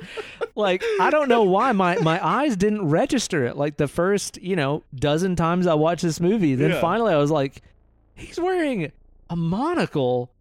[0.56, 3.58] Like, I don't know why my, my eyes didn't register it.
[3.58, 6.56] Like, the first, you know, dozen times I watched this movie.
[6.56, 6.80] Then Yeah.
[6.82, 7.62] finally I was like,
[8.16, 8.94] he's wearing
[9.30, 10.32] a monocle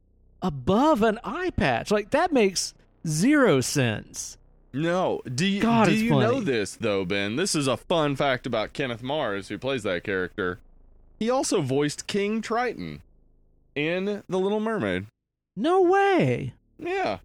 [0.43, 1.90] above an eye patch.
[1.90, 2.73] Like, that makes
[3.05, 4.39] zero sense.
[4.73, 5.23] No.
[5.35, 6.20] Do you, God, do you funny.
[6.27, 7.36] know this though, Ben?
[7.36, 10.59] This is a fun fact about Kenneth Mars, who plays that character.
[11.19, 13.03] He also voiced King Triton
[13.74, 15.07] in The Little Mermaid.
[15.57, 16.53] No way.
[16.78, 17.19] Yeah.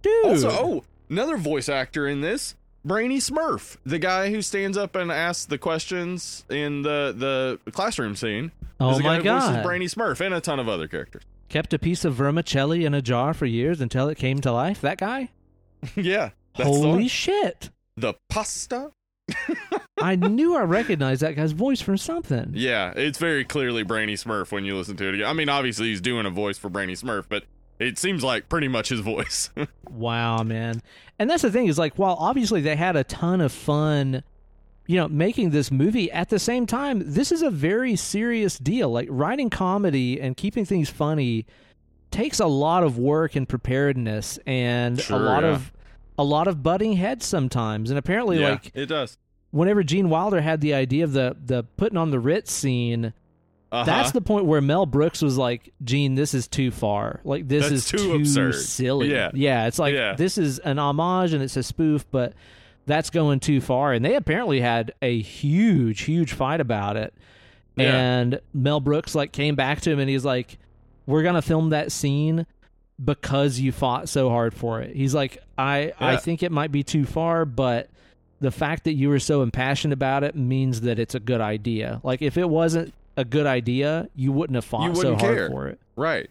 [0.00, 0.26] Dude.
[0.26, 5.12] Also, oh, another voice actor in this, Brainy Smurf, the guy who stands up and
[5.12, 8.50] asks the questions in the the classroom scene.
[8.80, 11.22] Oh is the my guy who voices Brainy Smurf and a ton of other characters.
[11.48, 14.80] kept a piece of vermicelli in a jar for years until it came to life.
[14.80, 15.30] That guy?
[15.96, 16.30] yeah.
[16.56, 17.70] That's Holy shit.
[17.96, 18.92] the pasta.
[20.00, 22.52] I knew I recognized that guy's voice from something.
[22.54, 25.24] Yeah, it's very clearly Brainy Smurf when you listen to it.
[25.24, 27.44] I mean, obviously he's doing a voice for Brainy Smurf, but
[27.78, 29.50] it seems like pretty much his voice.
[29.90, 30.80] Wow, man.
[31.18, 34.22] And that's the thing is like while obviously they had a ton of fun
[34.86, 38.90] you know making this movie at the same time this is a very serious deal.
[38.90, 41.44] Like writing comedy and keeping things funny
[42.10, 45.50] takes a lot of work and preparedness and a lot yeah.
[45.50, 45.72] of
[46.18, 47.90] a lot of butting heads sometimes.
[47.90, 49.18] And apparently yeah, like it does.
[49.50, 53.12] whenever Gene Wilder had the idea of the the putting on the Ritz scene,
[53.70, 53.84] Uh-huh.
[53.84, 57.20] that's the point where Mel Brooks was like, "Gene, this is too far.
[57.24, 59.10] Like this That's is too absurd." silly.
[59.10, 59.30] Yeah.
[59.34, 59.66] yeah.
[59.66, 60.14] It's like Yeah.
[60.14, 62.34] this is an homage and it's a spoof, but
[62.86, 63.92] that's going too far.
[63.92, 67.14] And they apparently had a huge, huge fight about it.
[67.76, 67.96] Yeah.
[67.96, 70.58] And Mel Brooks like came back to him and he's like,
[71.06, 72.44] "We're gonna film that scene
[73.02, 76.82] because you fought so hard for it." He's like, "I I think it might be
[76.82, 77.88] too far, but."
[78.40, 82.00] The fact that you were so impassioned about it means that it's a good idea.
[82.02, 85.48] Like if it wasn't a good idea, you wouldn't have fought so wouldn't hard care.
[85.48, 85.78] for it.
[85.94, 86.28] Right.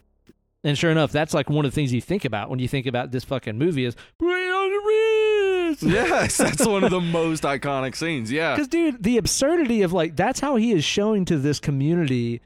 [0.62, 2.84] And sure enough, that's like one of the things you think about when you think
[2.84, 5.82] about this fucking movie is bring on the Ritz.
[5.82, 8.30] Yes, that's one of the most iconic scenes.
[8.30, 8.54] Yeah.
[8.54, 12.42] Because, dude, the absurdity of like that's how he is showing to this community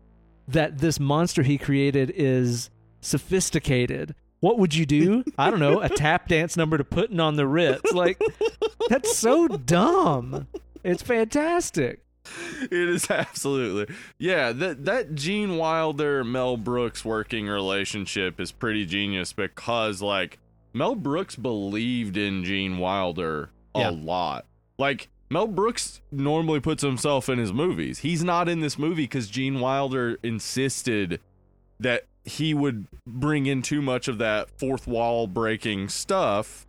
[0.47, 4.15] that this monster he created is sophisticated.
[4.41, 5.25] What would you do?
[5.39, 7.93] I don't know, a tap dance number to putting on the Ritz.
[7.93, 8.21] Like,
[8.89, 10.47] that's so dumb.
[10.85, 12.03] It's fantastic.
[12.63, 19.33] it is absolutely yeah that that gene wilder mel brooks working relationship is pretty genius
[19.33, 20.41] because like
[20.73, 23.91] mel brooks believed in gene wilder a Yeah.
[23.91, 24.45] lot
[24.77, 29.29] like mel brooks normally puts himself in his movies he's not in this movie because
[29.29, 31.21] gene wilder insisted
[31.79, 36.67] that he would bring in too much of that fourth wall breaking stuff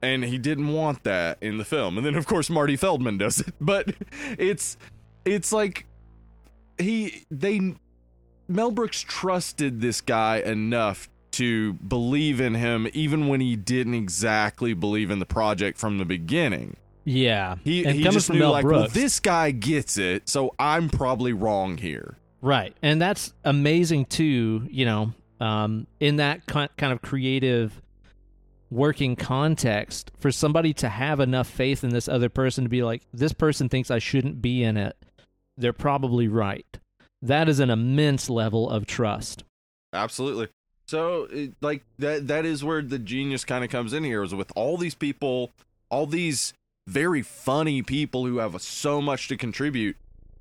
[0.00, 1.96] and he didn't want that in the film.
[1.98, 3.54] And then of course Marty Feldman does it.
[3.60, 3.94] But
[4.38, 4.76] it's
[5.24, 5.86] it's like
[6.78, 7.74] he they
[8.48, 14.72] Mel Brooks trusted this guy enough to believe in him even when he didn't exactly
[14.72, 16.76] believe in the project from the beginning.
[17.04, 17.56] Yeah.
[17.64, 20.54] He and he just from knew Mel like Brooks, well this guy gets it, so
[20.58, 22.18] I'm probably wrong here.
[22.42, 22.76] Right.
[22.82, 27.82] And that's amazing too, you know, um, in that kind of creative
[28.70, 33.02] working context for somebody to have enough faith in this other person to be like,
[33.12, 34.96] this person thinks I shouldn't be in it.
[35.56, 36.66] They're probably right.
[37.22, 39.44] That is an immense level of trust.
[39.92, 40.48] Absolutely.
[40.86, 41.28] So,
[41.60, 44.76] like that that is where the genius kind of comes in here is with all
[44.76, 45.50] these people,
[45.90, 46.52] all these
[46.86, 49.96] very funny people who have so much to contribute.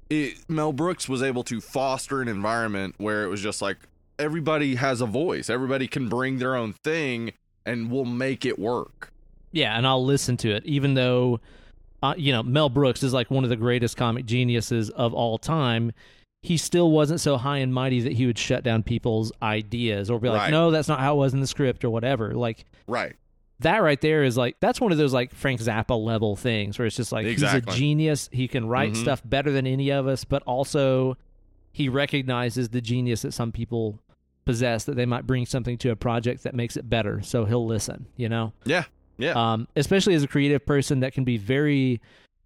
[0.09, 3.77] It, Mel Brooks was able to foster an environment where it was just like
[4.19, 7.33] everybody has a voice, everybody can bring their own thing,
[7.65, 9.11] and we'll make it work.
[9.51, 11.39] Yeah, and I'll listen to it, even though,
[12.03, 15.37] uh, you know, Mel Brooks is like one of the greatest comic geniuses of all
[15.37, 15.91] time.
[16.43, 20.19] He still wasn't so high and mighty that he would shut down people's ideas or
[20.19, 20.51] be like, Right.
[20.51, 22.35] no, that's not how it was in the script or whatever.
[22.35, 23.15] Like, Right.
[23.59, 26.85] That right there is like that's one of those like Frank Zappa level things where
[26.85, 28.29] it's just like he's a genius.
[28.31, 28.97] He can write Mhm.
[28.97, 31.17] stuff better than any of us, but also
[31.71, 33.99] he recognizes the genius that some people
[34.45, 37.21] possess that they might bring something to a project that makes it better.
[37.21, 38.53] So he'll listen, you know?
[38.65, 38.83] Yeah.
[39.17, 39.31] Yeah.
[39.53, 42.01] Um, especially as a creative person that can be very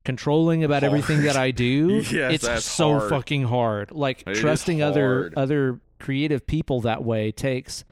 [0.05, 2.01] controlling about everything that I do.
[2.11, 3.09] Yes, it's so hard.
[3.09, 3.91] fucking hard.
[3.91, 7.83] Like It trusting other other creative people that way takes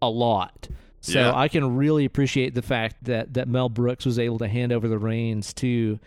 [0.00, 0.68] a lot.
[1.00, 1.34] So Yeah.
[1.34, 4.86] I can really appreciate the fact that that Mel Brooks was able to hand over
[4.88, 5.98] the reins to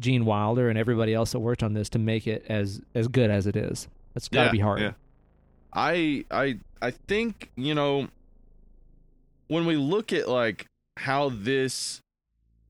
[0.00, 3.30] Gene Wilder and everybody else that worked on this to make it as as good
[3.30, 3.86] as it is.
[4.14, 4.80] That's got to Yeah, be hard.
[4.80, 4.92] yeah.
[5.72, 8.08] I I I think you know
[9.46, 10.66] when we look at like
[10.96, 12.00] how this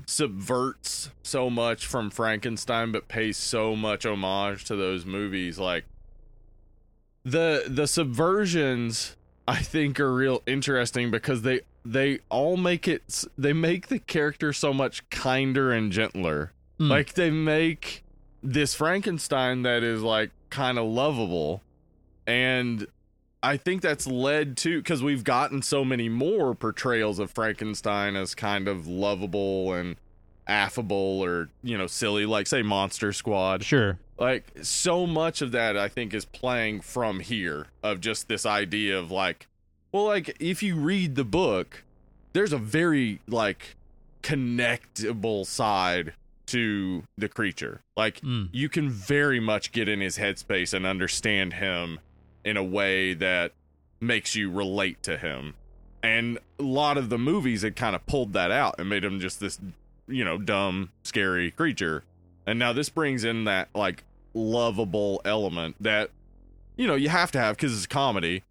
[0.07, 5.85] subverts so much from Frankenstein but pays so much homage to those movies like
[7.25, 9.15] the the subversions
[9.47, 14.53] I think are real interesting because they they all make it they make the character
[14.53, 16.89] so much kinder and gentler Mm.
[16.89, 18.03] like they make
[18.43, 21.63] this Frankenstein that is like kind of lovable
[22.27, 22.87] and
[23.43, 28.35] I think that's led to because we've gotten so many more portrayals of Frankenstein as
[28.35, 29.97] kind of lovable and
[30.47, 33.99] affable or you know silly like say Monster Squad Sure.
[34.19, 38.99] like so much of that I think is playing from here of just this idea
[38.99, 39.47] of like
[39.93, 41.85] well like if you read the book
[42.33, 43.77] there's a very like
[44.23, 46.13] connectable side
[46.47, 47.81] to the creature.
[47.97, 48.49] Like Mm.
[48.53, 52.01] you can very much get in his headspace and understand him
[52.45, 53.53] in a way that
[54.01, 55.55] makes you relate to him.
[56.03, 59.21] And a lot of the movies had kind of pulled that out and made him
[59.21, 59.59] just this
[60.09, 62.05] you know dumb scary creature.
[62.47, 64.03] And now this brings in that like
[64.35, 66.11] lovable element that
[66.77, 68.43] you know you have to have because it's comedy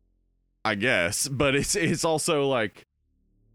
[0.65, 2.83] i guess but it's it's also like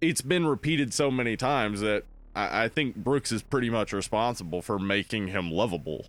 [0.00, 2.04] it's been repeated so many times that
[2.34, 6.06] I, I think brooks is pretty much responsible for making him lovable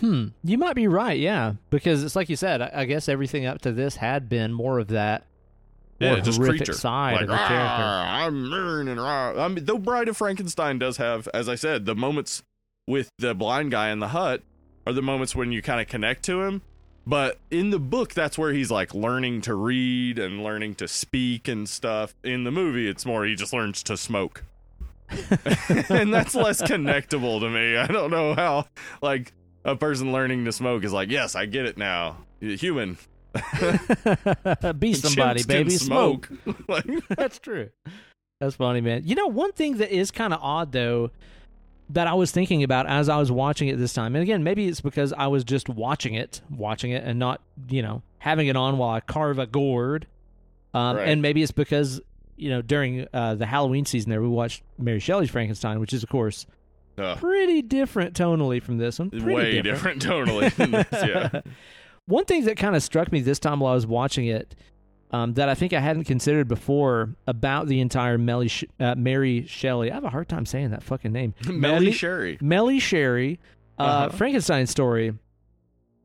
[0.00, 0.26] Hmm.
[0.44, 1.54] You might be right, yeah.
[1.70, 4.78] Because it's like you said, I, I guess everything up to this had been more
[4.78, 5.24] of that
[5.98, 7.84] yeah just creature side like of the character.
[7.84, 11.86] I'm mean and rah." i mean though bride of frankenstein does have as i said
[11.86, 12.42] the moments
[12.86, 14.42] with the blind guy in the hut
[14.86, 16.62] are the moments when you kind of connect to him
[17.06, 21.48] but in the book that's where he's like learning to read and learning to speak
[21.48, 24.42] and stuff in the movie it's more he just learns to smoke
[25.88, 27.76] and that's less connectable to me.
[27.76, 28.66] I don't know how
[29.02, 29.32] like
[29.64, 32.18] a person learning to smoke is like, yes, I get it now.
[32.40, 32.98] You're Human.
[34.78, 35.70] Be somebody, baby.
[35.70, 36.28] Smoke.
[36.68, 37.70] like, That's true.
[38.40, 39.02] That's funny, man.
[39.04, 41.10] You know, one thing that is kind of odd though
[41.90, 44.66] that I was thinking about as I was watching it this time, and again, maybe
[44.66, 48.56] it's because I was just watching it, watching it, and not, you know, having it
[48.56, 50.06] on while I carve a gourd.
[50.74, 51.08] Um, Right.
[51.08, 52.00] And maybe it's because,
[52.36, 56.02] you know, during uh, the Halloween season there, we watched Mary Shelley's Frankenstein, which is,
[56.02, 56.44] of course,
[56.98, 59.10] uh, pretty different tonally from this one.
[59.10, 60.50] Pretty way different, totally.
[60.58, 61.40] yeah.
[62.06, 64.54] One thing that kind of struck me this time while I was watching it
[65.12, 69.46] um, that I think I hadn't considered before about the entire Melly Sh- uh, Mary
[69.46, 69.90] Shelley.
[69.90, 71.34] I have a hard time saying that fucking name.
[71.46, 72.38] Melly Sherry.
[72.40, 73.38] Melly Sherry
[73.78, 74.08] uh, Uh-huh.
[74.10, 75.14] Frankenstein story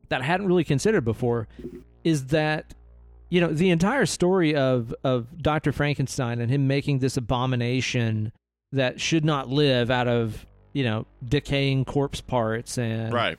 [0.08, 1.48] that I hadn't really considered before
[2.04, 2.74] is that
[3.30, 5.72] you know the entire story of of Dr.
[5.72, 8.30] Frankenstein and him making this abomination
[8.72, 13.38] that should not live out of you know decaying corpse parts and Right.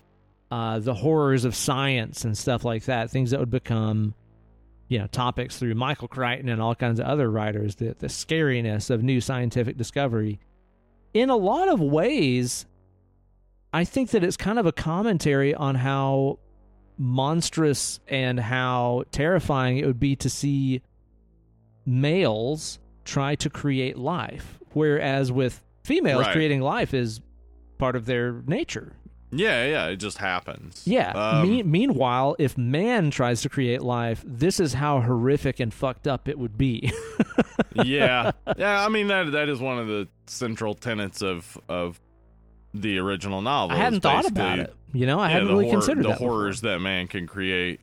[0.52, 4.14] uh, the horrors of science and stuff like that, things that would become,
[4.90, 8.90] you know, topics through Michael Crichton and all kinds of other writers, the, the scariness
[8.90, 10.40] of new scientific discovery.
[11.14, 12.66] In a lot of ways,
[13.72, 16.40] I think that it's kind of a commentary on how
[16.98, 20.82] monstrous and how terrifying it would be to see
[21.86, 26.32] males try to create life, whereas with females, Right.
[26.34, 27.20] creating life is
[27.78, 28.94] part of their nature.
[29.36, 30.84] Yeah, yeah, it just happens.
[30.86, 31.12] Yeah.
[31.12, 36.08] Um, me- meanwhile, if man tries to create life, this is how horrific and fucked
[36.08, 36.92] up it would be.
[37.74, 38.32] yeah.
[38.58, 42.00] Yeah, I mean that that is one of the central tenets of of
[42.74, 43.76] the original novel.
[43.76, 44.74] I hadn't thought about it.
[44.94, 46.20] You know, I yeah, hadn't really hor- considered the that.
[46.20, 46.30] before.
[46.30, 47.80] horrors that man can create.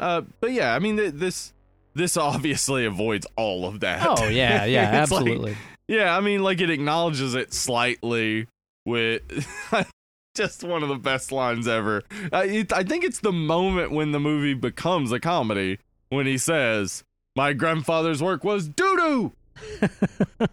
[0.00, 1.52] Uh, but yeah, I mean th- this
[1.94, 4.06] this obviously avoids all of that.
[4.06, 5.56] Oh yeah, yeah, It's like- absolutely.
[5.88, 8.46] yeah, I mean like it acknowledges it slightly
[8.84, 9.22] with
[10.38, 12.02] just one of the best lines ever.
[12.32, 15.78] Uh, it, I think it's the moment when the movie becomes a comedy
[16.08, 17.04] when he says,
[17.36, 19.32] "My grandfather's work was doo doo."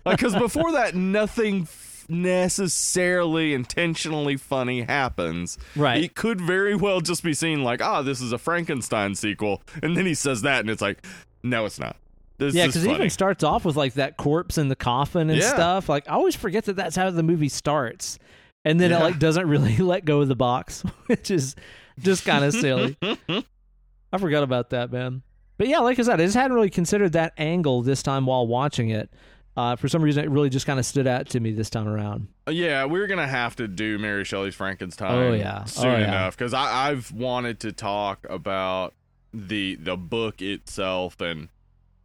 [0.03, 5.57] Because before that, nothing f- necessarily intentionally funny happens.
[5.75, 6.03] right.
[6.03, 9.95] It could very well just be seen like, ah, this is a Frankenstein sequel, and
[9.95, 11.05] then he says that, and it's like,
[11.43, 11.97] no, it's not.
[12.37, 15.39] This yeah, because it even starts off with like that corpse in the coffin and
[15.39, 15.53] Yeah.
[15.53, 15.87] stuff.
[15.87, 18.19] Like I always forget that that's how the movie starts,
[18.65, 21.55] and then it like doesn't really let go of the box, which is
[21.99, 22.97] just kind of silly.
[24.11, 25.21] I forgot about that, man.
[25.57, 28.45] But yeah, like I said, I just hadn't really considered that angle this time while
[28.45, 29.09] watching it.
[29.55, 31.87] Uh, for some reason, it really just kind of stood out to me this time
[31.87, 32.27] around.
[32.49, 35.13] Yeah, we're gonna have to do Mary Shelley's Frankenstein.
[35.13, 35.61] Oh, yeah.
[35.61, 36.07] Oh, soon yeah.
[36.07, 38.93] enough because I've wanted to talk about
[39.33, 41.47] the the book itself, and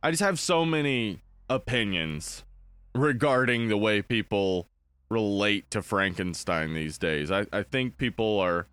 [0.01, 2.45] I just have so many opinions
[2.95, 4.69] regarding the way people
[5.11, 7.31] relate to Frankenstein these days.
[7.31, 8.67] I I think people are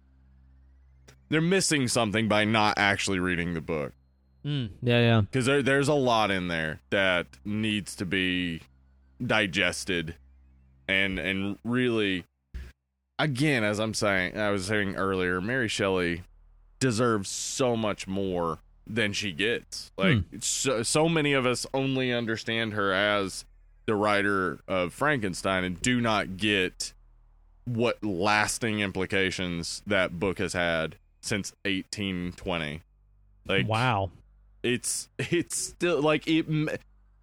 [1.29, 3.91] they're missing something by not actually reading the book
[4.45, 5.21] Mm, yeah, yeah.
[5.21, 8.61] because there, there's a lot in there that needs to be
[9.25, 10.15] digested
[10.87, 12.23] and and really
[13.19, 16.21] again as i'm saying i was saying earlier mary shelley
[16.79, 22.73] deserves so much more than she gets like so, so many of us only understand
[22.73, 23.43] her as
[23.87, 26.93] the writer of frankenstein and do not get
[27.65, 32.81] what lasting implications that book has had since 1820
[33.47, 34.11] like wow.
[34.61, 36.45] it's it's still like it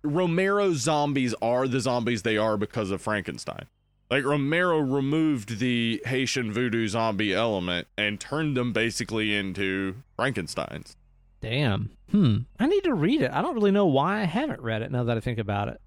[0.03, 3.67] romero zombies are the zombies they are because of frankenstein
[4.11, 10.97] like romero removed the haitian voodoo zombie element and turned them basically into frankensteins
[11.45, 11.91] Damn.
[12.11, 12.39] Hmm.
[12.59, 13.31] I need to read it.
[13.31, 15.79] I don't really know why I haven't read it now that I think about it.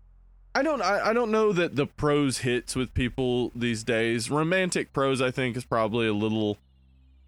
[0.57, 4.31] I don't I, I don't know that the prose hits with people these days.
[4.31, 6.57] Romantic prose i think is probably a little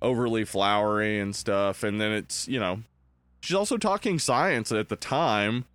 [0.02, 2.82] overly flowery and stuff and then it's you know
[3.42, 5.66] she's also talking science at the time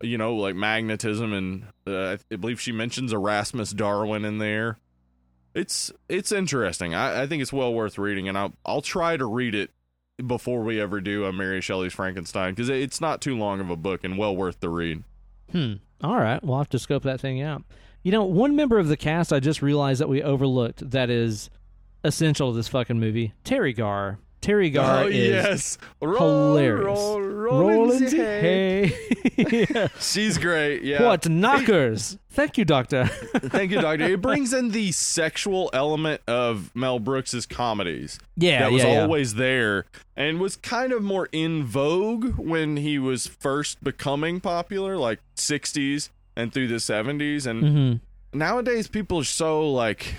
[0.00, 4.78] you know like magnetism and uh, i believe she mentions erasmus darwin in there.
[5.54, 6.94] It's it's interesting.
[6.94, 9.70] I, I think it's well worth reading and I'll, I'll try to read it
[10.24, 13.76] before we ever do a mary shelley's frankenstein because it's not too long of a
[13.76, 15.02] book and well worth the read.
[15.52, 15.74] Hmm.
[16.02, 16.42] All right.
[16.42, 17.62] We'll have to scope that thing out.
[18.02, 21.48] You know, one member of the cast I just realized that we overlooked that is
[22.02, 24.18] essential to this fucking movie Teri Garr.
[24.44, 26.84] Teri Garr oh is yes hilarious.
[26.84, 28.12] roll, roll, Rollins.
[28.12, 28.86] Hay.
[28.86, 29.10] Hey.
[29.74, 29.88] Yeah.
[30.00, 32.18] she's great yeah What knockers?
[32.30, 33.06] Thank you, Doctor.
[33.54, 38.72] thank you doctor it brings in the sexual element of mel brooks's comedies yeah, that
[38.72, 39.02] was yeah, yeah.
[39.02, 44.96] always there and was kind of more in vogue when he was first becoming popular
[44.96, 48.00] like 60s and through the 70s and Mhm.
[48.32, 50.14] nowadays people are so like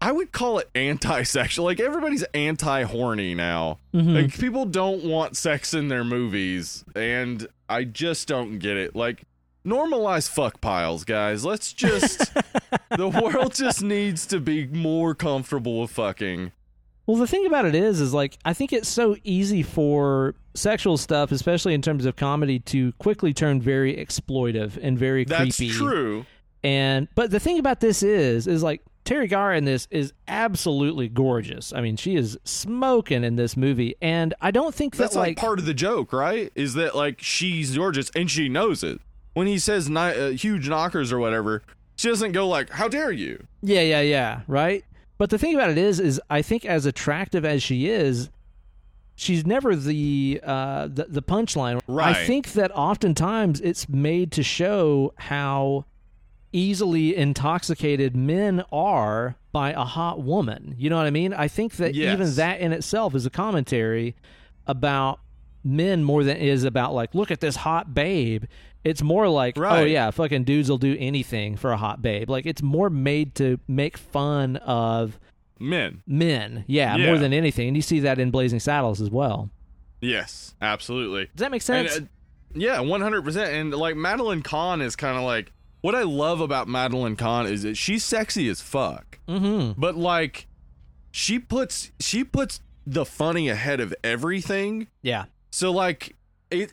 [0.00, 1.64] I would call it anti-sexual.
[1.64, 3.78] Like everybody's anti-horny now.
[3.94, 4.14] Mhm.
[4.22, 8.94] Like people don't want sex in their movies, and I just don't get it.
[8.94, 9.24] Like
[9.66, 11.44] normalize fuck piles, guys.
[11.44, 12.32] Let's just
[12.96, 16.52] the world just needs to be more comfortable with fucking.
[17.06, 20.96] Well, the thing about it is, is like I think it's so easy for sexual
[20.98, 25.72] stuff, especially in terms of comedy, to quickly turn very exploitive and very That's creepy.
[25.72, 26.26] true.
[26.64, 31.08] And but the thing about this is, is like Teri Garr in this is absolutely
[31.08, 31.72] gorgeous.
[31.72, 35.28] I mean, she is smoking in this movie, and I don't think that That's like,
[35.28, 36.50] like part of the joke, right?
[36.56, 39.00] Is that like she's gorgeous and she knows it.
[39.34, 41.62] When he says ni- uh, huge knockers or whatever,
[41.94, 44.84] she doesn't go like, "How dare you?" Yeah, yeah, yeah, right.
[45.18, 48.28] But the thing about it is, is I think as attractive as she is,
[49.14, 51.80] she's never the uh, the, the punchline.
[51.96, 55.84] I think that oftentimes it's made to show how
[56.56, 60.74] easily intoxicated men are by a hot woman.
[60.78, 61.32] You know what I mean?
[61.34, 62.14] I think that Yes.
[62.14, 64.16] even that in itself is a commentary
[64.66, 65.20] about
[65.62, 68.44] men more than it is about like, look at this hot babe.
[68.84, 72.30] It's more like, oh yeah, fucking dudes will do anything for a hot babe.
[72.30, 75.18] Like it's more made to make fun of
[75.58, 76.02] Men.
[76.06, 77.06] men, yeah, Yeah.
[77.06, 77.68] more than anything.
[77.68, 79.50] And you see that in Blazing Saddles as well.
[80.00, 81.24] Yes, absolutely.
[81.26, 81.98] Does that make And, sense?
[81.98, 82.00] uh,
[82.54, 83.52] yeah, one hundred percent.
[83.54, 85.50] And like Madeline Kahn is kind of like
[85.86, 89.80] what I love about Madeline Kahn is that she's sexy as fuck, mm-hmm.
[89.80, 90.48] but like
[91.12, 94.88] she puts she puts the funny ahead of everything.
[95.02, 95.26] Yeah.
[95.52, 96.16] So like
[96.50, 96.72] it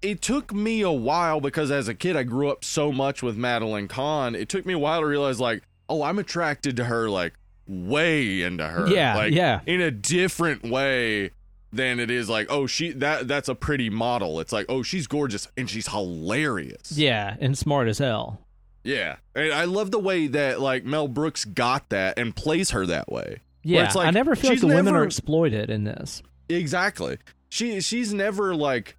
[0.00, 3.36] it took me a while because as a kid I grew up so much with
[3.36, 4.34] Madeline Kahn.
[4.34, 7.34] It took me a while to realize like, oh, I'm attracted to her like
[7.66, 8.88] way into her.
[8.88, 9.60] Yeah, like, yeah.
[9.66, 11.32] In a different way
[11.74, 14.40] than it is like, oh, she that that's a pretty model.
[14.40, 16.92] It's like, oh, she's gorgeous and she's hilarious.
[16.92, 18.40] Yeah, and smart as hell.
[18.86, 19.16] Yeah.
[19.34, 23.10] And I love the way that like Mel Brooks got that and plays her that
[23.10, 23.40] way.
[23.62, 26.22] Yeah, it's like, I never feel like the women are exploited in this.
[26.48, 27.18] Exactly.
[27.48, 28.96] She she's never like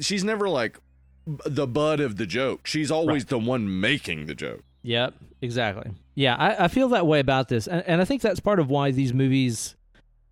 [0.00, 0.80] she's never like
[1.26, 2.66] the butt of the joke.
[2.66, 4.62] She's always the one making the joke.
[4.82, 5.92] Yep, exactly.
[6.14, 8.70] Yeah, I, I feel that way about this, and, and I think that's part of
[8.70, 9.75] why these movies,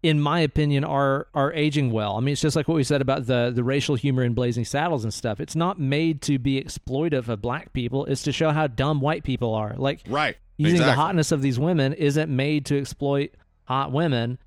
[0.04, 2.16] in my opinion, are are aging well.
[2.16, 4.66] I mean, it's just like what we said about the the racial humor in Blazing
[4.66, 5.40] Saddles and stuff.
[5.40, 8.04] It's not made to be exploitive of black people.
[8.04, 9.74] It's to show how dumb white people are.
[9.78, 10.36] Like Right.
[10.58, 13.30] using the hotness of these women isn't made to exploit
[13.64, 14.38] hot women.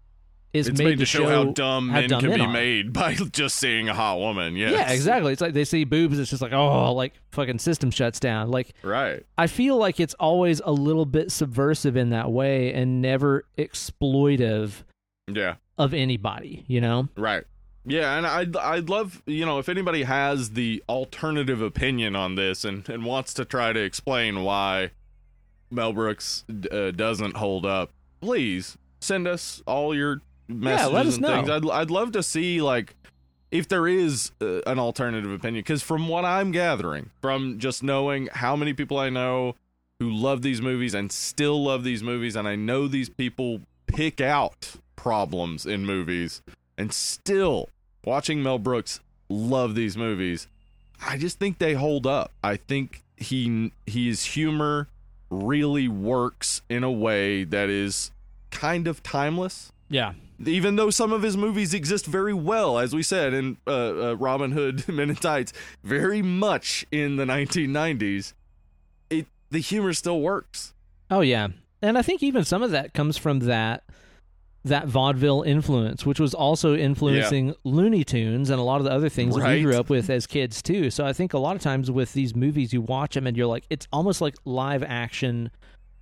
[0.53, 2.47] It's, It's made, made to show how dumb how men dumb can be are.
[2.47, 4.55] made by just seeing a hot woman.
[4.55, 4.71] Yes.
[4.71, 5.33] Yeah, exactly.
[5.33, 6.17] It's like they see boobs.
[6.19, 8.49] It's just like oh, like fucking system shuts down.
[8.49, 9.23] Like Right.
[9.37, 14.83] I feel like it's always a little bit subversive in that way and never exploitive
[15.27, 15.55] Yeah.
[15.77, 17.09] of anybody, you know?
[17.15, 17.43] Right.
[17.85, 22.65] Yeah, and I'd I'd love you know if anybody has the alternative opinion on this
[22.65, 24.91] and and wants to try to explain why
[25.71, 31.25] Mel Brooks uh, doesn't hold up, please send us all your messages let us and
[31.25, 31.47] things.
[31.47, 31.55] know.
[31.55, 32.93] I'd I'd love to see like
[33.51, 38.27] if there is uh, an alternative opinion because from what I'm gathering from just knowing
[38.33, 39.55] how many people I know
[40.01, 44.19] who love these movies and still love these movies and I know these people pick
[44.19, 46.41] out problems in movies
[46.77, 47.69] and still
[48.03, 48.99] watching Mel Brooks
[49.29, 50.47] love these movies.
[51.05, 52.31] I just think they hold up.
[52.43, 54.89] I think he his humor
[55.29, 58.11] really works in a way that is
[58.51, 59.71] kind of timeless.
[59.89, 60.13] Yeah.
[60.45, 63.71] Even though some of his movies exist very well, as we said in uh,
[64.09, 65.53] uh, Robin Hood Men in Tights,
[65.83, 68.33] very much in the 1990s,
[69.09, 70.73] it the humor still works.
[71.09, 71.47] Oh yeah.
[71.81, 73.83] And I think even some of that comes from that
[74.67, 79.09] that vaudeville influence, which was also influencing Looney Tunes and a lot of the other
[79.09, 80.89] things that we grew up with as kids too.
[80.89, 83.47] So I think a lot of times with these movies, you watch them and you're
[83.47, 85.51] like, it's almost like live action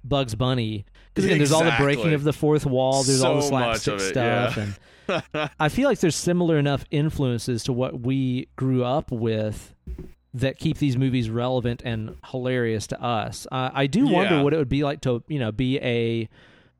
[0.04, 0.86] Bugs Bunny.
[1.14, 3.04] Because again, there's all the breaking of the fourth wall.
[3.04, 4.64] There's all the slapstick it, stuff, yeah.
[4.64, 9.74] and I feel like there's similar enough influences to what we grew up with
[10.34, 13.48] that keep these movies relevant and hilarious to us.
[13.52, 14.42] Uh, I do wonder Yeah.
[14.42, 16.28] what it would be like to you know be a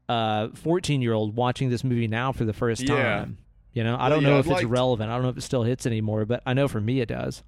[0.10, 2.95] uh 14 year old watching this movie now for the first Yeah.
[3.19, 3.38] time.
[3.73, 5.10] You know, I Well, don't yeah, know I'd if it's like- relevant.
[5.10, 7.44] I don't know if it still hits anymore, but I know for me it does.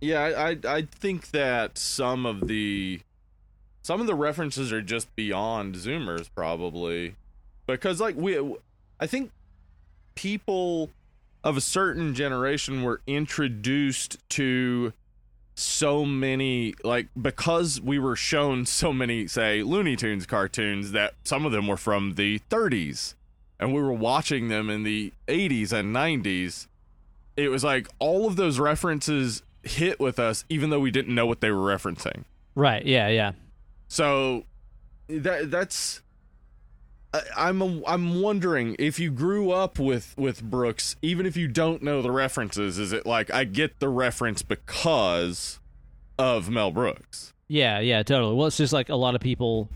[0.00, 3.00] Yeah, I, I I think that some of the
[3.82, 7.14] some of the references are just beyond Zoomers probably
[7.66, 8.38] because like we
[9.00, 9.30] I think
[10.14, 10.90] people
[11.44, 14.92] of a certain generation were introduced to
[15.56, 21.44] so many like because we were shown so many say Looney Tunes cartoons that some
[21.44, 23.14] of them were from the 30s
[23.58, 26.66] and we were watching them in the 80s and 90s
[27.36, 31.26] it was like all of those references hit with us even though we didn't know
[31.26, 32.24] what they were referencing
[32.56, 32.84] Right.
[32.86, 33.08] Yeah.
[33.08, 33.32] Yeah.
[33.86, 34.44] So
[35.08, 36.00] that that's
[37.36, 42.02] I'm I'm wondering if you grew up with with Brooks, even if you don't know
[42.02, 45.60] the references, is it like I get the reference because
[46.18, 47.32] of Mel Brooks?
[47.48, 48.34] Yeah, yeah, totally.
[48.34, 49.68] Well, it's just like a lot of people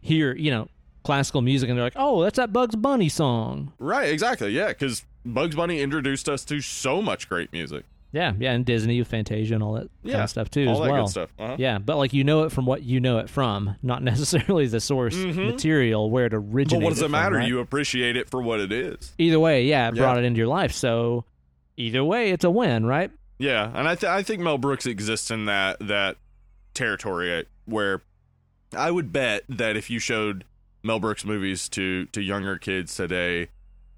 [0.00, 0.68] hear, you know,
[1.04, 4.50] classical music and they're like, "Oh, that's that Bugs Bunny song." Right, exactly.
[4.50, 7.84] Yeah, because Bugs Bunny introduced us to so much great music.
[8.12, 10.80] Yeah, yeah, and Disney with Fantasia and all that kind of stuff too All as
[10.80, 11.04] that well.
[11.04, 11.30] good stuff.
[11.38, 11.56] Uh-huh.
[11.58, 14.80] Yeah, but like you know it from what you know it from, not necessarily the
[14.80, 16.50] source material where it Mm-hmm.
[16.50, 16.82] But originated.
[16.84, 17.36] what does it from, matter?
[17.36, 17.46] right?
[17.48, 19.12] You appreciate it for what it is.
[19.18, 20.02] Either way, yeah, it Yeah.
[20.02, 20.72] brought it into your life.
[20.72, 21.24] So
[21.76, 23.10] either way, it's a win, right?
[23.38, 26.16] Yeah, and I th- I think Mel Brooks exists in that that
[26.74, 28.02] territory uh, where
[28.76, 30.44] I would bet that if you showed
[30.82, 33.48] Mel Brooks movies to to younger kids today,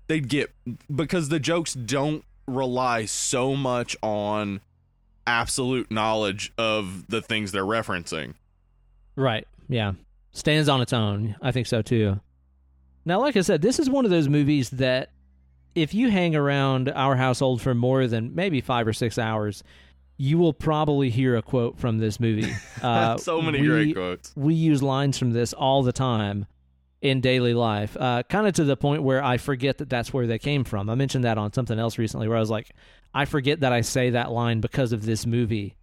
[0.07, 0.51] they'd get
[0.95, 4.61] because the jokes don't rely so much on
[5.27, 8.35] absolute knowledge of the things they're referencing.
[9.17, 9.47] Right.
[9.69, 9.93] Yeah.
[10.33, 11.37] Stands on its own.
[11.43, 12.21] I think so too.
[13.05, 15.11] Now, like I said, this is one of those movies that
[15.75, 19.63] if you hang around our household for more than maybe five or six hours,
[20.17, 22.53] you will probably hear a quote from this movie.
[22.83, 24.33] Uh, so many we- great quotes.
[24.35, 26.47] we use lines from this all the time
[27.03, 30.29] in daily life, uh, kind of to the point where I forget that that's where
[30.29, 30.89] they came from.
[30.89, 32.71] I mentioned that on something else recently where I was like,
[33.13, 35.77] I forget that I say that line because of this movie.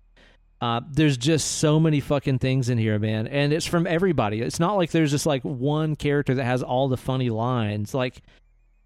[0.62, 4.42] Uh, there's just so many fucking things in here, man, and it's from everybody.
[4.42, 7.94] It's not like there's just like one character that has all the funny lines.
[7.94, 8.22] Like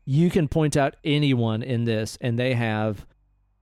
[0.05, 3.05] you can point out anyone in this, and they have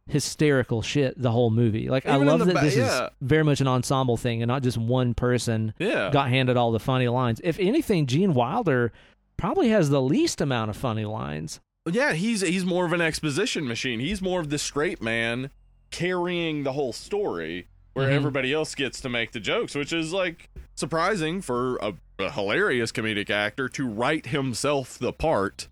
[0.07, 1.90] hysterical shit the whole movie.
[1.90, 3.06] Like I Even in love that ba- this yeah.
[3.06, 6.10] is very much an ensemble thing and not just one person Yeah.
[6.11, 7.40] got handed all the funny lines.
[7.44, 8.91] If anything, Gene Wilder
[9.38, 11.60] probably has the least amount of funny lines.
[11.90, 13.99] Yeah, he's he's more of an exposition machine.
[13.99, 15.49] He's more of the straight man
[15.90, 18.14] carrying the whole story, where Mhm.
[18.14, 22.91] everybody else gets to make the jokes, which is like surprising for a, a hilarious
[22.91, 25.68] comedic actor to write himself the part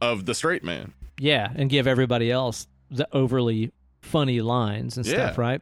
[0.00, 0.92] of the straight man.
[1.18, 5.60] Yeah, and give everybody else the overly funny lines and stuff, right?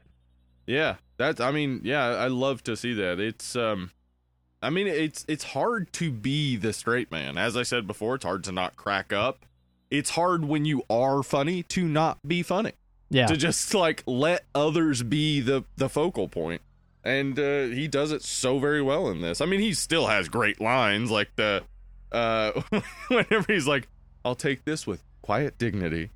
[0.66, 1.40] Yeah, that's.
[1.40, 3.18] I mean, yeah, I love to see that.
[3.20, 3.90] It's um,
[4.62, 7.38] I mean, it's it's hard to be the straight man.
[7.38, 9.46] As I said before, it's hard to not crack up.
[9.90, 12.72] It's hard when you are funny to not be funny.
[13.10, 13.26] Yeah.
[13.26, 16.60] to just like let others be the the focal point
[17.02, 20.28] and uh he does it so very well in this i mean he still has
[20.28, 21.62] great lines like the
[22.12, 22.52] uh
[23.09, 23.88] whenever he's like
[24.26, 26.10] i'll take this with quiet dignity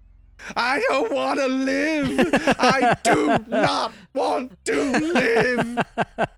[0.57, 2.19] i don't want to live
[2.59, 5.79] i do not want to live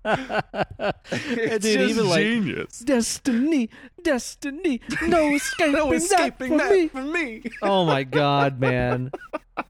[1.11, 3.69] it's Dude, just like, genius Destiny,
[4.03, 7.41] destiny, no escaping, no escaping that that, from me.
[7.41, 9.11] for me Oh my god, man.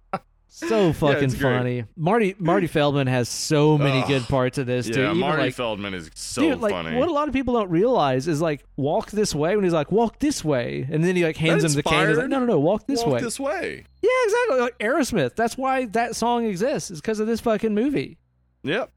[0.57, 1.57] So fucking it's great.
[1.57, 1.84] funny.
[1.98, 4.07] Marty Marty Feldman has so many Ugh.
[4.07, 5.02] good parts of this too.
[5.02, 7.56] yeah Even marty like, feldman is so dude, like funny what a lot of people
[7.56, 11.15] don't realize is like walk this way when he's like walk this way, and then
[11.15, 12.07] he like hands That him the cane.
[12.07, 13.22] He's like, no, no, no, walk this Walk way.
[13.22, 14.60] this way Yeah, exactly.
[14.61, 15.36] Like Aerosmith.
[15.36, 16.90] That's why that song exists.
[16.90, 18.18] Is because of this fucking movie.
[18.64, 18.91] yep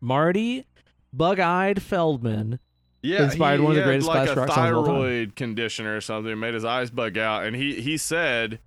[0.00, 0.66] Marty,
[1.12, 2.58] bug-eyed Feldman.
[3.02, 4.94] Yeah, inspired he, one of the greatest like classic a rock songs of all time.
[4.96, 8.58] thyroid condition or something, made his eyes bug out, and he he said,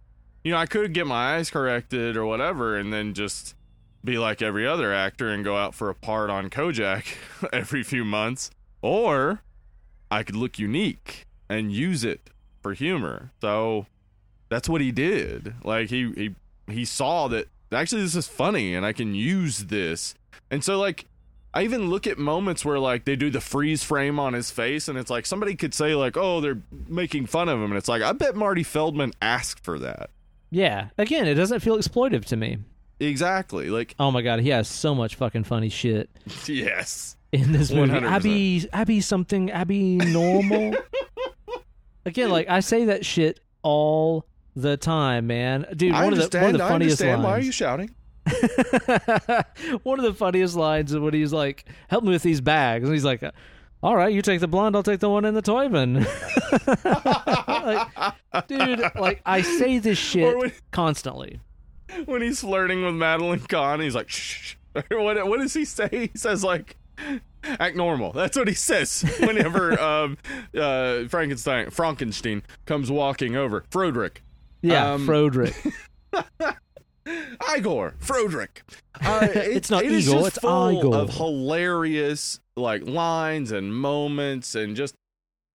[0.50, 3.54] you know, I could get my eyes corrected or whatever, and then just
[4.04, 7.06] be like every other actor and go out for a part on Kojak
[7.54, 8.50] every few months,
[8.82, 9.44] or
[10.10, 12.32] I could look unique and use it
[12.64, 13.32] for humor.
[13.42, 13.86] So
[14.50, 15.54] that's what he did.
[15.64, 16.36] Like he he
[16.74, 20.16] he saw that actually this is funny and I can use this.
[20.50, 21.06] And so like
[21.54, 24.88] I even look at moments where like they do the freeze frame on his face
[24.88, 27.88] and it's like somebody could say like, "Oh, they're making fun of him." And it's
[27.88, 30.10] like, "I bet Marty Feldman asked for that."
[30.52, 30.90] Yeah.
[30.98, 32.58] Again, it doesn't feel exploitive to me.
[33.00, 33.70] Exactly.
[33.70, 36.10] Like, Oh my god, he has so much fucking funny shit
[36.48, 37.16] yes.
[37.32, 37.92] in this movie.
[37.94, 38.04] 100%.
[38.04, 40.76] Abby, Abby, something, Abby, normal.
[42.06, 45.66] Again, like I say that shit all the time, man.
[45.76, 46.60] Dude, I one of the one of understand.
[46.60, 47.24] the I funniest understand.
[47.24, 47.46] Why are lines.
[47.46, 47.96] you shouting?
[49.84, 52.94] one of the funniest lines is when he's like, "Help me with these bags," and
[52.94, 53.24] he's like,
[53.82, 55.96] "All right, you take the blonde, I'll take the one in the toy bin."
[56.84, 61.40] like, dude, like I say this shit when- constantly.
[62.06, 64.56] when he's flirting with Madeline Kahn, he's like, shh.
[64.90, 65.90] what, what does he say?
[66.14, 66.76] He says, like,
[67.44, 68.12] act normal.
[68.12, 70.18] That's what he says whenever um,
[70.56, 73.66] uh, Frankenstein, Frankenstein comes walking over.
[73.72, 74.18] Froderick.
[74.62, 75.56] Yeah, Um, Froderick.
[77.56, 78.62] Igor, Froderick.
[79.02, 80.96] Uh, it- It's not it is Igor, just it's full Igor.
[80.96, 84.94] of hilarious like lines and moments and just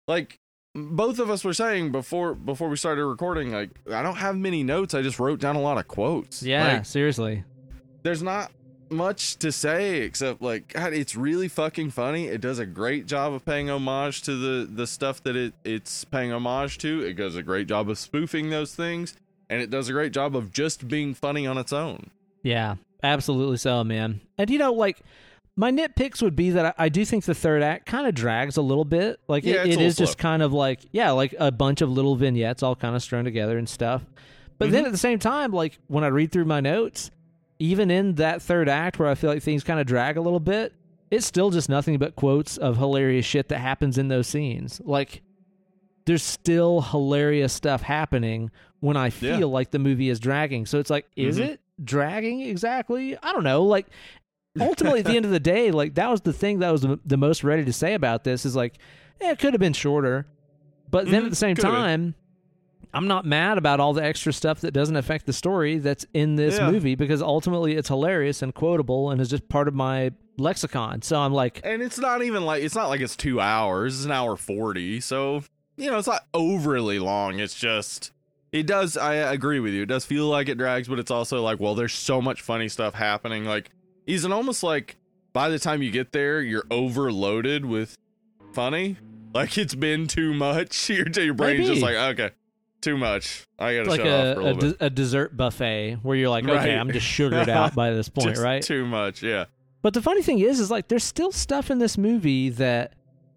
[0.07, 0.39] like
[0.75, 3.53] both of us were saying before before we started recording.
[3.53, 4.95] Like I don't have many notes.
[4.95, 6.43] I just wrote down a lot of quotes.
[6.43, 7.45] Yeah, Like, seriously.
[8.03, 8.51] there's not
[8.91, 12.27] much to say except like God, it's really fucking funny.
[12.27, 16.05] It does a great job of paying homage to the the stuff that it it's
[16.05, 17.01] paying homage to.
[17.03, 19.15] It does a great job of spoofing those things,
[19.53, 22.11] and it does a great job of just being funny on its own.
[22.43, 24.23] Yeah, absolutely so, man.
[24.39, 24.99] And you know, like
[25.57, 28.57] my nitpicks would be that I, I do think the third act kind of drags
[28.57, 29.21] a little bit.
[29.29, 31.91] Like Yeah, it, it is little just kind of like yeah, like a bunch of
[31.91, 34.03] little vignettes all kind of strung together and stuff.
[34.57, 34.87] But then mm-hmm.
[34.87, 37.11] at the same time, like when I read through my notes,
[37.59, 40.41] even in that third act where I feel like things kind of drag a little
[40.41, 40.73] bit,
[41.11, 44.81] it's still just nothing but quotes of hilarious shit that happens in those scenes.
[44.83, 45.21] Like
[46.05, 48.51] there's still hilarious stuff happening
[48.81, 49.45] when I feel Yeah.
[49.47, 50.67] like the movie is dragging.
[50.67, 51.45] So it's like, is Mhm.
[51.51, 53.17] it dragging exactly?
[53.23, 53.63] I don't know.
[53.65, 53.87] Like
[54.61, 56.83] ultimately at the end of the day, like that was the thing that I was
[57.05, 58.79] the, most ready to say about this is like,
[59.21, 60.27] eh, it could have been shorter.
[60.91, 62.15] But then Mhm, at the same time,
[62.93, 66.37] I'm not mad about all the extra stuff that doesn't affect the story that's in
[66.37, 66.71] this Yeah.
[66.71, 71.01] movie because ultimately it's hilarious and quotable and is just part of my lexicon.
[71.01, 73.95] So I'm like, And it's not even like it's not like it's two hours.
[73.97, 75.01] It's an hour forty.
[75.01, 75.43] So
[75.77, 77.39] you know, it's not overly long.
[77.41, 78.13] It's just
[78.51, 78.97] it does.
[78.97, 79.83] I agree with you.
[79.83, 82.69] It does feel like it drags, but it's also like, well, there's so much funny
[82.69, 83.45] stuff happening.
[83.45, 83.71] Like,
[84.07, 84.97] it almost like
[85.33, 87.97] by the time you get there, you're overloaded with
[88.53, 88.97] funny?
[89.35, 90.91] Like it's been too much.
[90.91, 92.31] Your your brain's just like, okay,
[92.83, 93.47] too much.
[93.59, 94.77] I gotta like shut off a, for a a, little bit.
[94.81, 96.71] a dessert buffet where you're like, okay, Right.
[96.71, 98.63] I'm just sugared out by this point, Just right?
[98.63, 99.23] Too much.
[99.23, 99.47] Yeah.
[99.81, 102.93] But the funny thing is, is like there's still stuff in this movie that,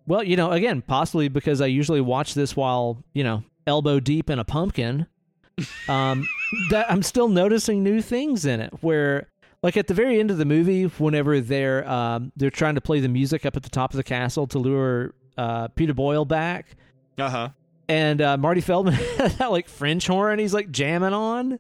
[0.08, 4.30] well, you know, again, possibly because I usually watch this while you know elbow deep
[4.30, 5.08] in a pumpkin,
[5.88, 6.28] um,
[6.70, 8.74] that I'm still noticing new things in it.
[8.82, 9.28] Where,
[9.64, 13.00] like at the very end of the movie, whenever they're um, they're trying to play
[13.00, 16.76] the music up at the top of the castle to lure uh, Peter Boyle back,
[17.18, 17.50] Uh huh.
[17.90, 21.60] and uh, Marty Feldman has that like French horn he's like jamming on.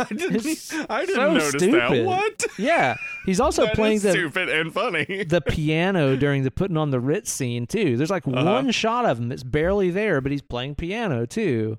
[0.10, 0.46] I didn't.
[0.46, 1.60] It's I didn't so notice that.
[1.60, 2.06] stupid.
[2.06, 2.46] What?
[2.58, 2.96] Yeah,
[3.26, 5.24] he's also That playing the stupid and funny.
[5.24, 7.96] the piano during the putting on the Ritz scene too.
[7.96, 8.44] There's like Uh-huh.
[8.44, 9.28] one shot of him.
[9.28, 11.78] that's barely there, but he's playing piano too.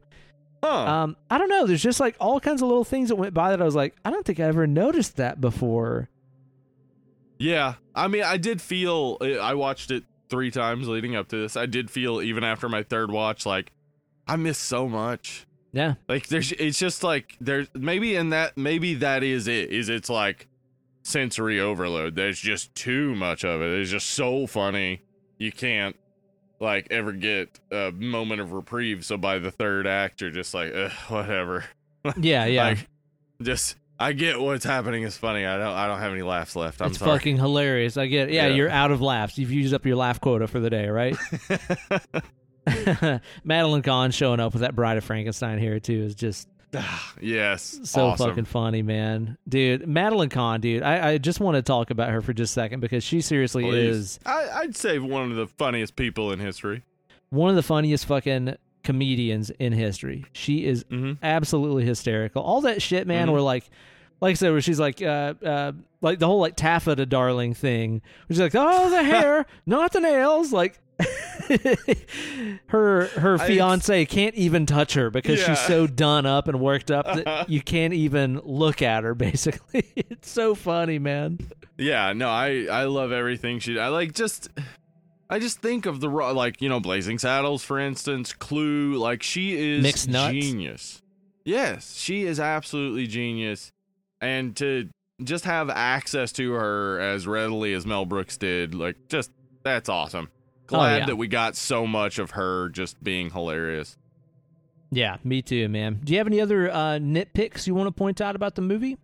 [0.63, 0.69] Huh.
[0.69, 1.65] Um, I don't know.
[1.65, 3.95] There's just like all kinds of little things that went by that I was like,
[4.05, 6.09] I don't think I ever noticed that before.
[7.39, 7.75] yeah.
[7.95, 9.17] I mean, I did feel.
[9.21, 11.57] I watched it three times leading up to this.
[11.57, 13.71] I did feel even after my third watch, like
[14.27, 15.45] I missed so much.
[15.73, 19.71] Yeah, Like there's, it's just like there's maybe in that maybe that is it.
[19.71, 20.47] Is it's like
[21.03, 22.15] sensory overload.
[22.15, 23.79] There's just too much of it.
[23.79, 25.01] It's just so funny.
[25.37, 25.95] You can't
[26.59, 29.05] like ever get a moment of reprieve.
[29.05, 30.73] So by the third act, you're just like,
[31.07, 31.63] whatever.
[32.17, 32.63] yeah, yeah.
[32.65, 32.87] Like,
[33.41, 35.45] just I get what's happening is funny.
[35.45, 36.81] I don't I don't have any laughs left.
[36.81, 37.17] I'm it's sorry.
[37.17, 37.95] fucking hilarious.
[37.95, 38.29] I get.
[38.29, 38.55] Yeah, Yeah.
[38.55, 39.37] you're out of laughs.
[39.37, 41.15] You've used up your laugh quota for the day, right?
[43.43, 46.47] Madeline Kahn showing up with that Bride of Frankenstein here too is just
[47.21, 47.79] yes.
[47.83, 48.29] so awesome.
[48.29, 49.37] fucking funny, man.
[49.47, 50.83] Dude, Madeline Kahn, dude.
[50.83, 53.63] I, I just want to talk about her for just a second because she seriously
[53.63, 53.95] Please.
[53.95, 56.83] is I, I'd say one of the funniest people in history.
[57.29, 60.25] one of the funniest fucking comedians in history.
[60.33, 61.23] She is Mm-hmm.
[61.23, 62.41] absolutely hysterical.
[62.41, 63.31] All that shit, man, Mhm.
[63.33, 63.69] where like
[64.21, 65.71] like I said, where she's like, uh, uh,
[66.01, 67.93] like the whole like taffeta darling thing.
[67.93, 68.01] Where
[68.35, 70.53] she's like, oh, the hair, not the nails.
[70.53, 70.79] Like,
[72.67, 75.47] her her I- fiance can't even touch her because Yeah.
[75.55, 79.15] she's so done up and worked up that you can't even look at her.
[79.15, 81.39] Basically, it's so funny, man.
[81.77, 83.79] Yeah, no, I I love everything she.
[83.79, 84.49] I like just.
[85.29, 88.95] I just think of the ro- like you know Blazing Saddles for instance, Clue.
[88.97, 90.33] Like she is Mixed Nuts?
[90.33, 91.01] genius.
[91.45, 93.71] Yes, she is absolutely genius,
[94.21, 94.89] and to
[95.23, 99.31] just have access to her as readily as Mel Brooks did, like just
[99.63, 100.29] that's awesome.
[100.67, 101.05] Glad Oh, yeah.
[101.07, 103.97] that we got so much of her just being hilarious.
[104.89, 105.99] Yeah, me too, man.
[106.03, 108.97] Do you have any other uh, nitpicks you want to point out about the movie?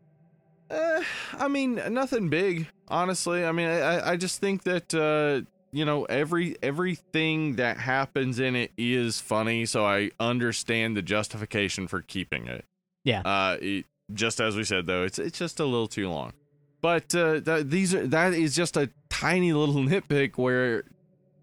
[0.69, 1.01] Uh,
[1.37, 3.45] I mean, nothing big, honestly.
[3.45, 8.39] I mean, I, I- I just think that uh, you know every everything that happens
[8.39, 12.65] in it is funny, so I understand the justification for keeping it.
[13.05, 13.21] Yeah.
[13.21, 16.33] Uh, it, just as we said though, it's it's just a little too long.
[16.81, 20.83] But uh, th- these are that is just a tiny little nitpick where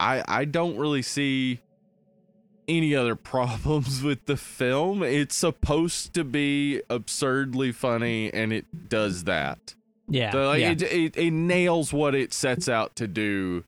[0.01, 1.61] I I don't really see
[2.66, 5.03] any other problems with the film.
[5.03, 9.74] It's supposed to be absurdly funny, and it does that.
[10.07, 10.73] Yeah, So like yeah.
[10.73, 13.65] it, it it nails what it sets out to do,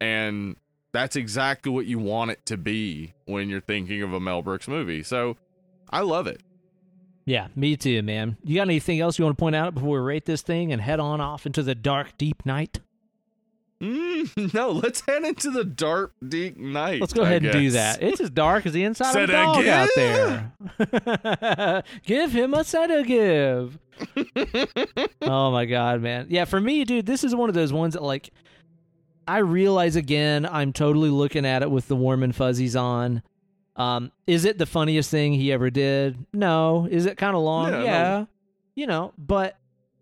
[0.00, 0.56] and
[0.92, 4.68] that's exactly what you want it to be when you're thinking of a Mel Brooks
[4.68, 5.02] movie.
[5.02, 5.36] So
[5.90, 6.40] I love it.
[7.24, 8.36] Yeah, me too, man.
[8.44, 10.82] You got anything else you want to point out before we rate this thing and
[10.82, 12.80] head on off into the dark, deep night?
[13.82, 17.00] Mm, no, let's head into the dark, deep night.
[17.00, 18.02] Let's go ahead and do that.
[18.02, 21.82] It's as dark as the inside of a dog out there.
[22.06, 23.78] give him a set of give.
[25.22, 26.26] oh my god, man.
[26.28, 28.30] Yeah, for me, dude, this is one of those ones that like
[29.26, 33.22] I realize again I'm totally looking at it with the warm and fuzzies on.
[33.76, 36.18] Um, is it the funniest thing he ever did?
[36.32, 36.86] No.
[36.90, 37.72] Is it kind of long?
[37.72, 38.28] Yeah, no.
[38.74, 39.56] You know, but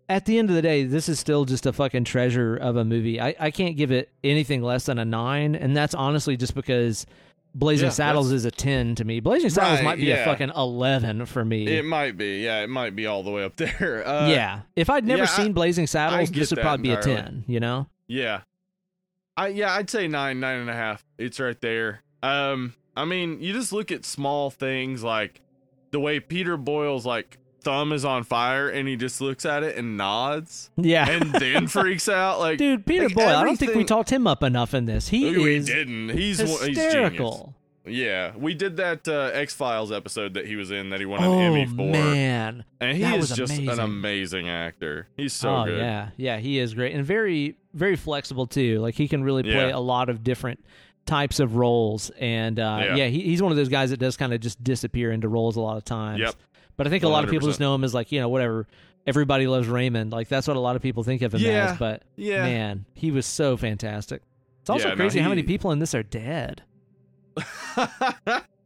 [0.09, 2.83] at the end of the day, this is still just a fucking treasure of a
[2.85, 3.19] movie.
[3.21, 7.05] I, I can't give it anything less than a nine, and that's honestly just because
[7.53, 9.19] Blazing Yeah, Saddles is a ten to me.
[9.19, 11.67] Blazing Saddles Right, might be a fucking eleven for me.
[11.67, 14.07] It might be, yeah, it might be all the way up there.
[14.07, 17.01] Uh, yeah, if I'd never yeah, I- seen Blazing Saddles, this would probably be a
[17.01, 17.43] ten.
[17.47, 17.87] You know?
[18.07, 18.41] yeah.
[19.37, 21.03] I yeah, I'd say nine, nine and a half.
[21.17, 22.03] It's right there.
[22.21, 25.41] Um, I mean, you just look at small things like
[25.91, 29.75] the way Peter Boyle's like thumb is on fire, and he just looks at it
[29.77, 32.39] and nods, Yeah, and then freaks out.
[32.39, 33.27] Like, dude, Peter like, Boyle.
[33.35, 35.07] I don't think we talked him up enough in this.
[35.07, 36.09] He we is didn't.
[36.09, 37.55] He's one- he's hysterical.
[37.83, 41.23] Yeah, we did that uh, X Files episode that he was in that he won
[41.23, 43.79] Oh an Emmy for, man, and he that is just an amazing.
[43.83, 45.07] amazing actor.
[45.17, 45.79] He's so oh good.
[45.79, 48.79] yeah, yeah, he is great and very, very flexible too.
[48.81, 49.75] Like he can really play Yeah.
[49.75, 50.63] a lot of different
[51.05, 53.07] types of roles, and uh, yeah, Yeah.
[53.07, 55.61] he, he's one of those guys that does kind of just disappear into roles a
[55.61, 56.19] lot of times.
[56.21, 56.35] Yep.
[56.77, 58.67] But I think a lot of people just know him as like you know whatever.
[59.07, 60.11] Everybody loves Raymond.
[60.11, 61.71] Like that's what a lot of people think of him Yeah.
[61.71, 61.77] as.
[61.79, 62.43] But Yeah.
[62.43, 64.21] man, he was so fantastic.
[64.61, 66.61] It's also Yeah, no, crazy how many people in this are dead.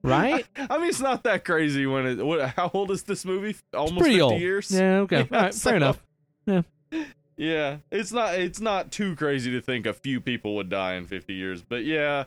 [0.04, 0.46] Right?
[0.56, 2.24] I mean, it's not that crazy when it.
[2.24, 3.56] What, how old is this movie?
[3.74, 4.40] Almost Pretty 50 old.
[4.40, 4.70] years.
[4.70, 4.98] Yeah.
[5.00, 5.28] Okay.
[5.32, 5.54] Yeah, All right.
[5.54, 6.04] so- Fair enough.
[6.46, 6.62] Yeah,
[7.38, 8.36] it's not.
[8.36, 11.84] It's not too crazy to think a few people would die in 50 years, but
[11.84, 12.26] yeah,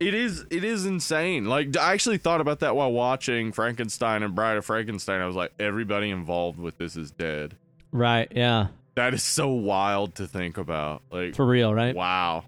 [0.00, 0.44] it is.
[0.50, 1.44] It is insane.
[1.46, 5.20] Like I actually thought about that while watching Frankenstein and Bride of Frankenstein.
[5.20, 7.56] I was like, everybody involved with this is dead.
[7.92, 8.30] Right.
[8.34, 8.68] Yeah.
[8.94, 11.02] That is so wild to think about.
[11.10, 11.74] Like, For real.
[11.74, 11.94] Right.
[11.94, 12.44] wow.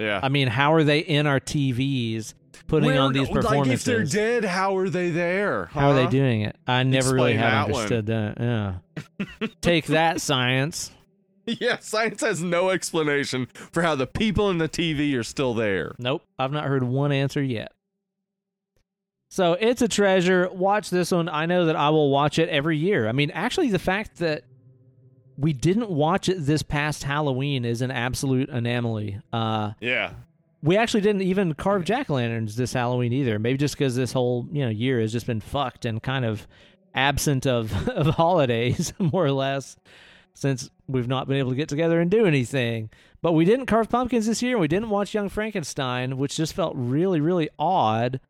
[0.00, 0.18] Yeah.
[0.22, 2.34] I mean, how are they in our TVs
[2.66, 3.86] putting Where- on these performances?
[3.86, 5.66] Like, if they're dead, how are they there?
[5.66, 6.56] How are they doing it?
[6.66, 7.82] I never really Explain have that one.
[7.82, 8.36] understood that.
[8.40, 9.46] Yeah.
[9.60, 10.90] Take that, science.
[11.60, 15.94] Yeah, science has no explanation for how the people in the TV are still there.
[15.98, 16.22] Nope.
[16.38, 17.72] I've not heard one answer yet.
[19.30, 20.48] So it's a treasure.
[20.52, 21.28] Watch this one.
[21.28, 23.08] I know that I will watch it every year.
[23.08, 24.42] I mean, actually, the fact that
[25.36, 29.20] we didn't watch it this past Halloween is an absolute anomaly.
[29.32, 30.12] Uh, Yeah.
[30.62, 33.38] we actually didn't even carve jack o' lanterns this Halloween either.
[33.38, 36.46] Maybe just because this whole you know year has just been fucked and kind of
[36.94, 39.76] absent of of holidays, more or less,
[40.34, 42.90] since we've not been able to get together and do anything.
[43.22, 44.54] But we didn't carve pumpkins this year.
[44.54, 48.20] and We didn't watch Young Frankenstein, which just felt really really odd.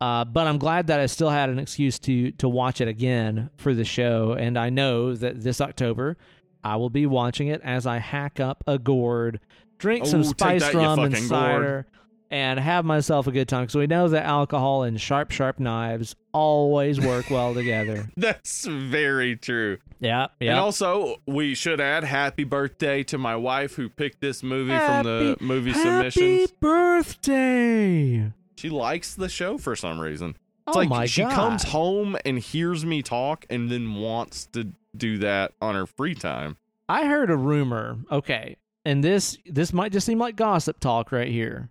[0.00, 3.50] Uh, but I'm glad that I still had an excuse to to watch it again
[3.56, 6.16] for the show, and I know that this October
[6.62, 9.40] I will be watching it as I hack up a gourd,
[9.78, 11.99] drink some Ooh, spice rum and cider, gourd.
[12.30, 13.62] And have myself a good time.
[13.64, 18.08] Because we know that alcohol and sharp, sharp knives always work well together.
[18.16, 19.78] That's very true.
[19.98, 24.70] Yeah, And also, we should add happy birthday to my wife who picked this movie
[24.76, 26.40] from the movie Happy submissions.
[26.40, 28.32] Happy birthday!
[28.56, 30.36] She likes the show for some reason.
[30.66, 31.32] It's oh like my she god!
[31.32, 36.14] comes home and hears me talk and then wants to do that on her free
[36.14, 36.56] time.
[36.88, 37.98] I heard a rumor.
[38.10, 41.68] Okay, and this this might just seem like gossip talk right here.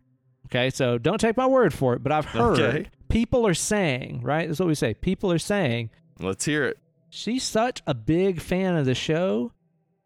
[0.52, 2.90] Okay, so don't take my word for it, but I've heard Okay.
[3.08, 4.48] people are saying right.
[4.48, 4.94] That's what we say.
[4.96, 5.90] People are saying
[6.20, 6.78] Let's hear it.
[7.10, 9.52] she's such a big fan of the show.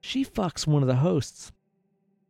[0.01, 1.51] She fucks one of the hosts.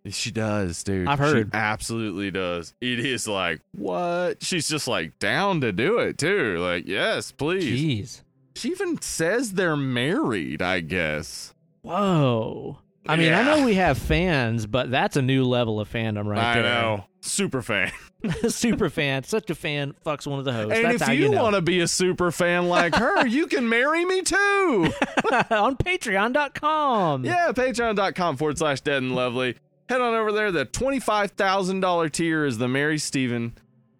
[0.09, 1.07] She does, dude.
[1.07, 1.47] I've heard.
[1.47, 2.73] She absolutely does.
[2.81, 4.43] It is like, what?
[4.43, 6.57] She's just like down to do it, too.
[6.59, 7.81] Like, yes, please.
[8.13, 8.21] Jeez.
[8.55, 11.53] She even says they're married, I guess.
[11.83, 12.79] Whoa.
[13.05, 16.39] I mean, I know we have fans, but that's a new level of fandom right
[16.39, 16.63] I there.
[16.63, 17.05] know.
[17.21, 17.91] Super fan.
[18.47, 20.73] super fan, such a fan, fucks one of the hosts.
[20.77, 21.43] and that's if you, you, know.
[21.43, 24.37] want to be a super fan like her, you can marry me too.
[25.51, 27.25] on patreon.com.
[27.25, 29.55] yeah, patreon.com forward slash dead and lovely.
[29.89, 30.51] Head on over there.
[30.51, 33.53] The $25,000 tier is the Mary Steven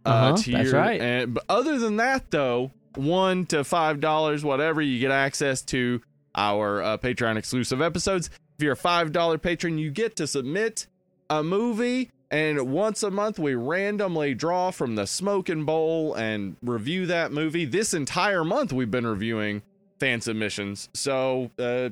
[0.06, 0.58] uh, Uh-huh, tier.
[0.58, 1.02] that's right.
[1.02, 6.02] And, but other than that, though, one to five dollars, whatever, you get access to
[6.36, 8.30] our uh, Patreon exclusive episodes.
[8.58, 10.88] If you're a five dollar patron, you get to submit
[11.30, 17.06] a movie, and once a month we randomly draw from the smoking bowl and review
[17.08, 17.66] that movie.
[17.66, 19.64] This entire month we've been reviewing
[20.00, 21.90] fan submissions, so uh,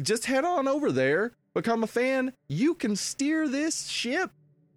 [0.00, 2.32] just head on over there, become a fan.
[2.48, 4.30] You can steer this ship.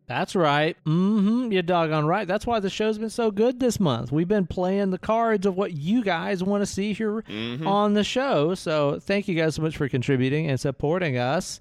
[0.08, 0.78] That's right.
[0.86, 1.52] Mm-hmm.
[1.52, 2.26] You're doggone right.
[2.28, 4.10] That's why the show's been so good this month.
[4.12, 7.68] We've been playing the cards of what you guys want to see here Mhm.
[7.68, 8.56] on the show.
[8.56, 11.60] So thank you guys so much for contributing and supporting us.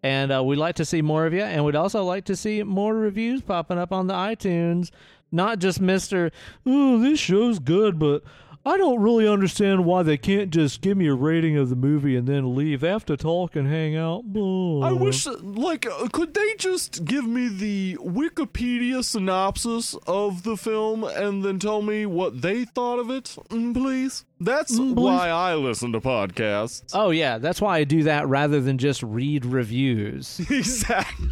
[0.00, 2.62] And uh, we'd like to see more of you, and we'd also like to see
[2.62, 4.92] more reviews popping up on the iTunes.
[5.32, 6.30] Not just Mister,
[6.64, 8.22] oh, this show's good, but
[8.68, 12.16] I don't really understand why they can't just give me a rating of the movie
[12.16, 12.80] and then leave.
[12.82, 14.24] They have to talk and hang out.
[14.24, 14.86] Blah.
[14.86, 21.02] I wish, like, uh, could they just give me the Wikipedia synopsis of the film
[21.04, 24.24] and then tell me what they thought of it, mm, please?
[24.40, 26.90] That's Mm, why I listen to podcasts.
[26.92, 30.38] Oh yeah, that's why I do that rather than just read reviews.
[30.50, 31.28] exactly.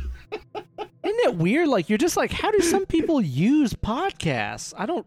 [0.78, 1.68] Isn't it weird?
[1.68, 4.72] Like you're just like, how do some people use podcasts?
[4.76, 5.06] I don't.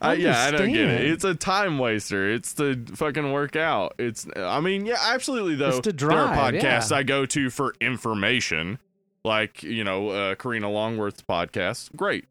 [0.00, 1.10] Uh, yeah, I don't get it.
[1.12, 2.28] It's a time waster.
[2.30, 3.94] It's to fucking work out.
[3.98, 5.54] It's, I mean, yeah, absolutely.
[5.54, 6.96] Though It's to there are drive, podcasts yeah.
[6.98, 8.78] I go to for information,
[9.24, 11.94] like you know, uh, Karina Longworth's podcast.
[11.94, 12.24] Great,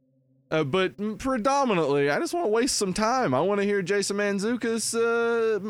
[0.52, 3.34] uh, but predominantly, I just want to waste some time.
[3.34, 4.94] I want to hear Jason Mantzoukas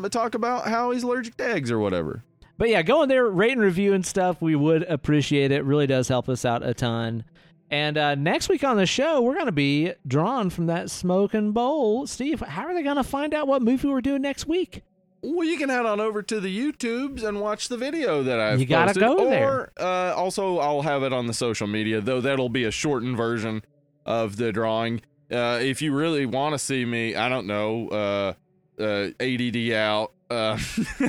[0.04, 2.24] uh, talk about how he's allergic to eggs or whatever.
[2.58, 4.42] But yeah, go in there, rate and review and stuff.
[4.42, 5.64] We would appreciate it.
[5.66, 7.24] Really does help us out a ton.
[7.72, 11.54] And uh, next week on the show, we're going to be drawn from that smoking
[11.54, 12.06] bowl.
[12.06, 14.84] Steve, how are they going to find out what movie we're doing next week?
[15.24, 18.60] Well, you can head on over to the YouTubes and watch the video that I've
[18.60, 19.04] You gotta posted.
[19.04, 19.72] go or, there.
[19.80, 23.62] Uh, also, I'll have it on the social media, though that'll be a shortened version
[24.06, 25.02] of the drawing.
[25.32, 28.34] Uh, if you really want to see me, I don't know, uh,
[28.82, 30.58] uh, ADD out, uh,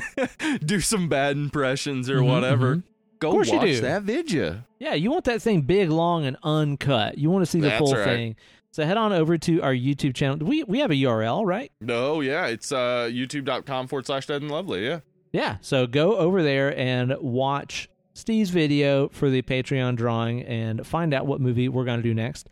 [0.65, 2.77] do some bad impressions or Mhm, whatever.
[2.77, 2.83] mhm.
[3.23, 3.81] Go Of course you watch do.
[3.83, 4.63] that video.
[4.81, 7.19] Yeah, you want that thing big, long, and uncut.
[7.19, 8.05] You want to see the That's full right.
[8.05, 8.37] thing.
[8.73, 10.39] So head on over to our YouTube channel.
[10.45, 11.71] We we have a URL, right?
[11.81, 14.85] No, yeah, it's uh, youtube.com forward slash dead and lovely.
[14.87, 15.01] Yeah.
[15.33, 15.59] Yeah.
[15.61, 21.27] So go over there and watch Steve's video for the Patreon drawing and find out
[21.27, 22.49] what movie we're going to do next.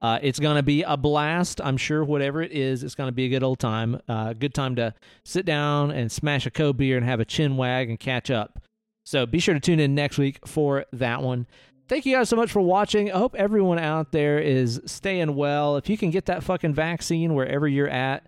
[0.00, 1.60] Uh, it's going to be a blast.
[1.62, 4.00] I'm sure whatever it is, it's going to be a good old time.
[4.08, 4.94] Uh, good time to
[5.24, 8.58] sit down and smash a cold beer and have a chin wag and catch up.
[9.04, 11.46] So be sure to tune in next week for that one.
[11.88, 13.12] Thank you guys so much for watching.
[13.12, 15.76] I hope everyone out there is staying well.
[15.76, 18.26] If you can get that fucking vaccine wherever you're at,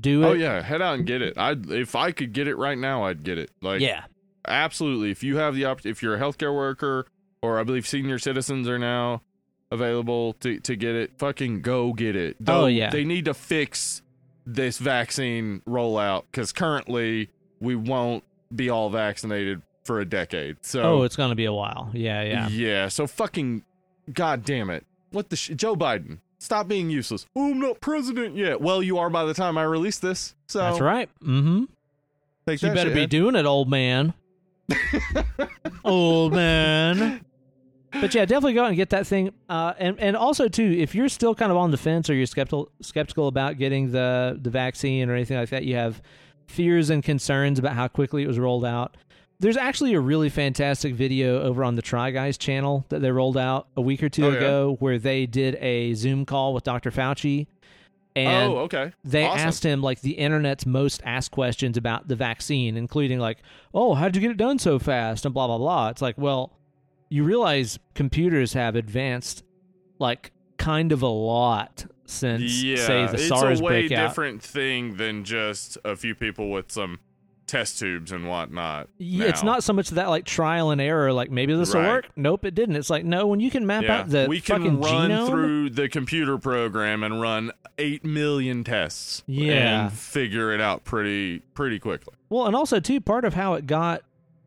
[0.00, 0.30] do oh, it.
[0.30, 1.38] Oh yeah, head out and get it.
[1.38, 3.50] I if I could get it right now, I'd get it.
[3.62, 4.04] Like Yeah.
[4.46, 7.06] absolutely if you have the op- if you're a healthcare worker
[7.42, 9.20] or i believe senior citizens are now
[9.70, 12.88] available to, to get it fucking go get it Oh, yeah.
[12.90, 14.00] they need to fix
[14.46, 17.28] this vaccine rollout because currently
[17.60, 18.24] we won't
[18.54, 21.90] be all vaccinated for a decade so Oh, it's going to be a while.
[21.92, 22.48] Yeah, yeah.
[22.48, 23.64] yeah so fucking
[24.12, 28.36] god damn it what the sh- joe biden stop being useless oh i'm not president
[28.36, 31.08] yet well you are by the time i release this so That's right.
[31.22, 31.64] Mm-hmm.
[32.46, 33.10] take You better shit, be Ed.
[33.10, 34.14] doing it, old man.
[35.84, 37.24] old man.
[37.92, 39.32] But yeah, definitely go out and get that thing.
[39.48, 42.26] Uh, and and also too, if you're still kind of on the fence or you're
[42.26, 46.02] skeptical skeptical about getting the the vaccine or anything like that, you have
[46.46, 48.96] fears and concerns about how quickly it was rolled out.
[49.40, 53.36] There's actually a really fantastic video over on the Try Guys channel that they rolled
[53.36, 54.36] out a week or two Oh, yeah?
[54.38, 56.90] ago where they did a Zoom call with Dr.
[56.90, 57.46] Fauci.
[58.16, 59.38] And oh okay they Awesome.
[59.46, 63.38] asked him like the internet's most asked questions about the vaccine, including like,
[63.72, 65.90] "Oh, how'd you get it done so fast?" and blah blah blah.
[65.90, 66.58] It's like, well,
[67.10, 69.44] you realize computers have advanced
[70.00, 74.08] like kind of a lot since yeah, say the it's SARS a way breakout.
[74.08, 76.98] different thing than just a few people with some
[77.48, 78.88] test tubes and whatnot.
[78.98, 82.08] Yeah, It's not so much that like trial and error, like maybe this will work.
[82.14, 82.76] Nope, it didn't.
[82.76, 85.28] It's like no, when you can map Yeah, out the we fucking can run genome,
[85.28, 89.22] through the computer program and run eight million tests.
[89.26, 89.84] Yeah.
[89.86, 92.14] and figure it out pretty pretty quickly.
[92.28, 94.02] Well, and also too, part of how it got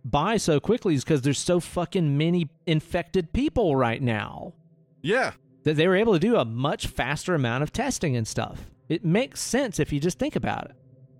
[0.05, 4.53] by so quickly is because there's so fucking many infected people right now.
[5.01, 5.31] Yeah,
[5.63, 8.69] that they were able to do a much faster amount of testing and stuff.
[8.89, 10.75] It makes sense if you just think about it.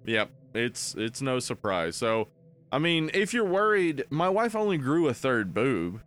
[0.05, 0.29] yep.
[0.53, 1.95] It's it's no surprise.
[1.95, 2.27] So,
[2.71, 6.01] I mean, if you're worried, my wife only grew a third boob.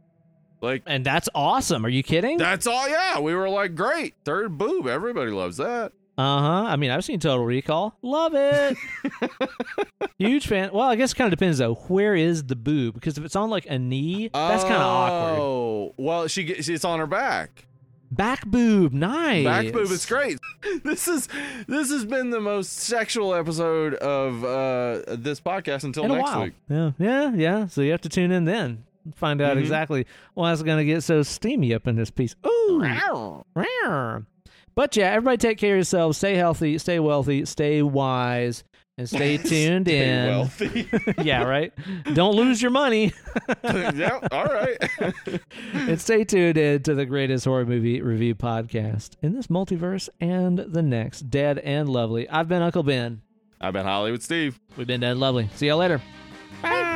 [0.60, 1.84] Like And that's awesome.
[1.84, 2.38] Are you kidding?
[2.38, 2.88] That's all.
[2.88, 4.86] Yeah, we were like, great, third boob.
[4.86, 5.92] Everybody loves that.
[6.16, 6.64] Uh huh.
[6.68, 7.98] I mean, I've seen Total Recall.
[8.00, 8.76] Love it.
[10.18, 10.70] Huge fan.
[10.72, 11.74] Well, I guess it kind of depends though.
[11.74, 12.94] Where is the boob?
[12.94, 15.40] Because if it's on like a knee, that's kind of awkward.
[15.42, 17.66] Oh, well, she gets it's on her back.
[18.16, 19.44] Back boob, nice.
[19.44, 20.38] Back boob, it's great.
[20.82, 21.28] This is
[21.68, 26.30] this has been the most sexual episode of uh this podcast until in a next
[26.30, 26.42] while.
[26.44, 26.52] week.
[26.68, 27.66] Yeah, yeah, yeah.
[27.66, 28.84] So you have to tune in then.
[29.14, 29.60] Find out Mhm.
[29.60, 32.34] exactly why it's going to get so steamy up in this piece.
[32.46, 32.80] Ooh.
[33.54, 34.24] Rawr.
[34.74, 36.16] But yeah, everybody take care of yourselves.
[36.18, 38.64] Stay healthy, stay wealthy, stay wise,
[38.96, 40.26] and stay tuned Stay in.
[40.28, 40.88] wealthy.
[41.22, 41.72] yeah, right?
[42.14, 43.12] Don't lose your money.
[43.64, 44.76] yeah, all right.
[45.74, 50.58] and stay tuned in to the greatest horror movie review podcast in this multiverse and
[50.58, 51.30] the next.
[51.30, 52.28] Dead and Lovely.
[52.28, 53.22] I've been Uncle Ben.
[53.60, 54.60] I've been Hollywood Steve.
[54.76, 55.48] We've been Dead and Lovely.
[55.54, 56.00] See y'all later.
[56.62, 56.90] Bye.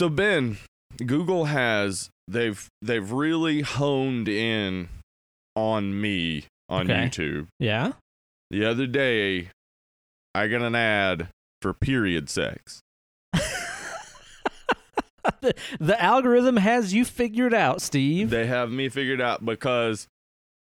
[0.00, 0.56] So Ben,
[1.04, 4.88] Google has they've they've really honed in
[5.54, 7.10] on me on Okay.
[7.10, 7.48] YouTube.
[7.58, 7.92] Yeah.
[8.50, 9.50] The other day,
[10.34, 11.28] I got an ad
[11.60, 12.80] for period sex.
[15.42, 18.30] the, the algorithm has you figured out, Steve.
[18.30, 20.06] They have me figured out because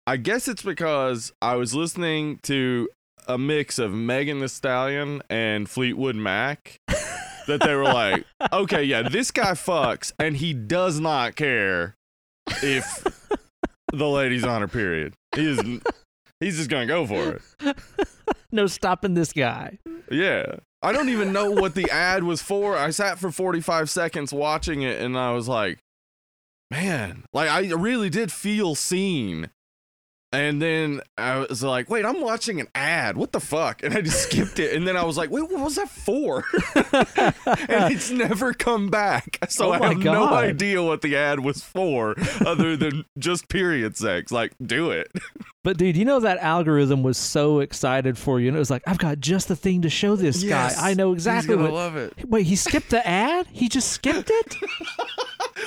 [0.06, 2.90] I guess it's because I was listening to
[3.26, 6.76] a mix of Megan Thee Stallion and Fleetwood Mac
[7.50, 11.96] that they were like, okay, yeah, this guy fucks and he does not care
[12.64, 13.04] if
[13.94, 15.14] the lady's on her period.
[15.36, 15.60] He is,
[16.40, 17.78] he's just gonna go for it.
[18.52, 19.80] no stopping this guy.
[20.12, 20.56] Yeah.
[20.82, 22.78] I don't even know what the ad was for.
[22.78, 25.80] I sat for 45 seconds watching it and I was like,
[26.72, 29.50] man, like I really did feel seen.
[30.32, 33.18] And then I was like, wait, I'm watching an ad.
[33.18, 33.82] What the fuck?
[33.82, 34.76] And I just skipped it.
[34.76, 36.44] And then I was like, wait, what was that for?
[36.76, 39.40] and it's never come back.
[39.50, 42.16] So Oh I my have no idea what the ad was for
[42.46, 44.32] other than just period sex.
[44.32, 45.12] Like, do it.
[45.64, 48.84] But dude, you know that algorithm was so excited for you, and it was like,
[48.88, 50.80] I've got just the thing to show this Yes.
[50.80, 50.92] guy.
[50.92, 51.64] I know exactly He's what.
[51.70, 52.14] gonna love it.
[52.28, 53.48] Wait, he skipped the ad?
[53.52, 54.56] He just skipped it?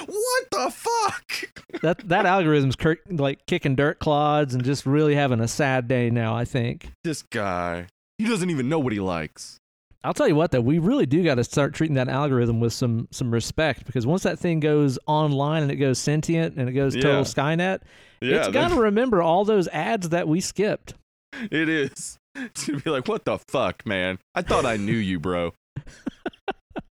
[0.07, 1.81] What the fuck?
[1.83, 6.11] that that algorithm's cur- like kicking dirt clods and just really having a sad day
[6.11, 6.35] now.
[6.37, 6.91] I think.
[7.05, 7.87] This guy.
[8.19, 9.59] He doesn't even know what he likes.
[10.05, 12.73] I'll tell you what, though, we really do got to start treating that algorithm with
[12.73, 16.73] some some respect because once that thing goes online and it goes sentient and it
[16.73, 17.21] goes total Yeah.
[17.23, 17.81] Skynet,
[18.21, 20.95] Yeah, it's got to remember all those ads that we skipped.
[21.51, 22.19] it is.
[22.35, 24.19] It's gonna be like, what the fuck, man?
[24.35, 25.53] I thought I knew you, bro.